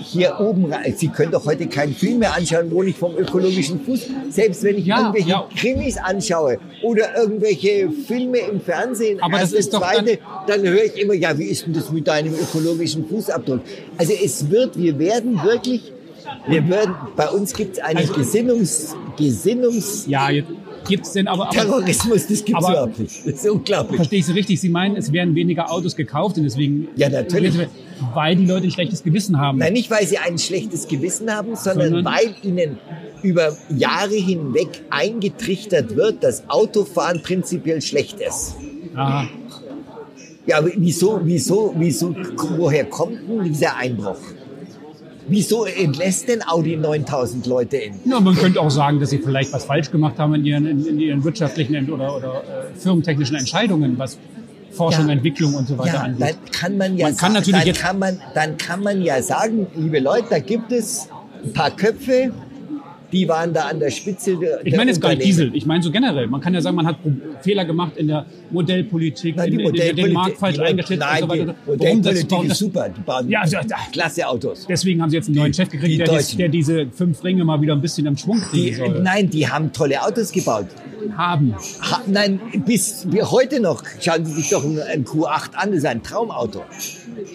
hier 0.00 0.38
oben, 0.40 0.72
rein- 0.72 0.94
Sie 0.96 1.08
können 1.08 1.32
doch 1.32 1.44
heute 1.46 1.66
keinen 1.66 1.94
Film 1.94 2.18
mehr 2.20 2.34
anschauen, 2.36 2.70
wo 2.70 2.82
nicht 2.82 2.98
vom 2.98 3.16
ökologischen 3.16 3.80
Fuß, 3.84 4.06
selbst 4.30 4.62
wenn 4.62 4.78
ich 4.78 4.86
Ja, 4.86 5.00
irgendwelche 5.00 5.28
ja. 5.30 5.48
Krimis 5.56 5.96
anschaue 5.98 6.58
oder 6.82 7.16
irgendwelche 7.16 7.90
Filme 8.06 8.38
im 8.38 8.60
Fernsehen, 8.60 9.20
Aber 9.20 9.32
das 9.32 9.42
erste, 9.52 9.56
ist 9.58 9.74
doch 9.74 9.80
zweite, 9.80 10.18
dann 10.46 10.62
höre 10.62 10.84
ich 10.84 11.00
immer, 11.00 11.14
ja, 11.14 11.36
wie 11.38 11.44
ist 11.44 11.66
denn 11.66 11.72
das 11.74 11.90
mit 11.90 12.06
deinem 12.08 12.34
ökologischen 12.34 13.06
Fußabdruck? 13.08 13.60
Also 13.98 14.12
es 14.12 14.50
wird, 14.50 14.78
wir 14.78 14.98
werden 14.98 15.42
wirklich, 15.42 15.92
wir 16.48 16.68
werden, 16.68 16.94
bei 17.16 17.28
uns 17.28 17.52
gibt 17.54 17.76
es 17.76 17.82
einen 17.82 17.98
Also- 17.98 18.14
Gesinnungs, 18.14 18.94
Gesinnungs, 19.16 20.06
Ja, 20.06 20.30
jetzt 20.30 20.48
gibt's 20.88 21.12
denn 21.12 21.28
aber, 21.28 21.44
aber 21.44 21.50
Terrorismus, 21.52 22.26
das 22.26 22.44
gibt's 22.44 22.54
Aber- 22.64 22.72
überhaupt 22.72 22.98
nicht. 22.98 23.24
Das 23.26 23.34
ist 23.34 23.48
unglaublich. 23.48 23.96
verstehe 23.96 24.18
ich 24.18 24.26
Sie 24.26 24.32
richtig? 24.32 24.60
Sie 24.60 24.68
meinen, 24.68 24.96
es 24.96 25.12
werden 25.12 25.34
weniger 25.34 25.70
Autos 25.70 25.94
gekauft 25.96 26.36
und 26.38 26.44
deswegen, 26.44 26.88
Ja, 26.96 27.08
natürlich. 27.08 27.54
Weil 28.14 28.36
die 28.36 28.46
Leute 28.46 28.66
ein 28.66 28.70
schlechtes 28.70 29.02
Gewissen 29.02 29.38
haben. 29.38 29.58
Nein, 29.58 29.72
nicht 29.72 29.90
weil 29.90 30.06
sie 30.06 30.18
ein 30.18 30.38
schlechtes 30.38 30.88
Gewissen 30.88 31.30
haben, 31.34 31.56
sondern, 31.56 31.90
Sondern- 31.92 32.04
weil 32.14 32.34
ihnen 32.42 32.78
über 33.22 33.56
Jahre 33.76 34.14
hinweg 34.14 34.82
eingetrichtert 34.90 35.94
wird, 35.96 36.22
dass 36.24 36.48
Autofahren 36.48 37.22
prinzipiell 37.22 37.80
schlecht 37.80 38.18
ist. 38.20 38.54
Aha. 38.94 39.28
Ja, 40.46 40.58
wieso, 40.76 41.20
wieso, 41.22 41.72
wieso, 41.78 42.14
woher 42.56 42.84
kommt 42.86 43.18
denn 43.28 43.44
dieser 43.44 43.76
Einbruch? 43.76 44.16
Wieso 45.28 45.64
entlässt 45.66 46.28
denn 46.28 46.42
Audi 46.44 46.76
9000 46.76 47.46
Leute 47.46 47.76
in? 47.76 47.94
Ja, 48.04 48.18
man 48.18 48.34
könnte 48.34 48.60
auch 48.60 48.70
sagen, 48.70 48.98
dass 48.98 49.10
sie 49.10 49.18
vielleicht 49.18 49.52
was 49.52 49.64
falsch 49.64 49.90
gemacht 49.92 50.18
haben 50.18 50.34
in 50.34 50.44
ihren, 50.44 50.66
in, 50.66 50.84
in 50.84 50.98
ihren 50.98 51.22
wirtschaftlichen 51.22 51.88
oder, 51.92 52.16
oder 52.16 52.42
äh, 52.42 52.74
firmentechnischen 52.76 53.36
Entscheidungen, 53.36 53.96
was 53.98 54.18
Forschung, 54.72 55.06
Ja. 55.06 55.12
Entwicklung 55.12 55.54
und 55.54 55.68
so 55.68 55.76
weiter 55.78 55.94
Ja, 55.94 56.00
angeht. 56.02 56.20
dann 56.20 56.50
kann 56.52 56.76
man 56.78 56.96
ja 56.96 57.06
Man 57.08 57.16
kann 57.16 57.32
natürlich 57.32 57.58
dann 57.60 57.66
jetzt- 57.68 57.80
kann 57.80 57.98
man, 57.98 58.20
dann 58.34 58.56
kann 58.56 58.82
man 58.82 59.02
ja 59.02 59.22
sagen, 59.22 59.66
liebe 59.76 59.98
Leute, 60.00 60.26
da 60.30 60.38
gibt 60.38 60.72
es 60.72 61.08
ein 61.44 61.52
paar 61.52 61.70
Köpfe, 61.70 62.32
die 63.12 63.28
waren 63.28 63.52
da 63.52 63.64
an 63.66 63.78
der 63.78 63.90
Spitze. 63.90 64.36
Der, 64.38 64.64
Ich 64.66 64.74
meine 64.76 64.90
jetzt 64.90 65.00
gar 65.00 65.10
nicht. 65.10 65.24
Diesel, 65.24 65.50
ich 65.54 65.66
meine 65.66 65.82
so 65.82 65.90
generell. 65.90 66.26
Man 66.28 66.40
kann 66.40 66.54
ja 66.54 66.60
sagen, 66.60 66.76
man 66.76 66.86
hat 66.86 66.96
Fehler 67.42 67.64
gemacht 67.64 67.96
in 67.96 68.08
der 68.08 68.24
Modellpolitik, 68.50 69.36
Nein, 69.36 69.50
die 69.50 69.54
in, 69.56 69.60
in, 69.60 69.66
in 69.66 69.72
den 69.74 69.82
Modellpolitik- 70.06 70.12
Markt 70.14 70.38
falsch 70.38 70.56
die- 70.56 70.62
eingeschätzt 70.62 71.00
Nein, 71.00 71.22
und 71.24 71.30
so 71.30 71.38
weiter. 71.38 71.44
die 71.44 71.48
Warum 71.66 71.78
das, 71.78 71.86
Modellpolitik 71.86 72.30
warum 72.30 72.44
ist 72.44 72.50
das, 72.52 72.58
super. 72.58 72.88
Die 72.88 73.00
bauen 73.02 73.28
Ja, 73.28 73.40
also, 73.42 73.56
klasse 73.92 74.26
Autos. 74.26 74.66
deswegen 74.68 75.02
haben 75.02 75.10
sie 75.10 75.16
jetzt 75.16 75.26
einen 75.28 75.36
neuen 75.36 75.52
Chef 75.54 75.68
die 75.68 75.76
gekriegt, 75.78 76.00
der, 76.00 76.08
dies- 76.18 76.36
der 76.36 76.48
diese 76.48 76.86
fünf 76.90 77.22
Ringe 77.22 77.44
mal 77.44 77.60
wieder 77.60 77.74
ein 77.74 77.80
bisschen 77.80 78.06
am 78.06 78.16
Schwung 78.16 78.40
kriegen 78.40 78.66
Die, 78.66 78.74
soll. 78.74 79.00
nein, 79.02 79.28
die 79.28 79.48
haben 79.48 79.72
tolle 79.72 80.02
Autos 80.02 80.32
gebaut. 80.32 80.66
Haben. 81.16 81.52
Ha, 81.90 82.00
nein, 82.06 82.38
bis 82.64 83.06
heute 83.22 83.58
noch. 83.60 83.82
Schauen 84.00 84.24
Sie 84.24 84.32
sich 84.34 84.50
doch 84.50 84.64
ein, 84.64 84.78
ein 84.80 85.04
Q8 85.04 85.54
an, 85.54 85.70
das 85.70 85.78
ist 85.78 85.84
ein 85.86 86.00
Traumauto. 86.02 86.62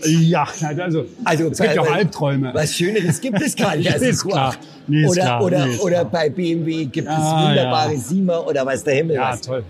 Ja, 0.05 0.47
also, 0.63 1.05
Also 1.25 1.47
es 1.49 1.59
gibt 1.59 1.75
ja 1.75 1.81
auch 1.81 1.91
Albträume. 1.91 2.51
Was 2.53 2.73
Schöneres 2.73 3.19
gibt 3.19 3.41
es 3.41 3.55
gar 3.55 3.75
nicht 3.75 3.91
als 3.91 4.01
ein 4.01 4.09
Ist 4.11 4.23
klar. 4.25 4.53
Q8. 4.53 4.57
Nee, 4.87 5.03
ist 5.03 5.11
oder 5.11 5.21
klar. 5.21 5.43
Oder, 5.81 6.05
bei 6.05 6.29
BMW 6.29 6.85
gibt 6.85 7.07
es 7.07 7.13
Ah, 7.13 7.47
wunderbare 7.47 7.93
ja. 7.93 7.99
Siemer 7.99 8.47
oder 8.47 8.65
weiß 8.65 8.83
der 8.83 8.95
Himmel 8.95 9.15
Ja, 9.15 9.31
was. 9.33 9.41
toll. 9.41 9.63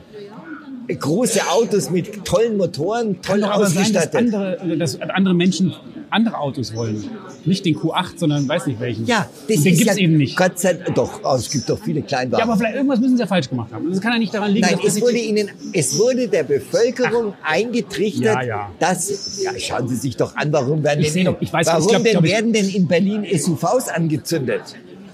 Große 0.90 1.42
Autos 1.52 1.90
mit 1.90 2.24
tollen 2.24 2.56
Motoren, 2.56 3.16
Kann 3.22 3.22
toll 3.22 3.42
doch 3.42 3.50
aber 3.52 3.66
sein, 3.68 3.92
dass 3.92 4.06
ausgestattet. 4.08 4.34
andere, 4.34 4.78
dass 4.78 5.02
andere 5.02 5.34
Menschen 5.34 5.74
andere 6.10 6.38
Autos 6.38 6.74
wollen. 6.74 7.04
Nicht 7.44 7.66
den 7.66 7.76
Q8, 7.76 8.18
sondern 8.18 8.48
weiß 8.48 8.68
nicht 8.68 8.80
welchen. 8.80 9.06
ja, 9.06 9.28
das 9.50 9.58
Und 9.58 9.66
den 9.66 9.74
ist 9.74 9.80
gibt's 9.80 9.98
ja, 9.98 10.02
eben 10.02 10.16
nicht. 10.16 10.38
Gott 10.38 10.58
sei 10.58 10.76
Dank, 10.76 10.96
doch, 10.96 11.20
oh, 11.26 11.36
es 11.36 11.50
gibt 11.50 11.70
doch 11.70 11.78
viele 11.78 12.02
Kleinwagen. 12.04 12.40
Ja, 12.40 12.46
aber 12.46 12.56
vielleicht 12.58 12.76
irgendwas 12.78 13.02
müssen 13.02 13.18
sie 13.18 13.22
ja 13.24 13.28
falsch 13.28 13.50
gemacht 13.50 13.74
haben. 13.74 13.90
Das 13.92 14.00
kann 14.00 14.14
ja 14.14 14.20
nicht 14.20 14.34
daran 14.34 14.52
liegen, 14.54 14.66
Nein, 14.66 14.80
es 14.86 15.02
wurde 15.02 15.18
ihnen, 15.18 15.50
es 15.74 16.00
wurde 16.00 16.30
der 16.30 16.44
Bevölkerung 16.44 17.34
eingetrichtert, 17.44 18.24
Ja, 18.24 18.42
ja. 18.44 18.72
dass, 18.80 19.42
ja, 19.44 19.52
schauen 19.60 19.90
Sie 19.90 19.98
sich 19.98 20.16
doch 20.16 20.38
an, 20.38 20.54
warum 20.54 20.82
werden 20.86 21.02
Ich 21.02 21.12
seh 21.12 21.24
denn, 21.26 21.34
doch- 21.34 21.42
ich 21.42 21.52
weiß, 21.52 21.68
warum 21.68 21.82
ich 21.82 21.88
glaub- 21.90 22.04
denn 22.04 22.12
glaub 22.14 22.24
ich- 22.24 22.32
werden 22.32 22.54
denn 22.54 22.70
in 22.70 22.88
Berlin 22.88 23.26
SUVs 23.30 23.90
angezündet? 23.90 24.62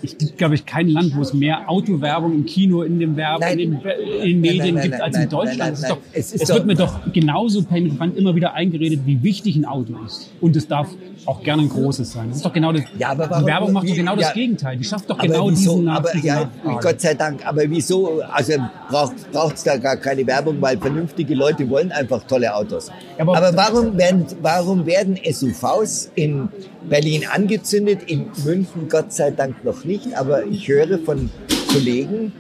Es 0.03 0.17
gibt, 0.17 0.37
glaube 0.37 0.55
ich, 0.55 0.65
kein 0.65 0.89
Land, 0.89 1.15
wo 1.15 1.21
es 1.21 1.33
mehr 1.33 1.69
Autowerbung 1.69 2.33
im 2.33 2.45
Kino, 2.45 2.81
in 2.83 2.99
den 2.99 3.15
Werben, 3.15 3.39
Nein. 3.39 3.59
in 3.59 3.71
den, 3.71 3.81
in 4.21 4.41
Medien 4.41 4.57
nein, 4.57 4.73
nein, 4.75 4.83
gibt 4.83 4.91
nein, 4.95 5.01
als 5.01 5.17
in 5.17 5.29
Deutschland. 5.29 5.77
es, 6.13 6.31
doch, 6.33 6.49
wird 6.55 6.65
mir 6.65 6.75
doch 6.75 6.99
genauso 7.13 7.63
penetrant 7.63 8.17
immer 8.17 8.35
wieder 8.35 8.53
eingeredet, 8.53 9.01
wie 9.05 9.23
wichtig 9.23 9.55
ein 9.55 9.65
Auto 9.65 9.93
ist. 10.05 10.29
Und 10.41 10.55
es 10.55 10.67
darf 10.67 10.89
auch 11.25 11.41
gerne 11.41 11.61
ein 11.61 11.69
großes 11.69 12.11
sein. 12.11 12.27
Das 12.27 12.37
ist 12.37 12.45
doch 12.45 12.51
genau 12.51 12.73
das. 12.73 12.83
Ja, 12.99 13.09
aber 13.11 13.29
warum- 13.29 13.43
die 13.45 13.47
Werbung 13.51 13.71
macht 13.71 13.89
doch 13.89 13.95
genau 13.95 14.15
das 14.17 14.27
ja. 14.27 14.33
Gegenteil. 14.33 14.77
Die 14.77 14.83
schafft 14.83 15.09
doch 15.09 15.17
genau 15.17 15.49
wieso, 15.49 15.75
diesen 15.77 15.87
aber 15.87 16.17
ja. 16.17 16.49
Gott 16.81 16.99
sei 16.99 17.13
Dank, 17.13 17.45
aber 17.47 17.61
wieso, 17.69 18.21
also 18.29 18.53
braucht 18.89 19.55
es 19.55 19.63
da 19.63 19.77
gar 19.77 19.95
keine 19.95 20.27
Werbung, 20.27 20.57
weil 20.59 20.77
vernünftige 20.77 21.33
Leute 21.33 21.69
wollen 21.69 21.91
einfach 21.93 22.23
tolle 22.25 22.53
Autos. 22.53 22.91
Aber- 23.17 23.37
aber 23.37 23.55
warum 23.55 23.97
werden, 23.97 24.25
warum 24.41 24.85
werden 24.85 25.17
SUVs 25.23 26.11
in 26.15 26.49
Berlin 26.89 27.23
angezündet, 27.33 27.99
in 28.07 28.25
München 28.43 28.89
Gott 28.89 29.13
sei 29.13 29.31
Dank 29.31 29.63
noch 29.63 29.85
nicht, 29.85 29.92
aber 30.15 30.45
ich 30.45 30.67
höre 30.67 30.99
von 30.99 31.29
Kollegen, 31.71 32.31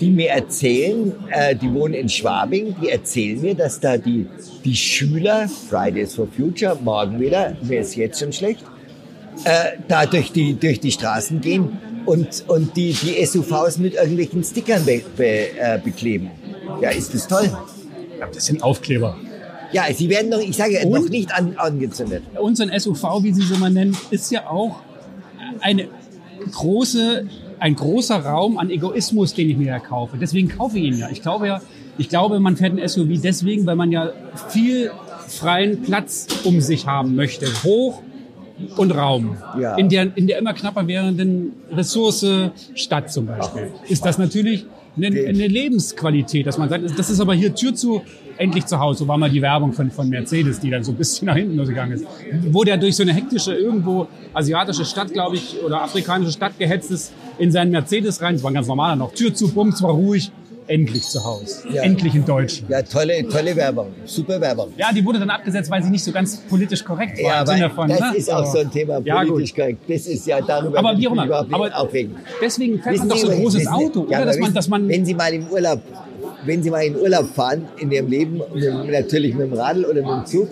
die 0.00 0.10
mir 0.10 0.30
erzählen, 0.30 1.12
äh, 1.30 1.54
die 1.54 1.72
wohnen 1.72 1.94
in 1.94 2.08
Schwabing, 2.08 2.74
die 2.80 2.88
erzählen 2.88 3.40
mir, 3.40 3.54
dass 3.54 3.80
da 3.80 3.96
die, 3.96 4.26
die 4.64 4.74
Schüler, 4.74 5.48
Fridays 5.48 6.14
for 6.14 6.28
Future, 6.28 6.76
morgen 6.82 7.20
wieder, 7.20 7.56
mir 7.62 7.80
ist 7.80 7.96
jetzt 7.96 8.20
schon 8.20 8.32
schlecht, 8.32 8.64
äh, 9.44 9.78
da 9.88 10.06
durch 10.06 10.32
die, 10.32 10.54
durch 10.54 10.80
die 10.80 10.90
Straßen 10.90 11.40
gehen 11.40 11.78
und, 12.06 12.44
und 12.48 12.76
die, 12.76 12.92
die 12.92 13.24
SUVs 13.24 13.78
mit 13.78 13.94
irgendwelchen 13.94 14.42
Stickern 14.42 14.84
be, 14.84 15.02
be, 15.16 15.58
äh, 15.58 15.78
bekleben. 15.82 16.30
Ja, 16.80 16.90
ist 16.90 17.14
das 17.14 17.28
toll. 17.28 17.50
Das 18.32 18.46
sind 18.46 18.62
Aufkleber. 18.62 19.16
Ja, 19.72 19.84
sie 19.92 20.08
werden 20.08 20.30
noch, 20.30 20.40
ich 20.40 20.56
sage 20.56 20.74
ja, 20.74 20.84
noch 20.84 21.00
Und? 21.00 21.10
nicht 21.10 21.32
an, 21.32 21.54
angezündet. 21.56 22.22
Unser 22.40 22.66
SUV, 22.78 23.22
wie 23.22 23.32
Sie 23.32 23.42
es 23.42 23.50
immer 23.50 23.68
nennen, 23.68 23.96
ist 24.10 24.30
ja 24.30 24.48
auch 24.48 24.76
eine 25.60 25.88
große, 26.48 27.26
ein 27.58 27.74
großer 27.74 28.16
Raum 28.16 28.58
an 28.58 28.70
Egoismus, 28.70 29.34
den 29.34 29.50
ich 29.50 29.56
mir 29.56 29.68
ja 29.68 29.78
kaufe. 29.78 30.16
Deswegen 30.18 30.48
kaufe 30.48 30.78
ich 30.78 30.84
ihn 30.84 30.98
ja. 30.98 31.08
Ich 31.10 31.22
glaube 31.22 31.46
ja, 31.46 31.60
ich 31.96 32.08
glaube, 32.08 32.40
man 32.40 32.56
fährt 32.56 32.78
ein 32.78 32.88
SUV 32.88 33.20
deswegen, 33.22 33.66
weil 33.66 33.76
man 33.76 33.90
ja 33.90 34.10
viel 34.48 34.90
freien 35.26 35.82
Platz 35.82 36.26
um 36.44 36.60
sich 36.60 36.86
haben 36.86 37.14
möchte. 37.14 37.46
Hoch 37.64 38.02
und 38.76 38.90
Raum. 38.92 39.36
Ja. 39.60 39.76
In, 39.76 39.88
der, 39.88 40.16
in 40.16 40.26
der 40.26 40.38
immer 40.38 40.52
knapper 40.52 40.86
werdenden 40.86 41.52
Ressource 41.72 42.26
Stadt 42.74 43.12
zum 43.12 43.26
Beispiel. 43.26 43.70
Ist 43.88 44.04
das 44.04 44.18
natürlich 44.18 44.66
eine, 45.06 45.26
eine 45.26 45.46
Lebensqualität, 45.46 46.46
dass 46.46 46.58
man 46.58 46.68
sagt, 46.68 46.84
das 46.98 47.10
ist 47.10 47.20
aber 47.20 47.34
hier 47.34 47.54
Tür 47.54 47.74
zu, 47.74 48.02
endlich 48.36 48.66
zu 48.66 48.78
Hause. 48.78 49.00
So 49.00 49.08
war 49.08 49.18
mal 49.18 49.30
die 49.30 49.42
Werbung 49.42 49.72
von, 49.72 49.90
von 49.90 50.08
Mercedes, 50.08 50.60
die 50.60 50.70
dann 50.70 50.84
so 50.84 50.92
ein 50.92 50.96
bisschen 50.96 51.26
nach 51.26 51.36
hinten 51.36 51.56
gegangen 51.56 51.92
ist. 51.92 52.06
Wo 52.50 52.64
der 52.64 52.76
durch 52.76 52.96
so 52.96 53.02
eine 53.02 53.12
hektische, 53.12 53.54
irgendwo 53.54 54.08
asiatische 54.32 54.84
Stadt, 54.84 55.12
glaube 55.12 55.36
ich, 55.36 55.56
oder 55.64 55.82
afrikanische 55.82 56.32
Stadt 56.32 56.58
gehetzt 56.58 56.90
ist, 56.90 57.12
in 57.38 57.50
seinen 57.50 57.70
Mercedes 57.70 58.20
rein. 58.20 58.34
Das 58.34 58.42
war 58.42 58.50
ein 58.50 58.54
ganz 58.54 58.66
normaler 58.66 58.96
noch. 58.96 59.12
Tür 59.14 59.34
zu, 59.34 59.52
bumm, 59.52 59.70
es 59.70 59.82
war 59.82 59.90
ruhig. 59.90 60.30
Endlich 60.68 61.02
zu 61.02 61.24
Hause. 61.24 61.66
Ja. 61.72 61.82
Endlich 61.82 62.14
in 62.14 62.26
Deutschland. 62.26 62.70
Ja, 62.70 62.82
tolle, 62.82 63.26
tolle 63.26 63.56
Werbung. 63.56 63.86
Super 64.04 64.38
Werbung. 64.38 64.68
Ja, 64.76 64.92
die 64.92 65.02
wurde 65.02 65.18
dann 65.18 65.30
abgesetzt, 65.30 65.70
weil 65.70 65.82
sie 65.82 65.88
nicht 65.88 66.04
so 66.04 66.12
ganz 66.12 66.36
politisch 66.36 66.84
korrekt 66.84 67.16
war. 67.16 67.24
Ja, 67.24 67.40
im 67.40 67.46
Sinne 67.46 67.70
von, 67.70 67.88
das 67.88 68.00
ne? 68.00 68.12
ist 68.16 68.30
auch 68.30 68.44
so 68.44 68.58
ein 68.58 68.70
Thema 68.70 69.00
Ja, 69.02 69.24
politisch 69.24 69.54
korrekt. 69.54 69.78
Das 69.88 70.06
ist 70.06 70.26
ja 70.26 70.40
darüber 70.42 70.78
Aber 70.78 70.96
wie 70.98 71.08
auch 71.08 71.12
immer. 71.12 71.24
überhaupt 71.24 71.48
nicht 71.48 71.54
Aber 71.54 71.74
aufregen. 71.74 72.16
deswegen 72.42 72.82
fährt 72.82 72.98
man 72.98 73.08
Wissen 73.08 73.08
doch 73.08 73.16
Sie, 73.16 73.26
so 73.26 73.32
ein 73.32 73.42
großes 73.42 73.60
wissen 73.62 73.72
Auto, 73.72 74.06
ja, 74.10 74.18
oder? 74.18 74.26
Dass 74.26 74.38
man, 74.38 74.54
dass 74.54 74.68
man, 74.68 74.88
wenn 74.88 75.04
Sie 75.06 75.14
mal 75.14 75.32
im 75.32 75.48
Urlaub, 75.48 75.80
wenn 76.44 76.62
Sie 76.62 76.70
mal 76.70 76.84
in 76.84 76.96
Urlaub 76.96 77.34
fahren 77.34 77.66
in 77.78 77.90
Ihrem 77.90 78.08
Leben, 78.08 78.42
natürlich 78.90 79.34
mit 79.34 79.50
dem 79.50 79.54
Radl 79.54 79.86
oder 79.86 80.02
mit 80.02 80.10
dem 80.10 80.26
Zug. 80.26 80.48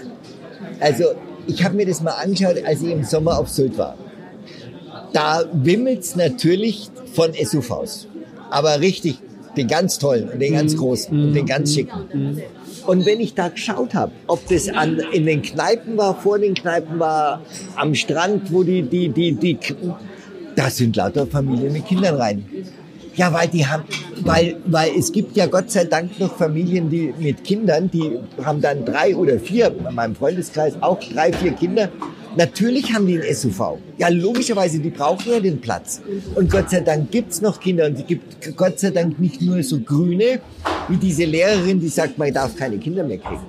Also 0.80 1.04
ich 1.46 1.62
habe 1.62 1.76
mir 1.76 1.84
das 1.86 2.00
mal 2.02 2.12
angeschaut, 2.12 2.56
als 2.64 2.80
ich 2.80 2.90
im 2.90 3.04
Sommer 3.04 3.38
auf 3.38 3.50
Sylt 3.50 3.76
war. 3.76 3.96
Da 5.12 5.44
wimmelt's 5.52 6.16
natürlich 6.16 6.90
von 7.12 7.32
SUVs, 7.34 8.06
aber 8.50 8.80
richtig 8.80 9.18
den 9.56 9.66
ganz 9.68 9.98
tollen 9.98 10.28
und 10.28 10.40
den 10.40 10.52
Mhm. 10.52 10.56
ganz 10.56 10.76
großen 10.76 11.24
und 11.24 11.32
den 11.32 11.46
ganz 11.46 11.74
schicken. 11.74 12.40
Und 12.86 13.04
wenn 13.04 13.20
ich 13.20 13.34
da 13.34 13.48
geschaut 13.48 13.94
habe, 13.94 14.12
ob 14.26 14.46
das 14.48 14.68
an, 14.68 15.00
in 15.12 15.26
den 15.26 15.42
Kneipen 15.42 15.96
war, 15.96 16.14
vor 16.14 16.38
den 16.38 16.54
Kneipen 16.54 16.98
war, 17.00 17.42
am 17.74 17.94
Strand, 17.94 18.52
wo 18.52 18.62
die, 18.62 18.82
die, 18.82 19.08
die, 19.08 19.32
die, 19.32 19.58
da 20.54 20.70
sind 20.70 20.94
lauter 20.96 21.26
Familien 21.26 21.72
mit 21.72 21.86
Kindern 21.86 22.14
rein. 22.14 22.44
Ja, 23.16 23.32
weil 23.32 23.48
die 23.48 23.66
haben, 23.66 23.84
weil, 24.22 24.56
weil 24.66 24.90
es 24.96 25.10
gibt 25.10 25.36
ja 25.36 25.46
Gott 25.46 25.70
sei 25.70 25.84
Dank 25.84 26.20
noch 26.20 26.36
Familien, 26.36 26.90
die 26.90 27.14
mit 27.18 27.44
Kindern, 27.44 27.90
die 27.90 28.18
haben 28.44 28.60
dann 28.60 28.84
drei 28.84 29.16
oder 29.16 29.40
vier, 29.40 29.74
in 29.88 29.94
meinem 29.94 30.14
Freundeskreis 30.14 30.74
auch 30.80 31.00
drei, 31.00 31.32
vier 31.32 31.52
Kinder. 31.52 31.88
Natürlich 32.36 32.92
haben 32.92 33.06
die 33.06 33.18
ein 33.18 33.34
SUV. 33.34 33.78
Ja, 33.98 34.08
logischerweise, 34.08 34.78
die 34.78 34.90
brauchen 34.90 35.32
ja 35.32 35.40
den 35.40 35.60
Platz. 35.60 36.02
Und 36.34 36.50
Gott 36.50 36.70
sei 36.70 36.80
Dank 36.80 37.10
gibt's 37.10 37.40
noch 37.40 37.60
Kinder 37.60 37.86
und 37.86 37.98
es 37.98 38.06
gibt 38.06 38.56
Gott 38.56 38.78
sei 38.78 38.90
Dank 38.90 39.18
nicht 39.18 39.40
nur 39.40 39.62
so 39.62 39.80
Grüne, 39.80 40.40
wie 40.88 40.96
diese 40.96 41.24
Lehrerin, 41.24 41.80
die 41.80 41.88
sagt, 41.88 42.18
man 42.18 42.32
darf 42.32 42.54
keine 42.56 42.78
Kinder 42.78 43.04
mehr 43.04 43.18
kriegen. 43.18 43.40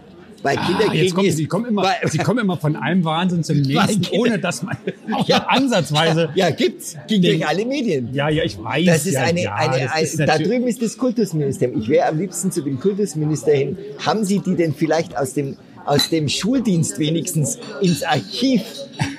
Weil 0.43 0.55
Kinder 0.55 0.85
ah, 0.89 0.93
jetzt 0.93 1.15
kommen, 1.15 1.27
ist- 1.27 1.37
sie, 1.37 1.45
kommen 1.47 1.65
immer, 1.65 1.81
weil- 1.83 2.09
sie 2.09 2.19
kommen 2.19 2.39
immer 2.39 2.57
von 2.57 2.75
einem 2.75 3.03
Wahnsinn 3.03 3.43
zum 3.43 3.57
nächsten, 3.61 4.01
Kinder- 4.01 4.11
ohne 4.19 4.39
dass 4.39 4.61
man 4.63 4.77
auch 5.13 5.27
Ja. 5.27 5.39
ansatzweise... 5.47 6.29
Ja, 6.35 6.51
gibt's. 6.51 6.95
Ging 7.07 7.21
Den- 7.21 7.31
durch 7.39 7.47
alle 7.47 7.65
Medien. 7.65 8.09
Ja, 8.13 8.29
ja, 8.29 8.43
ich 8.43 8.57
weiß. 8.57 8.85
Das 8.85 9.05
ist 9.07 9.13
ja, 9.15 9.21
eine, 9.23 9.41
ja, 9.43 9.55
eine, 9.55 9.83
das 9.83 9.91
ein, 9.93 10.03
ist 10.03 10.19
da 10.19 10.37
drüben 10.37 10.67
ist 10.67 10.81
das 10.81 10.97
Kultusministerium. 10.97 11.81
Ich 11.81 11.89
wäre 11.89 12.07
am 12.07 12.19
liebsten 12.19 12.51
zu 12.51 12.61
dem 12.61 12.79
Kultusminister 12.79 13.51
hin. 13.51 13.77
Haben 14.05 14.23
Sie 14.23 14.39
die 14.39 14.55
denn 14.55 14.73
vielleicht 14.75 15.17
aus 15.17 15.33
dem, 15.33 15.57
aus 15.87 16.09
dem 16.09 16.29
Schuldienst 16.29 16.99
wenigstens 16.99 17.57
ins 17.81 18.03
Archiv, 18.03 18.61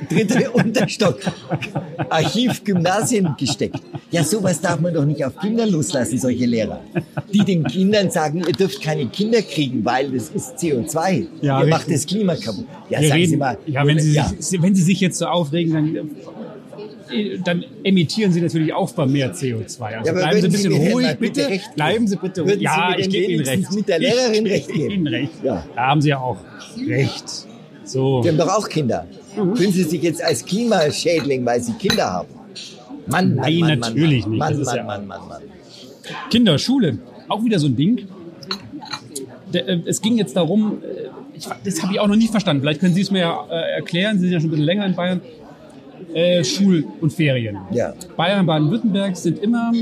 dritte 0.09 0.51
Unterstock, 0.53 1.19
Archiv 2.11 2.63
Gymnasien 2.63 3.35
gesteckt? 3.39 3.81
Ja, 4.11 4.23
sowas 4.25 4.61
darf 4.61 4.81
man 4.81 4.95
doch 4.95 5.05
nicht 5.05 5.25
auf 5.25 5.37
Kinder 5.39 5.67
loslassen, 5.67 6.19
solche 6.19 6.47
Lehrer. 6.47 6.81
Die 7.33 7.45
den 7.45 7.65
Kindern 7.65 8.11
sagen, 8.11 8.43
ihr 8.47 8.53
dürft 8.53 8.81
keine 8.83 9.07
Kinder 9.07 9.43
kriegen, 9.43 9.85
weil 9.85 10.11
das 10.13 10.29
ist 10.31 10.59
CO2. 10.59 11.27
Ja, 11.43 11.61
ihr 11.61 11.67
macht 11.67 11.89
richtig. 11.89 11.95
das 11.95 12.07
Klima 12.07 12.37
kaputt. 12.37 12.65
Ja, 12.89 13.01
Wir 13.01 13.09
sagen 13.09 13.21
Sie 13.21 13.27
reden, 13.27 13.39
mal. 13.39 13.59
ja, 13.67 13.87
wenn 13.87 13.99
Sie, 13.99 14.13
ja. 14.13 14.31
Sich, 14.39 14.63
wenn 14.63 14.75
Sie 14.75 14.83
sich 14.83 15.01
jetzt 15.01 15.19
so 15.19 15.27
aufregen, 15.27 15.73
dann, 15.73 16.11
dann 17.45 17.65
emittieren 17.85 18.33
Sie 18.33 18.41
natürlich 18.41 18.73
auch 18.73 18.91
bei 18.93 19.07
mehr 19.07 19.35
CO2. 19.35 19.81
Also 19.83 20.07
Ja, 20.07 20.13
bleiben 20.13 20.41
Sie 20.41 20.47
ein 20.47 20.53
bisschen 20.53 20.73
ruhig, 20.73 21.07
mal 21.07 21.15
bitte 21.17 21.49
bitte. 21.49 21.61
Bleiben 21.75 22.07
Sie 22.09 22.17
bitte 22.17 22.43
ruhig. 22.43 22.61
Ja, 22.61 22.95
ich 22.97 23.09
gebe 23.09 23.33
Ihnen 23.33 23.45
recht. 23.45 23.73
mit 23.73 23.89
der 23.89 23.99
Lehrerin 23.99 24.47
ich, 24.47 24.53
recht 24.53 24.73
geben? 24.73 24.91
Ihnen 24.91 25.07
recht. 25.07 25.33
Ja. 25.43 25.65
Da 25.75 25.87
haben 25.87 26.01
Sie 26.01 26.09
ja 26.11 26.19
auch 26.19 26.37
recht. 26.87 27.25
So. 27.85 28.23
Sie 28.23 28.29
haben 28.29 28.37
doch 28.39 28.49
auch 28.49 28.69
Kinder. 28.69 29.07
Mhm. 29.37 29.57
Fühlen 29.57 29.73
Sie 29.73 29.83
sich 29.85 30.03
jetzt 30.03 30.23
als 30.23 30.45
Klimaschädling, 30.45 31.45
weil 31.47 31.63
Sie 31.63 31.73
Kinder 31.75 32.05
haben? 32.13 32.29
Mann, 33.07 33.35
Mann, 33.35 33.37
Nein, 33.37 33.59
Mann, 33.61 33.79
natürlich 33.81 34.27
Mann, 34.27 34.31
nicht. 34.33 34.39
Mann, 34.39 34.63
Mann, 34.65 34.77
ja- 34.77 34.85
Mann, 34.85 35.07
Mann, 35.07 35.29
Mann. 35.29 35.43
Kinder, 36.31 36.59
Schule, 36.59 36.99
auch 37.29 37.43
wieder 37.45 37.59
so 37.59 37.67
ein 37.69 37.77
Ding. 37.77 38.07
Äh, 39.53 39.79
Es 39.87 40.03
ging 40.03 40.17
jetzt 40.19 40.37
darum, 40.37 40.83
äh, 40.83 41.09
das 41.65 41.83
habe 41.83 41.93
ich 41.95 42.01
auch 42.01 42.07
noch 42.07 42.17
nicht 42.17 42.31
verstanden, 42.31 42.63
vielleicht 42.63 42.81
können 42.81 42.95
Sie 42.95 43.01
es 43.01 43.11
mir 43.11 43.21
ja 43.21 43.47
äh, 43.51 43.77
erklären, 43.77 44.19
Sie 44.19 44.25
sind 44.25 44.33
ja 44.33 44.41
schon 44.41 44.49
ein 44.49 44.51
bisschen 44.51 44.67
länger 44.67 44.85
in 44.87 44.95
Bayern, 44.95 45.21
äh, 46.15 46.43
Schul- 46.45 46.85
und 47.01 47.13
Ferien. 47.13 47.59
Ja. 47.71 47.95
Bayern, 48.17 48.47
Baden-Württemberg 48.47 49.17
sind 49.17 49.39
immer 49.43 49.73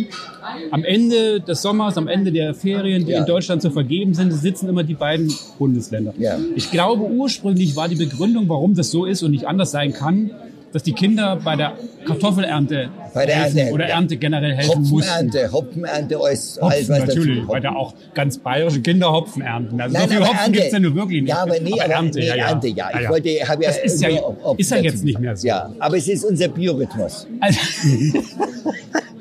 am 0.70 0.84
Ende 0.84 1.40
des 1.40 1.62
Sommers, 1.62 1.96
am 1.96 2.08
Ende 2.08 2.32
der 2.32 2.54
Ferien, 2.54 3.04
die 3.06 3.12
Ja. 3.12 3.20
in 3.20 3.26
Deutschland 3.26 3.62
zu 3.62 3.70
vergeben 3.70 4.14
sind, 4.14 4.32
sitzen 4.32 4.68
immer 4.68 4.82
die 4.84 4.94
beiden 4.94 5.32
Bundesländer. 5.58 6.14
Ja. 6.18 6.38
Ich 6.54 6.70
glaube, 6.70 7.04
ursprünglich 7.04 7.76
war 7.76 7.88
die 7.88 7.96
Begründung, 7.96 8.48
warum 8.48 8.74
das 8.74 8.90
so 8.90 9.04
ist 9.04 9.22
und 9.22 9.30
nicht 9.30 9.46
anders 9.46 9.70
sein 9.70 9.92
kann, 9.92 10.30
dass 10.72 10.82
die 10.82 10.92
Kinder 10.92 11.36
bei 11.42 11.56
der 11.56 11.72
Kartoffelernte 12.04 12.90
Bei 13.14 13.24
der 13.24 13.36
helfen 13.36 13.58
Ernte, 13.58 13.72
oder 13.74 13.88
ja. 13.88 13.94
Ernte 13.94 14.16
generell 14.16 14.54
helfen 14.54 14.82
mussten. 14.82 15.10
Hopfenernte, 15.10 15.52
Hopfenernte, 15.52 16.16
alles, 16.18 16.58
alles 16.58 16.80
Hopfen 16.80 16.88
was 16.88 16.98
dazu 17.00 17.18
natürlich, 17.18 17.38
kommt. 17.38 17.48
weil 17.48 17.60
da 17.62 17.70
auch 17.74 17.94
ganz 18.14 18.38
bayerische 18.38 18.80
Kinder 18.82 19.10
Hopfen 19.12 19.42
ernten. 19.42 19.80
Also 19.80 19.96
Nein, 19.96 20.08
so 20.08 20.14
viel 20.14 20.20
Hopfen 20.22 20.36
Ernte. 20.36 20.52
gibt's 20.52 20.72
ja 20.72 20.78
nur 20.80 20.94
wirklich 20.94 21.22
nicht. 21.22 21.30
Ja, 21.30 21.42
aber 21.42 21.60
nee, 21.60 21.80
aber 21.80 21.92
Ernte, 21.92 22.18
nee, 22.18 22.26
ja, 22.26 22.36
ja. 22.36 22.48
Ernte, 22.48 22.68
ja. 22.68 22.90
Ich 23.00 23.08
wollte, 23.08 23.48
habe 23.48 23.62
ja, 23.64 23.70
Das 23.70 23.78
ist 23.78 24.02
ja, 24.02 24.08
ist 24.56 24.70
ja 24.70 24.76
jetzt 24.78 24.94
dazu 24.94 25.04
nicht 25.04 25.18
mehr 25.18 25.36
so. 25.36 25.46
Ja, 25.46 25.70
aber 25.78 25.96
es 25.96 26.08
ist 26.08 26.24
unser 26.24 26.48
Biorhythmus. 26.48 27.26
Also, 27.40 27.58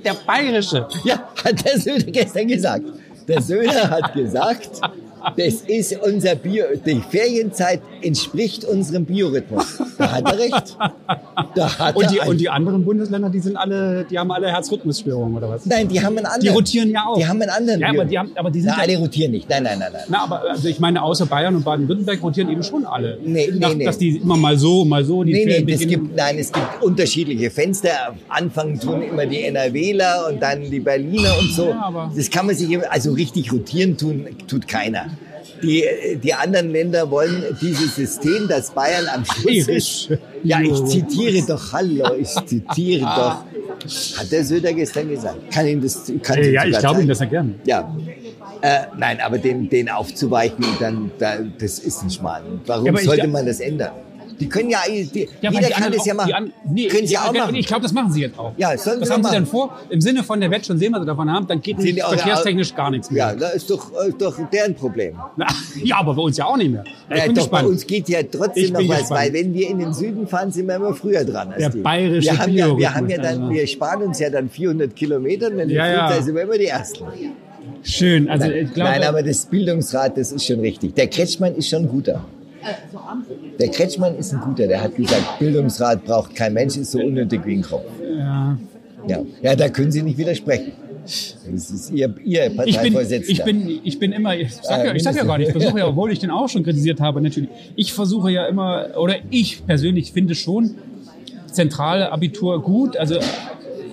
der 0.04 0.14
bayerische. 0.26 0.88
Ja, 1.04 1.30
hat 1.44 1.66
der 1.66 1.80
Söder 1.80 2.12
gestern 2.12 2.48
gesagt. 2.48 2.84
Der 3.28 3.42
Söder 3.42 3.90
hat 3.90 4.14
gesagt, 4.14 4.70
das 5.38 5.62
ist 5.62 5.98
unser 6.02 6.36
Bio, 6.36 6.64
die 6.86 7.02
Ferienzeit 7.10 7.82
entspricht 8.02 8.66
unserem 8.66 9.06
Biorhythmus. 9.06 9.80
Da 9.98 10.12
hat 10.12 10.26
er 10.32 10.38
recht. 10.40 10.78
Da 11.56 11.80
hat 11.80 11.96
Und 11.96 12.12
die, 12.12 12.18
er 12.20 12.28
und 12.28 12.38
die 12.40 12.50
anderen 12.50 12.84
Bundesländer, 12.86 13.30
die 13.30 13.40
sind 13.40 13.56
alle, 13.58 14.06
die 14.10 14.18
haben 14.20 14.32
alle 14.32 14.48
Herzrhythmusstörungen 14.48 15.36
oder 15.38 15.50
was? 15.50 15.66
Nein, 15.66 15.88
die 15.88 16.00
haben 16.02 16.18
einen 16.18 16.26
anderen. 16.26 16.42
Die 16.42 16.50
rotieren 16.50 16.90
ja 16.92 17.06
auch. 17.08 17.18
Die 17.18 17.26
haben 17.26 17.42
einen 17.42 17.50
anderen. 17.52 17.80
Ja, 17.82 17.90
aber 17.90 18.06
die 18.06 18.20
haben- 18.20 18.32
aber 18.36 18.52
die 18.52 18.62
sind 18.62 18.72
Na, 18.72 18.78
ja- 18.78 18.84
alle 18.84 18.98
rotieren 18.98 19.32
nicht. 19.32 19.50
Nein, 19.50 19.64
nein, 19.64 19.80
nein, 19.80 19.90
nein. 19.94 20.02
Na, 20.10 20.24
aber 20.24 20.42
also 20.50 20.68
ich 20.68 20.80
meine, 20.80 21.02
außer 21.02 21.26
Bayern 21.26 21.56
und 21.56 21.64
Baden-Württemberg 21.64 22.22
rotieren 22.22 22.50
eben 22.52 22.64
schon 22.64 22.86
alle. 22.86 23.18
Nee, 23.24 23.50
nee, 23.52 23.60
Nach, 23.60 23.74
nee. 23.74 23.86
Dass 23.86 23.98
die 23.98 24.18
immer 24.18 24.38
mal 24.38 24.58
so, 24.58 24.86
mal 24.86 25.04
so. 25.04 25.24
Die 25.24 25.32
Nee, 25.34 25.40
nee, 25.46 25.52
Ferien 25.52 25.66
beginnen. 25.66 25.90
gibt, 25.90 26.16
nein, 26.16 26.38
es 26.38 26.52
gibt 26.52 26.68
unterschiedliche 26.82 27.50
Fenster. 27.50 27.90
Anfangen 28.30 28.80
tun 28.80 29.02
immer 29.02 29.26
die 29.26 29.42
NRWler 29.44 30.28
und 30.30 30.42
dann 30.42 30.70
die 30.70 30.80
Berliner 30.80 31.38
und 31.40 31.52
so. 31.52 31.70
Ja, 31.70 31.82
aber- 31.86 32.12
das 32.16 32.30
kann 32.30 32.46
man 32.46 32.56
sich, 32.56 32.70
immer- 32.72 32.92
also 32.92 33.14
richtig 33.14 33.52
rotieren 33.52 33.98
tun, 33.98 34.26
tut 34.48 34.68
keiner. 34.68 35.08
Die, 35.66 35.84
die 36.24 36.34
anderen 36.34 36.72
Länder 36.72 37.10
wollen 37.10 37.44
dieses 37.62 37.96
System, 37.96 38.48
das 38.48 38.72
Bayern 38.72 39.08
am 39.08 39.26
Schluss 39.26 39.68
ist. 39.68 40.10
Ja, 40.44 40.60
ich 40.62 40.84
zitiere 40.86 41.46
doch, 41.46 41.74
hallo, 41.74 42.14
ich 42.20 42.30
zitiere 42.46 43.02
doch. 43.02 43.44
Hat 44.20 44.32
der 44.32 44.44
Söder 44.44 44.74
gestern 44.74 45.10
gesagt. 45.10 45.52
Kann 45.52 45.68
ihn 45.68 45.82
das, 45.82 46.04
kann 46.24 46.38
Äh, 46.38 46.52
ja, 46.52 46.66
ich 46.66 46.78
glaube 46.80 47.02
ihm 47.02 47.08
das 47.08 47.20
ja 47.20 47.26
gern. 47.26 47.56
Ja. 47.66 47.96
Äh, 48.62 48.80
nein, 48.98 49.20
aber 49.20 49.38
den, 49.38 49.70
den 49.70 49.90
aufzuweichen, 49.90 50.66
dann, 50.80 51.12
da, 51.20 51.38
das 51.60 51.80
ist 51.80 52.02
ein 52.04 52.10
Schmarrn. 52.10 52.62
Warum 52.66 52.86
Ja, 52.86 52.98
sollte 52.98 53.22
glaub- 53.22 53.34
man 53.34 53.46
das 53.46 53.60
ändern? 53.60 53.92
Die 54.40 54.50
können 54.50 54.70
ja, 54.70 54.80
die, 54.88 55.30
Ja, 55.42 55.52
jeder 55.52 55.68
die 55.68 55.74
kann 55.74 55.92
das 55.92 56.06
ja 56.06 56.14
auch- 56.14 56.18
machen. 56.18 56.28
die 56.28 56.34
an- 56.34 56.54
nee, 56.70 56.88
können 56.88 57.08
sie 57.08 57.14
ja, 57.14 57.22
auch 57.28 57.34
machen. 57.34 57.56
Ich 57.56 57.68
glaube, 57.68 57.84
das 57.84 57.94
machen 57.94 58.12
sie 58.12 58.22
jetzt 58.22 58.38
auch. 58.38 58.52
Ja, 58.58 58.78
sollen 58.78 59.00
Was 59.02 59.10
haben 59.10 59.24
sie 59.24 59.30
denn 59.32 59.44
machen. 59.44 59.52
vor? 59.52 59.80
Im 59.90 60.02
Sinne 60.02 60.24
von 60.24 60.40
der 60.42 60.52
Wett 60.52 60.66
schon 60.66 60.78
sehen, 60.78 60.92
was 60.94 61.02
sie 61.02 61.06
davon 61.06 61.32
haben, 61.32 61.48
dann 61.48 61.62
geht 61.62 61.80
Sind 61.80 61.96
die 61.96 62.04
auch- 62.04 62.14
verkehrstechnisch 62.14 62.76
gar 62.76 62.92
nichts 62.92 63.10
mehr. 63.12 63.28
Ja, 63.30 63.36
das 63.36 63.56
ist 63.56 63.70
doch, 63.70 63.92
äh, 63.94 64.12
doch 64.18 64.38
deren 64.52 64.76
Problem. 64.76 65.16
Na, 65.38 65.46
ja, 65.84 65.98
aber 66.00 66.14
bei 66.16 66.22
uns 66.22 66.38
ja 66.38 66.46
auch 66.46 66.58
nicht 66.58 66.72
mehr. 66.72 66.84
Ja, 67.10 67.18
Ja, 67.18 67.28
doch, 67.28 67.34
gespannt. 67.36 67.64
bei 67.66 67.70
uns 67.72 67.88
geht 67.88 68.10
ja 68.10 68.20
trotzdem 68.24 68.74
noch 68.74 68.80
was, 68.88 69.00
gespannt. 69.00 69.10
weil 69.22 69.34
wenn 69.34 69.54
wir 69.54 69.70
in 69.70 69.80
den 69.80 69.94
Süden 69.94 70.28
fahren, 70.28 70.52
sind 70.52 70.68
wir 70.68 70.76
immer 70.76 70.94
früher 70.94 71.24
dran. 71.24 71.50
Als 71.50 71.58
Der 71.60 71.70
die. 71.70 71.80
bayerische 71.80 72.32
wir 72.32 72.38
haben, 72.40 72.52
ja, 72.54 72.78
wir 72.78 72.94
haben 72.96 73.10
ja 73.10 73.18
dann, 73.18 73.42
also. 73.44 73.50
wir 73.54 73.68
sparen 73.68 74.02
uns 74.04 74.20
ja 74.20 74.30
dann 74.30 74.50
400 74.50 74.96
Kilometer 74.96 75.56
wenn 75.56 75.70
wir 75.70 75.76
Ja, 75.76 75.88
ja. 76.12 76.22
Sind 76.22 76.36
wir 76.36 76.42
immer 76.44 76.58
die 76.58 76.66
Ersten. 76.66 77.06
Schön. 77.84 78.30
Also 78.30 78.48
Nein, 78.48 78.66
ich 78.68 78.74
glaube, 78.74 78.90
nein, 78.92 79.04
aber 79.04 79.24
das 79.24 79.46
Bildungsrat, 79.46 80.18
das 80.18 80.32
ist 80.32 80.46
schon 80.46 80.60
richtig. 80.60 80.96
Der 80.96 81.08
Kretschmann 81.08 81.56
ist 81.56 81.70
schon 81.70 81.88
guter. 81.88 82.24
Der 83.60 83.70
Kretschmann 83.70 84.16
ist 84.18 84.34
ein 84.34 84.42
guter. 84.42 84.68
Der 84.68 84.82
hat 84.82 84.96
gesagt, 84.96 85.40
Bildungsrat 85.40 86.04
braucht 86.06 86.36
kein 86.36 86.54
Mensch, 86.54 86.78
ist 86.78 86.92
so 86.92 87.00
unnötig 87.00 87.42
wie 87.46 87.56
ein 87.58 87.62
Kopf. 87.62 87.86
ja. 88.18 88.58
Ja, 89.08 89.20
ja 89.42 89.56
da 89.56 89.70
können 89.70 89.92
Sie 89.92 90.02
nicht 90.02 90.18
widersprechen. 90.18 90.72
Das 91.04 91.70
ist 91.70 91.92
Ihr, 91.92 92.14
Ihr 92.24 92.46
ich 92.48 92.48
bin, 92.50 92.94
Parteivorsitzender. 92.94 93.30
ich 93.30 93.44
bin, 93.44 93.80
ich 93.84 94.00
bin 94.00 94.12
immer, 94.12 94.36
ich 94.36 94.56
sag, 94.56 94.80
Äh, 94.80 94.88
ja, 94.88 94.96
ich 94.96 95.04
sag 95.04 95.16
ja 95.16 95.24
gar 95.24 95.38
nicht, 95.38 95.50
ich 95.50 95.54
versuche 95.54 95.78
ja, 95.78 95.88
obwohl 95.88 96.12
ich 96.12 96.18
den 96.18 96.32
auch 96.32 96.50
schon 96.50 96.64
kritisiert 96.64 97.00
habe, 97.00 97.22
natürlich. 97.22 97.50
Ich 97.76 97.94
versuche 97.94 98.32
ja 98.32 98.48
immer, 98.48 98.98
oder 98.98 99.18
ich 99.30 99.66
persönlich 99.68 100.12
finde 100.12 100.34
schon 100.34 100.76
zentrale 101.52 102.12
Abitur 102.12 102.62
gut. 102.62 102.98
Also 102.98 103.20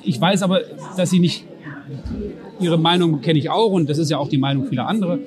ich 0.03 0.21
weiß 0.21 0.43
aber, 0.43 0.63
dass 0.97 1.11
sie 1.11 1.19
nicht 1.19 1.45
ihre 2.63 2.79
Meinung 2.79 3.21
kenne 3.21 3.39
ich 3.39 3.51
auch 3.51 3.71
und 3.73 3.89
das 3.89 3.99
ist 3.99 4.11
ja 4.11 4.19
auch 4.19 4.29
die 4.29 4.39
Meinung 4.39 4.67
vieler 4.67 4.87
andere 4.89 5.19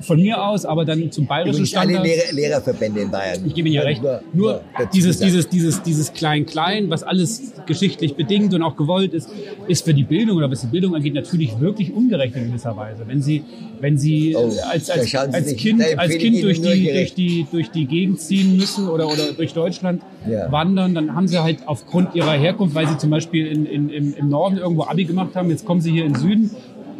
von 0.00 0.20
mir 0.20 0.42
aus, 0.44 0.64
aber 0.64 0.84
dann 0.84 1.10
zum 1.12 1.26
bayerischen 1.26 1.60
Übrigens 1.64 1.76
alle 1.76 1.90
Standard. 1.92 2.06
Lehrer, 2.06 2.32
Lehrerverbände 2.32 3.00
in 3.00 3.10
Bayern. 3.10 3.40
Ich 3.46 3.54
gebe 3.54 3.68
Ihnen 3.68 3.76
ja 3.76 3.82
recht. 3.82 4.02
Nur- 4.32 4.60
dazu 4.76 4.88
dieses, 4.94 5.18
dieses, 5.18 5.48
dieses, 5.48 5.82
dieses 5.82 6.12
Klein-Klein, 6.12 6.90
was 6.90 7.02
alles 7.02 7.52
geschichtlich 7.66 8.14
bedingt 8.16 8.52
und 8.54 8.62
auch 8.62 8.76
gewollt 8.76 9.14
ist, 9.14 9.28
ist 9.68 9.84
für 9.84 9.94
die 9.94 10.02
Bildung 10.04 10.36
oder 10.38 10.50
was 10.50 10.60
die 10.62 10.66
Bildung 10.66 10.94
angeht 10.94 11.14
natürlich 11.14 11.58
wirklich 11.60 11.92
ungerecht 11.92 12.34
in 12.36 12.48
gewisser 12.48 12.76
Weise. 12.76 13.02
Wenn 13.06 13.22
Sie, 13.22 13.44
wenn 13.80 13.98
Sie 13.98 14.34
Oh, 14.36 14.50
als, 14.70 14.90
als, 14.90 15.14
als 15.14 15.56
Kind, 15.56 15.82
als 15.96 16.16
Kind 16.18 16.42
durch 16.42 16.60
die, 16.60 16.90
durch 16.92 17.14
die, 17.14 17.46
durch 17.50 17.70
die 17.70 17.86
Gegend 17.86 18.20
ziehen 18.20 18.56
müssen 18.56 18.88
oder, 18.88 19.06
oder 19.06 19.32
durch 19.36 19.52
Deutschland 19.52 20.02
Ja. 20.28 20.50
wandern, 20.50 20.94
dann 20.94 21.14
haben 21.14 21.28
Sie 21.28 21.38
halt 21.38 21.58
aufgrund 21.66 22.14
Ihrer 22.14 22.32
Herkunft, 22.32 22.74
weil 22.74 22.88
Sie 22.88 22.98
zum 22.98 23.10
Beispiel 23.10 23.46
in, 23.46 23.66
in, 23.66 23.88
im, 23.90 24.14
im 24.14 24.28
Norden 24.28 24.56
irgendwo 24.58 24.82
Abi 24.84 25.04
gemacht 25.04 25.34
haben, 25.36 25.50
jetzt 25.50 25.64
kommen 25.64 25.80
Sie 25.80 25.90
hier 25.92 26.04
in 26.04 26.14
den 26.14 26.20
Süden, 26.20 26.50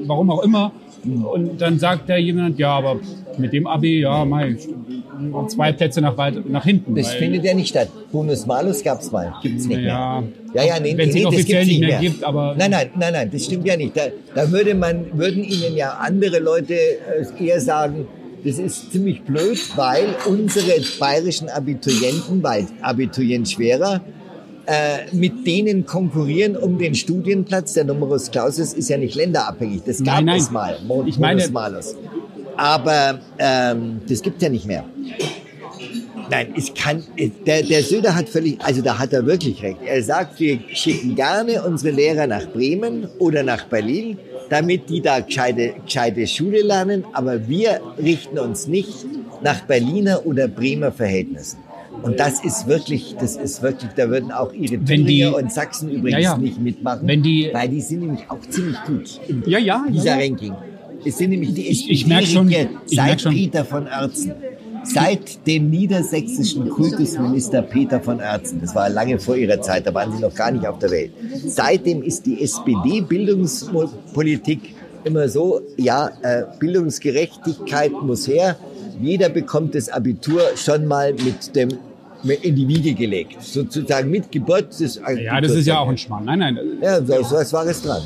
warum 0.06 0.30
auch 0.30 0.42
immer, 0.42 0.72
und 1.04 1.60
dann 1.60 1.78
sagt 1.78 2.08
da 2.08 2.16
jemand, 2.16 2.58
ja, 2.58 2.70
aber 2.70 3.00
mit 3.36 3.52
dem 3.52 3.66
Abi, 3.66 4.00
ja, 4.00 4.24
mei, 4.24 4.56
zwei 5.48 5.72
Plätze 5.72 6.00
nach, 6.00 6.16
weit, 6.16 6.48
nach 6.48 6.64
hinten. 6.64 6.94
Das 6.94 7.12
findet 7.14 7.44
ja 7.44 7.54
nicht 7.54 7.68
statt. 7.68 7.88
Bonus 8.12 8.46
Malus 8.46 8.82
gab 8.84 9.00
es 9.00 9.10
mal. 9.10 9.34
Gibt 9.42 9.58
es 9.60 9.66
nicht 9.66 9.80
Ja. 9.80 10.20
mehr. 10.20 10.28
Ja, 10.54 10.74
ja, 10.76 10.80
nee, 10.80 10.96
Wenn 10.96 11.08
es 11.08 11.14
nee, 11.14 11.24
offiziell 11.26 11.64
nicht 11.64 11.80
mehr 11.80 11.98
gibt, 11.98 12.22
aber- 12.22 12.54
Nein, 12.56 12.70
nein, 12.70 12.90
nein, 12.96 13.12
nein, 13.12 13.30
das 13.32 13.44
stimmt 13.46 13.66
ja 13.66 13.76
nicht. 13.76 13.96
Da, 13.96 14.02
da 14.34 14.50
würde 14.52 14.74
man, 14.74 15.06
würden 15.14 15.42
Ihnen 15.42 15.74
ja 15.76 15.90
andere 16.00 16.38
Leute 16.38 16.74
äh, 16.74 17.44
eher 17.44 17.60
sagen, 17.60 18.06
das 18.44 18.58
ist 18.58 18.92
ziemlich 18.92 19.22
blöd, 19.22 19.58
weil 19.76 20.04
unsere 20.28 20.72
bayerischen 21.00 21.48
Abiturienten, 21.48 22.42
weil 22.42 22.66
Abiturient 22.80 23.48
schwerer, 23.48 24.00
mit 25.12 25.46
denen 25.46 25.84
konkurrieren 25.86 26.56
um 26.56 26.78
den 26.78 26.94
Studienplatz. 26.94 27.74
Der 27.74 27.84
Numerus 27.84 28.30
Clausus 28.30 28.72
ist 28.72 28.88
ja 28.88 28.96
nicht 28.96 29.14
länderabhängig. 29.14 29.82
Das 29.84 29.98
gab 29.98 30.16
Nein, 30.16 30.24
nein. 30.26 30.40
es 30.40 30.50
mal. 30.50 30.78
Mo- 30.86 31.04
Ich 31.06 31.18
meine- 31.18 31.46
Malus. 31.48 31.94
Aber 32.56 33.18
ähm, 33.38 34.00
das 34.08 34.22
gibt 34.22 34.40
ja 34.42 34.48
nicht 34.48 34.66
mehr. 34.66 34.84
Nein, 36.30 36.48
ich 36.56 36.72
kann, 36.74 37.02
der, 37.46 37.62
der 37.62 37.82
Söder 37.82 38.14
hat 38.14 38.28
völlig, 38.28 38.58
also 38.64 38.80
da 38.80 38.98
hat 38.98 39.12
er 39.12 39.26
wirklich 39.26 39.62
recht. 39.62 39.78
Er 39.84 40.02
sagt, 40.02 40.38
wir 40.40 40.58
schicken 40.72 41.14
gerne 41.14 41.62
unsere 41.62 41.94
Lehrer 41.94 42.26
nach 42.26 42.46
Bremen 42.46 43.06
oder 43.18 43.42
nach 43.42 43.64
Berlin, 43.64 44.16
damit 44.48 44.88
die 44.88 45.00
da 45.02 45.20
gescheite, 45.20 45.74
gescheite 45.84 46.26
Schule 46.26 46.62
lernen, 46.62 47.04
aber 47.12 47.48
wir 47.48 47.80
richten 47.98 48.38
uns 48.38 48.66
nicht 48.66 49.04
nach 49.42 49.60
Berliner 49.62 50.24
oder 50.24 50.46
Bremer 50.48 50.92
Verhältnissen. 50.92 51.58
Und 52.02 52.18
das 52.18 52.42
ist 52.44 52.66
wirklich, 52.66 53.14
das 53.18 53.36
ist 53.36 53.62
wirklich, 53.62 53.90
da 53.96 54.08
würden 54.08 54.32
auch 54.32 54.52
ihre 54.52 54.82
Thüringer 54.82 55.36
und 55.36 55.52
Sachsen 55.52 55.90
übrigens 55.90 56.24
Ja, 56.24 56.32
ja. 56.32 56.38
nicht 56.38 56.60
mitmachen, 56.60 57.06
Wenn 57.06 57.22
die- 57.22 57.50
weil 57.52 57.68
die 57.68 57.80
sind 57.80 58.00
nämlich 58.00 58.22
auch 58.28 58.40
ziemlich 58.48 58.76
gut 58.86 59.20
in 59.28 59.42
Ja, 59.46 59.58
ja, 59.58 59.84
dieser. 59.88 60.14
Ranking. 60.18 60.54
Es 61.04 61.18
sind 61.18 61.30
nämlich 61.30 61.54
die 61.54 61.68
Ich- 61.68 61.90
ich 61.90 62.06
merk 62.06 62.24
schon, 62.26 62.48
ich 62.50 62.66
seit 62.86 63.20
schon. 63.20 63.32
Peter 63.34 63.64
von 63.64 63.84
Oertzen. 63.86 64.32
Seit 64.84 65.46
dem 65.46 65.70
niedersächsischen 65.70 66.68
Kultusminister 66.68 67.62
Peter 67.62 68.00
von 68.00 68.18
Oertzen, 68.18 68.60
das 68.60 68.74
war 68.74 68.88
lange 68.88 69.16
vor 69.20 69.36
ihrer 69.36 69.60
Zeit, 69.62 69.86
da 69.86 69.94
waren 69.94 70.12
sie 70.12 70.18
noch 70.20 70.34
gar 70.34 70.50
nicht 70.50 70.66
auf 70.66 70.80
der 70.80 70.90
Welt. 70.90 71.12
Seitdem 71.46 72.02
ist 72.02 72.26
die 72.26 72.42
SPD-Bildungspolitik 72.42 74.74
immer 75.04 75.28
so, 75.28 75.60
ja, 75.76 76.10
äh, 76.22 76.44
Bildungsgerechtigkeit 76.58 77.92
muss 78.02 78.26
her. 78.28 78.56
Jeder 79.02 79.28
bekommt 79.28 79.74
das 79.74 79.88
Abitur 79.88 80.42
schon 80.56 80.86
mal 80.86 81.12
mit 81.12 81.54
dem 81.54 81.68
in 82.24 82.54
die 82.54 82.68
Wiege 82.68 82.94
gelegt, 82.94 83.42
sozusagen 83.42 84.08
mit 84.08 84.30
Geburt 84.30 84.78
des 84.78 85.00
Ja, 85.20 85.40
das 85.40 85.52
ist 85.52 85.66
ja 85.66 85.80
auch 85.80 85.88
ein 85.88 85.98
Schmarrn. 85.98 86.24
Nein, 86.24 86.38
nein. 86.38 86.58
Ja, 86.80 87.04
so 87.04 87.14
was 87.36 87.52
war 87.52 87.66
es 87.66 87.82
dran. 87.82 88.02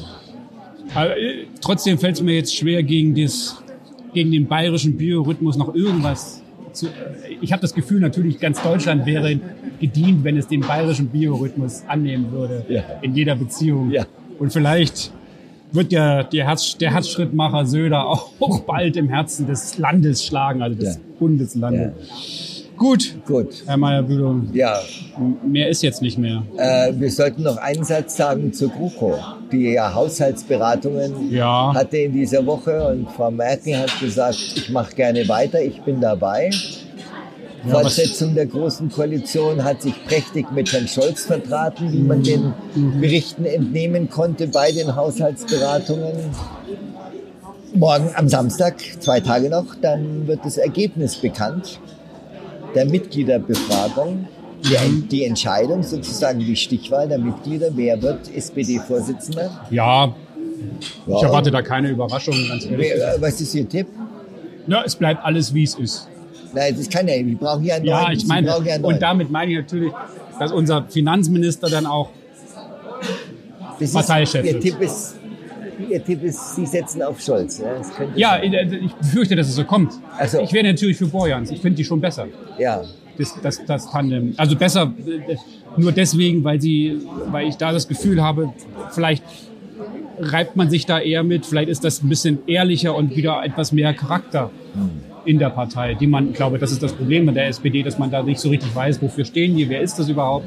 Aber, 0.95 1.17
äh, 1.19 1.47
trotzdem 1.61 1.99
fällt 1.99 2.17
es 2.17 2.23
mir 2.23 2.35
jetzt 2.35 2.55
schwer, 2.55 2.83
gegen, 2.83 3.15
das, 3.15 3.57
gegen 4.15 4.31
den 4.31 4.47
bayerischen 4.47 4.97
Biorhythmus 4.97 5.57
noch 5.57 5.75
irgendwas 5.75 6.43
zu. 6.73 6.87
Ich 7.41 7.53
habe 7.53 7.61
das 7.61 7.75
Gefühl, 7.75 8.01
natürlich 8.01 8.39
ganz 8.39 8.63
Deutschland 8.63 9.05
wäre 9.05 9.39
gedient, 9.81 10.25
wenn 10.25 10.37
es 10.37 10.47
den 10.47 10.61
bayerischen 10.61 11.09
Biorhythmus 11.09 11.83
annehmen 11.87 12.31
würde. 12.33 12.65
Ja. 12.69 12.83
In 13.03 13.15
jeder 13.15 13.35
Beziehung. 13.37 13.91
Ja. 13.91 14.07
Und 14.39 14.53
vielleicht 14.53 15.13
wird 15.77 15.93
ja 15.93 16.22
der, 16.24 16.47
Herz, 16.47 16.77
der 16.79 16.93
Herzschrittmacher 16.93 17.66
Söder 17.66 18.07
auch 18.09 18.31
bald 18.66 18.97
im 18.97 19.09
Herzen 19.09 19.47
des 19.47 19.79
Landes 19.79 20.24
schlagen, 20.24 20.62
also 20.62 20.77
des 20.79 20.95
Ja. 20.97 21.01
Bundeslandes. 21.18 21.93
Gut, 22.77 23.14
Gut. 23.27 23.62
Herr 23.66 23.79
Mayer-Bülow, 23.79 24.43
Ja, 24.53 24.79
mehr 25.47 25.70
ist 25.70 25.83
jetzt 25.83 26.03
nicht 26.03 26.18
mehr. 26.18 26.43
Äh, 26.59 26.93
wir 26.95 27.11
sollten 27.11 27.43
noch 27.43 27.57
einen 27.57 27.85
Satz 27.85 28.18
sagen 28.18 28.53
zur 28.53 28.68
GroKo, 28.68 29.14
die 29.51 29.70
ja 29.72 29.95
Haushaltsberatungen 29.95 31.31
Ja. 31.33 31.72
hatte 31.74 31.97
in 31.97 32.12
dieser 32.12 32.45
Woche 32.45 32.89
und 32.89 33.11
Frau 33.12 33.31
Merkel 33.31 33.79
hat 33.79 33.99
gesagt, 33.99 34.37
ich 34.57 34.68
mache 34.70 34.95
gerne 34.95 35.27
weiter, 35.27 35.62
ich 35.62 35.81
bin 35.83 36.01
dabei. 36.03 36.51
Fortsetzung 37.71 38.35
der 38.35 38.47
Großen 38.47 38.91
Koalition 38.91 39.64
hat 39.64 39.83
sich 39.83 39.95
prächtig 40.05 40.51
mit 40.53 40.73
Herrn 40.73 40.89
Scholz 40.89 41.25
vertraten, 41.25 41.93
wie 41.93 42.03
man 42.03 42.23
den 42.23 42.53
Berichten 43.01 43.45
entnehmen 43.45 44.09
konnte 44.11 44.49
bei 44.49 44.73
den 44.73 44.95
Haushaltsberatungen. 44.95 46.17
Morgen 47.75 48.11
am 48.14 48.29
Samstag, 48.29 48.77
zwei 49.01 49.21
Tage 49.21 49.51
noch, 49.51 49.75
dann 49.81 50.27
wird 50.27 50.41
das 50.45 50.57
Ergebnis 50.57 51.17
bekannt 51.17 51.79
der 52.75 52.87
Mitgliederbefragung. 52.87 54.29
Die, 54.64 55.03
die 55.09 55.25
Entscheidung, 55.25 55.83
sozusagen 55.83 56.41
die 56.41 56.57
Stichwahl 56.57 57.07
der 57.07 57.19
Mitglieder, 57.19 57.69
wer 57.75 58.01
wird 58.01 58.35
SPD-Vorsitzender? 58.35 59.51
Ja, 59.71 60.14
ich 61.07 61.23
erwarte 61.23 61.51
da 61.51 61.62
keine 61.62 61.91
Überraschung, 61.91 62.35
ganz 62.49 62.64
ehrlich. 62.64 62.91
Äh, 62.91 63.21
Was 63.21 63.41
ist 63.41 63.55
Ihr 63.55 63.69
Tipp? 63.69 63.87
Ja, 64.67 64.83
es 64.85 64.97
bleibt 64.97 65.25
alles, 65.25 65.55
wie 65.55 65.62
es 65.62 65.75
ist. 65.75 66.09
Nein, 66.55 66.75
das 66.77 66.89
kann 66.89 67.07
ja, 67.09 67.15
wir 67.25 67.37
brauchen 67.37 67.65
ja 67.65 67.77
einen 67.77 67.85
Ja, 67.85 68.03
neuen. 68.03 68.13
ich 68.13 68.21
Sie 68.23 68.27
meine, 68.27 68.47
ja 68.49 68.59
neuen. 68.79 68.85
und 68.85 69.01
damit 69.03 69.31
meine 69.31 69.53
ich 69.53 69.59
natürlich, 69.59 69.93
dass 70.39 70.53
unser 70.53 70.85
Finanzminister 70.89 71.69
dann 71.69 71.87
auch 71.87 72.11
Das 73.79 73.89
ist, 73.89 73.95
Parteichef 73.95 74.45
Ihr 74.45 74.53
wird. 74.55 74.63
Tipp 74.63 74.81
ist, 74.81 75.17
Ihr 75.91 76.03
Tipp 76.05 76.23
ist, 76.23 76.57
Sie 76.57 76.67
setzen 76.67 77.03
auf 77.03 77.21
Scholz. 77.21 77.59
Ja, 77.59 77.77
Ja, 78.17 78.41
sein. 78.41 78.73
ich 78.73 78.85
ich 78.87 78.93
befürchte, 78.95 79.37
dass 79.37 79.49
es 79.49 79.55
so 79.57 79.65
kommt. 79.65 79.93
Also- 80.19 80.41
Ich 80.41 80.53
wäre 80.53 80.67
natürlich 80.67 80.97
für 80.97 81.07
Borjans. 81.07 81.51
Ich 81.51 81.61
finde 81.61 81.77
die 81.77 81.85
schon 81.85 82.01
besser. 82.01 82.27
ja. 82.59 82.83
Das, 83.19 83.35
das, 83.43 83.65
das 83.65 83.91
Tandem. 83.91 84.35
Also 84.37 84.57
besser 84.57 84.93
äh, 85.07 85.37
nur 85.79 85.91
deswegen, 85.91 86.45
weil 86.45 86.61
sie, 86.61 87.01
weil 87.31 87.49
ich 87.49 87.57
da 87.57 87.73
das 87.73 87.89
Gefühl 87.89 88.23
habe, 88.23 88.53
vielleicht 88.91 89.25
reibt 90.21 90.55
man 90.55 90.69
sich 90.69 90.85
da 90.85 91.01
eher 91.01 91.23
mit. 91.23 91.47
Vielleicht 91.47 91.71
ist 91.71 91.83
das 91.83 92.03
ein 92.03 92.11
bisschen 92.11 92.41
ehrlicher 92.47 92.95
und 92.95 93.17
wieder 93.17 93.43
etwas 93.43 93.73
mehr 93.73 93.95
Charakter 93.95 94.51
in 95.27 95.39
der 95.39 95.51
Partei, 95.51 95.95
die 95.95 96.07
man, 96.07 96.31
ich 96.31 96.35
glaube, 96.35 96.59
das 96.59 96.70
ist 96.72 96.83
das 96.83 96.93
Problem 96.93 97.24
mit 97.24 97.37
der 97.37 97.49
SPD, 97.49 97.83
dass 97.83 97.99
man 97.99 98.11
da 98.11 98.22
nicht 98.22 98.39
so 98.41 98.49
richtig 98.49 98.74
weiß, 98.74 99.03
wofür 99.03 99.24
stehen 99.24 99.57
die, 99.57 99.68
wer 99.68 99.81
ist 99.83 99.99
das 99.99 100.09
überhaupt, 100.09 100.47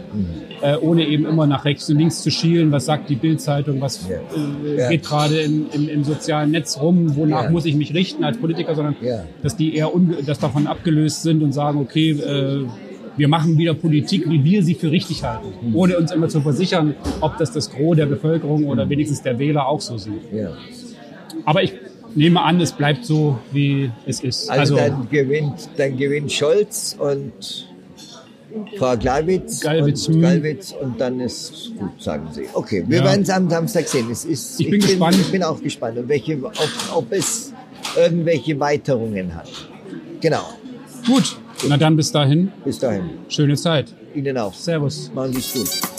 äh, 0.61 0.75
ohne 0.77 1.05
eben 1.05 1.25
immer 1.25 1.45
nach 1.45 1.65
rechts 1.65 1.89
und 1.89 1.97
links 1.97 2.21
zu 2.23 2.32
schielen, 2.32 2.71
was 2.71 2.86
sagt 2.86 3.09
die 3.09 3.15
Bildzeitung, 3.15 3.82
was 3.82 4.07
Ja. 4.09 4.15
äh, 4.15 4.77
Ja. 4.80 4.89
geht 4.89 5.03
gerade 5.03 5.39
im, 5.41 5.67
im, 5.73 5.89
im 5.89 6.03
sozialen 6.03 6.51
Netz 6.51 6.80
rum, 6.82 7.15
wonach 7.15 7.43
Ja. 7.45 7.49
muss 7.49 7.65
ich 7.65 7.75
mich 7.75 7.93
richten 7.93 8.23
als 8.23 8.38
Politiker, 8.38 8.73
sondern 8.73 8.95
dass 9.43 9.55
die 9.55 9.75
eher 9.75 9.91
dass 10.25 10.39
davon 10.39 10.65
abgelöst 10.67 11.23
sind 11.23 11.43
und 11.43 11.51
sagen, 11.51 11.80
okay, 11.80 12.11
äh, 12.11 12.65
wir 13.17 13.27
machen 13.27 13.57
wieder 13.57 13.73
Politik, 13.73 14.30
wie 14.30 14.43
wir 14.45 14.63
sie 14.63 14.75
für 14.75 14.91
richtig 14.91 15.23
halten, 15.23 15.47
Mhm. 15.61 15.75
ohne 15.75 15.97
uns 15.97 16.11
immer 16.13 16.30
zu 16.30 16.39
versichern, 16.39 16.95
ob 17.19 17.38
das 17.38 17.51
das 17.51 17.69
Gros 17.69 17.97
der 17.97 18.05
Bevölkerung 18.05 18.65
oder 18.65 18.88
wenigstens 18.89 19.21
der 19.21 19.38
Wähler 19.39 19.67
auch 19.67 19.82
so 19.82 19.97
sieht. 19.97 20.21
Aber 21.45 21.63
ich 21.63 21.73
nehme 22.16 22.41
an, 22.41 22.60
es 22.62 22.72
bleibt 22.72 23.05
so, 23.05 23.39
wie 23.51 23.91
es 24.05 24.22
ist. 24.22 24.49
Also, 24.49 24.76
dann, 24.76 25.07
gewinnt, 25.10 25.70
dann 25.78 25.97
gewinnt 25.97 26.32
Scholz 26.32 26.95
und 26.97 27.68
Frau 28.78 28.97
Gleiwitz, 28.97 29.60
Gallwitz, 29.62 30.07
und 30.07 30.16
hm. 30.16 30.22
Gallwitz 30.22 30.72
und 30.82 30.99
dann 30.99 31.20
ist 31.20 31.72
gut, 31.78 32.01
sagen 32.01 32.28
Sie. 32.32 32.45
Okay, 32.53 32.84
wir 32.88 32.97
Ja. 32.97 33.03
werden 33.03 33.22
es 33.22 33.30
am 33.30 33.49
Samstag 33.49 33.88
sehen. 33.88 34.07
Es 34.12 34.26
ist, 34.26 34.60
Ich 34.60 34.70
bin 34.70 34.82
gespannt. 34.82 35.18
Ich 35.20 35.32
bin 35.32 35.43
auch 35.43 35.62
gespannt, 35.62 35.97
und 35.99 36.10
welche, 36.10 36.38
ob, 36.43 36.53
ob 36.93 37.12
es 37.12 37.53
irgendwelche 37.95 38.60
Weiterungen 38.60 39.36
hat. 39.36 39.49
Genau, 40.20 40.49
gut, 41.05 41.38
na 41.68 41.78
dann 41.78 41.95
bis 41.95 42.12
dahin, 42.12 42.51
bis 42.66 42.80
dahin. 42.80 43.03
schöne 43.30 43.55
Zeit. 43.55 43.93
Ihnen 44.16 44.38
auch. 44.38 44.53
Servus. 44.53 45.12
Machen 45.14 45.34
Sie 45.34 45.39
es 45.39 45.53
gut. 45.53 45.99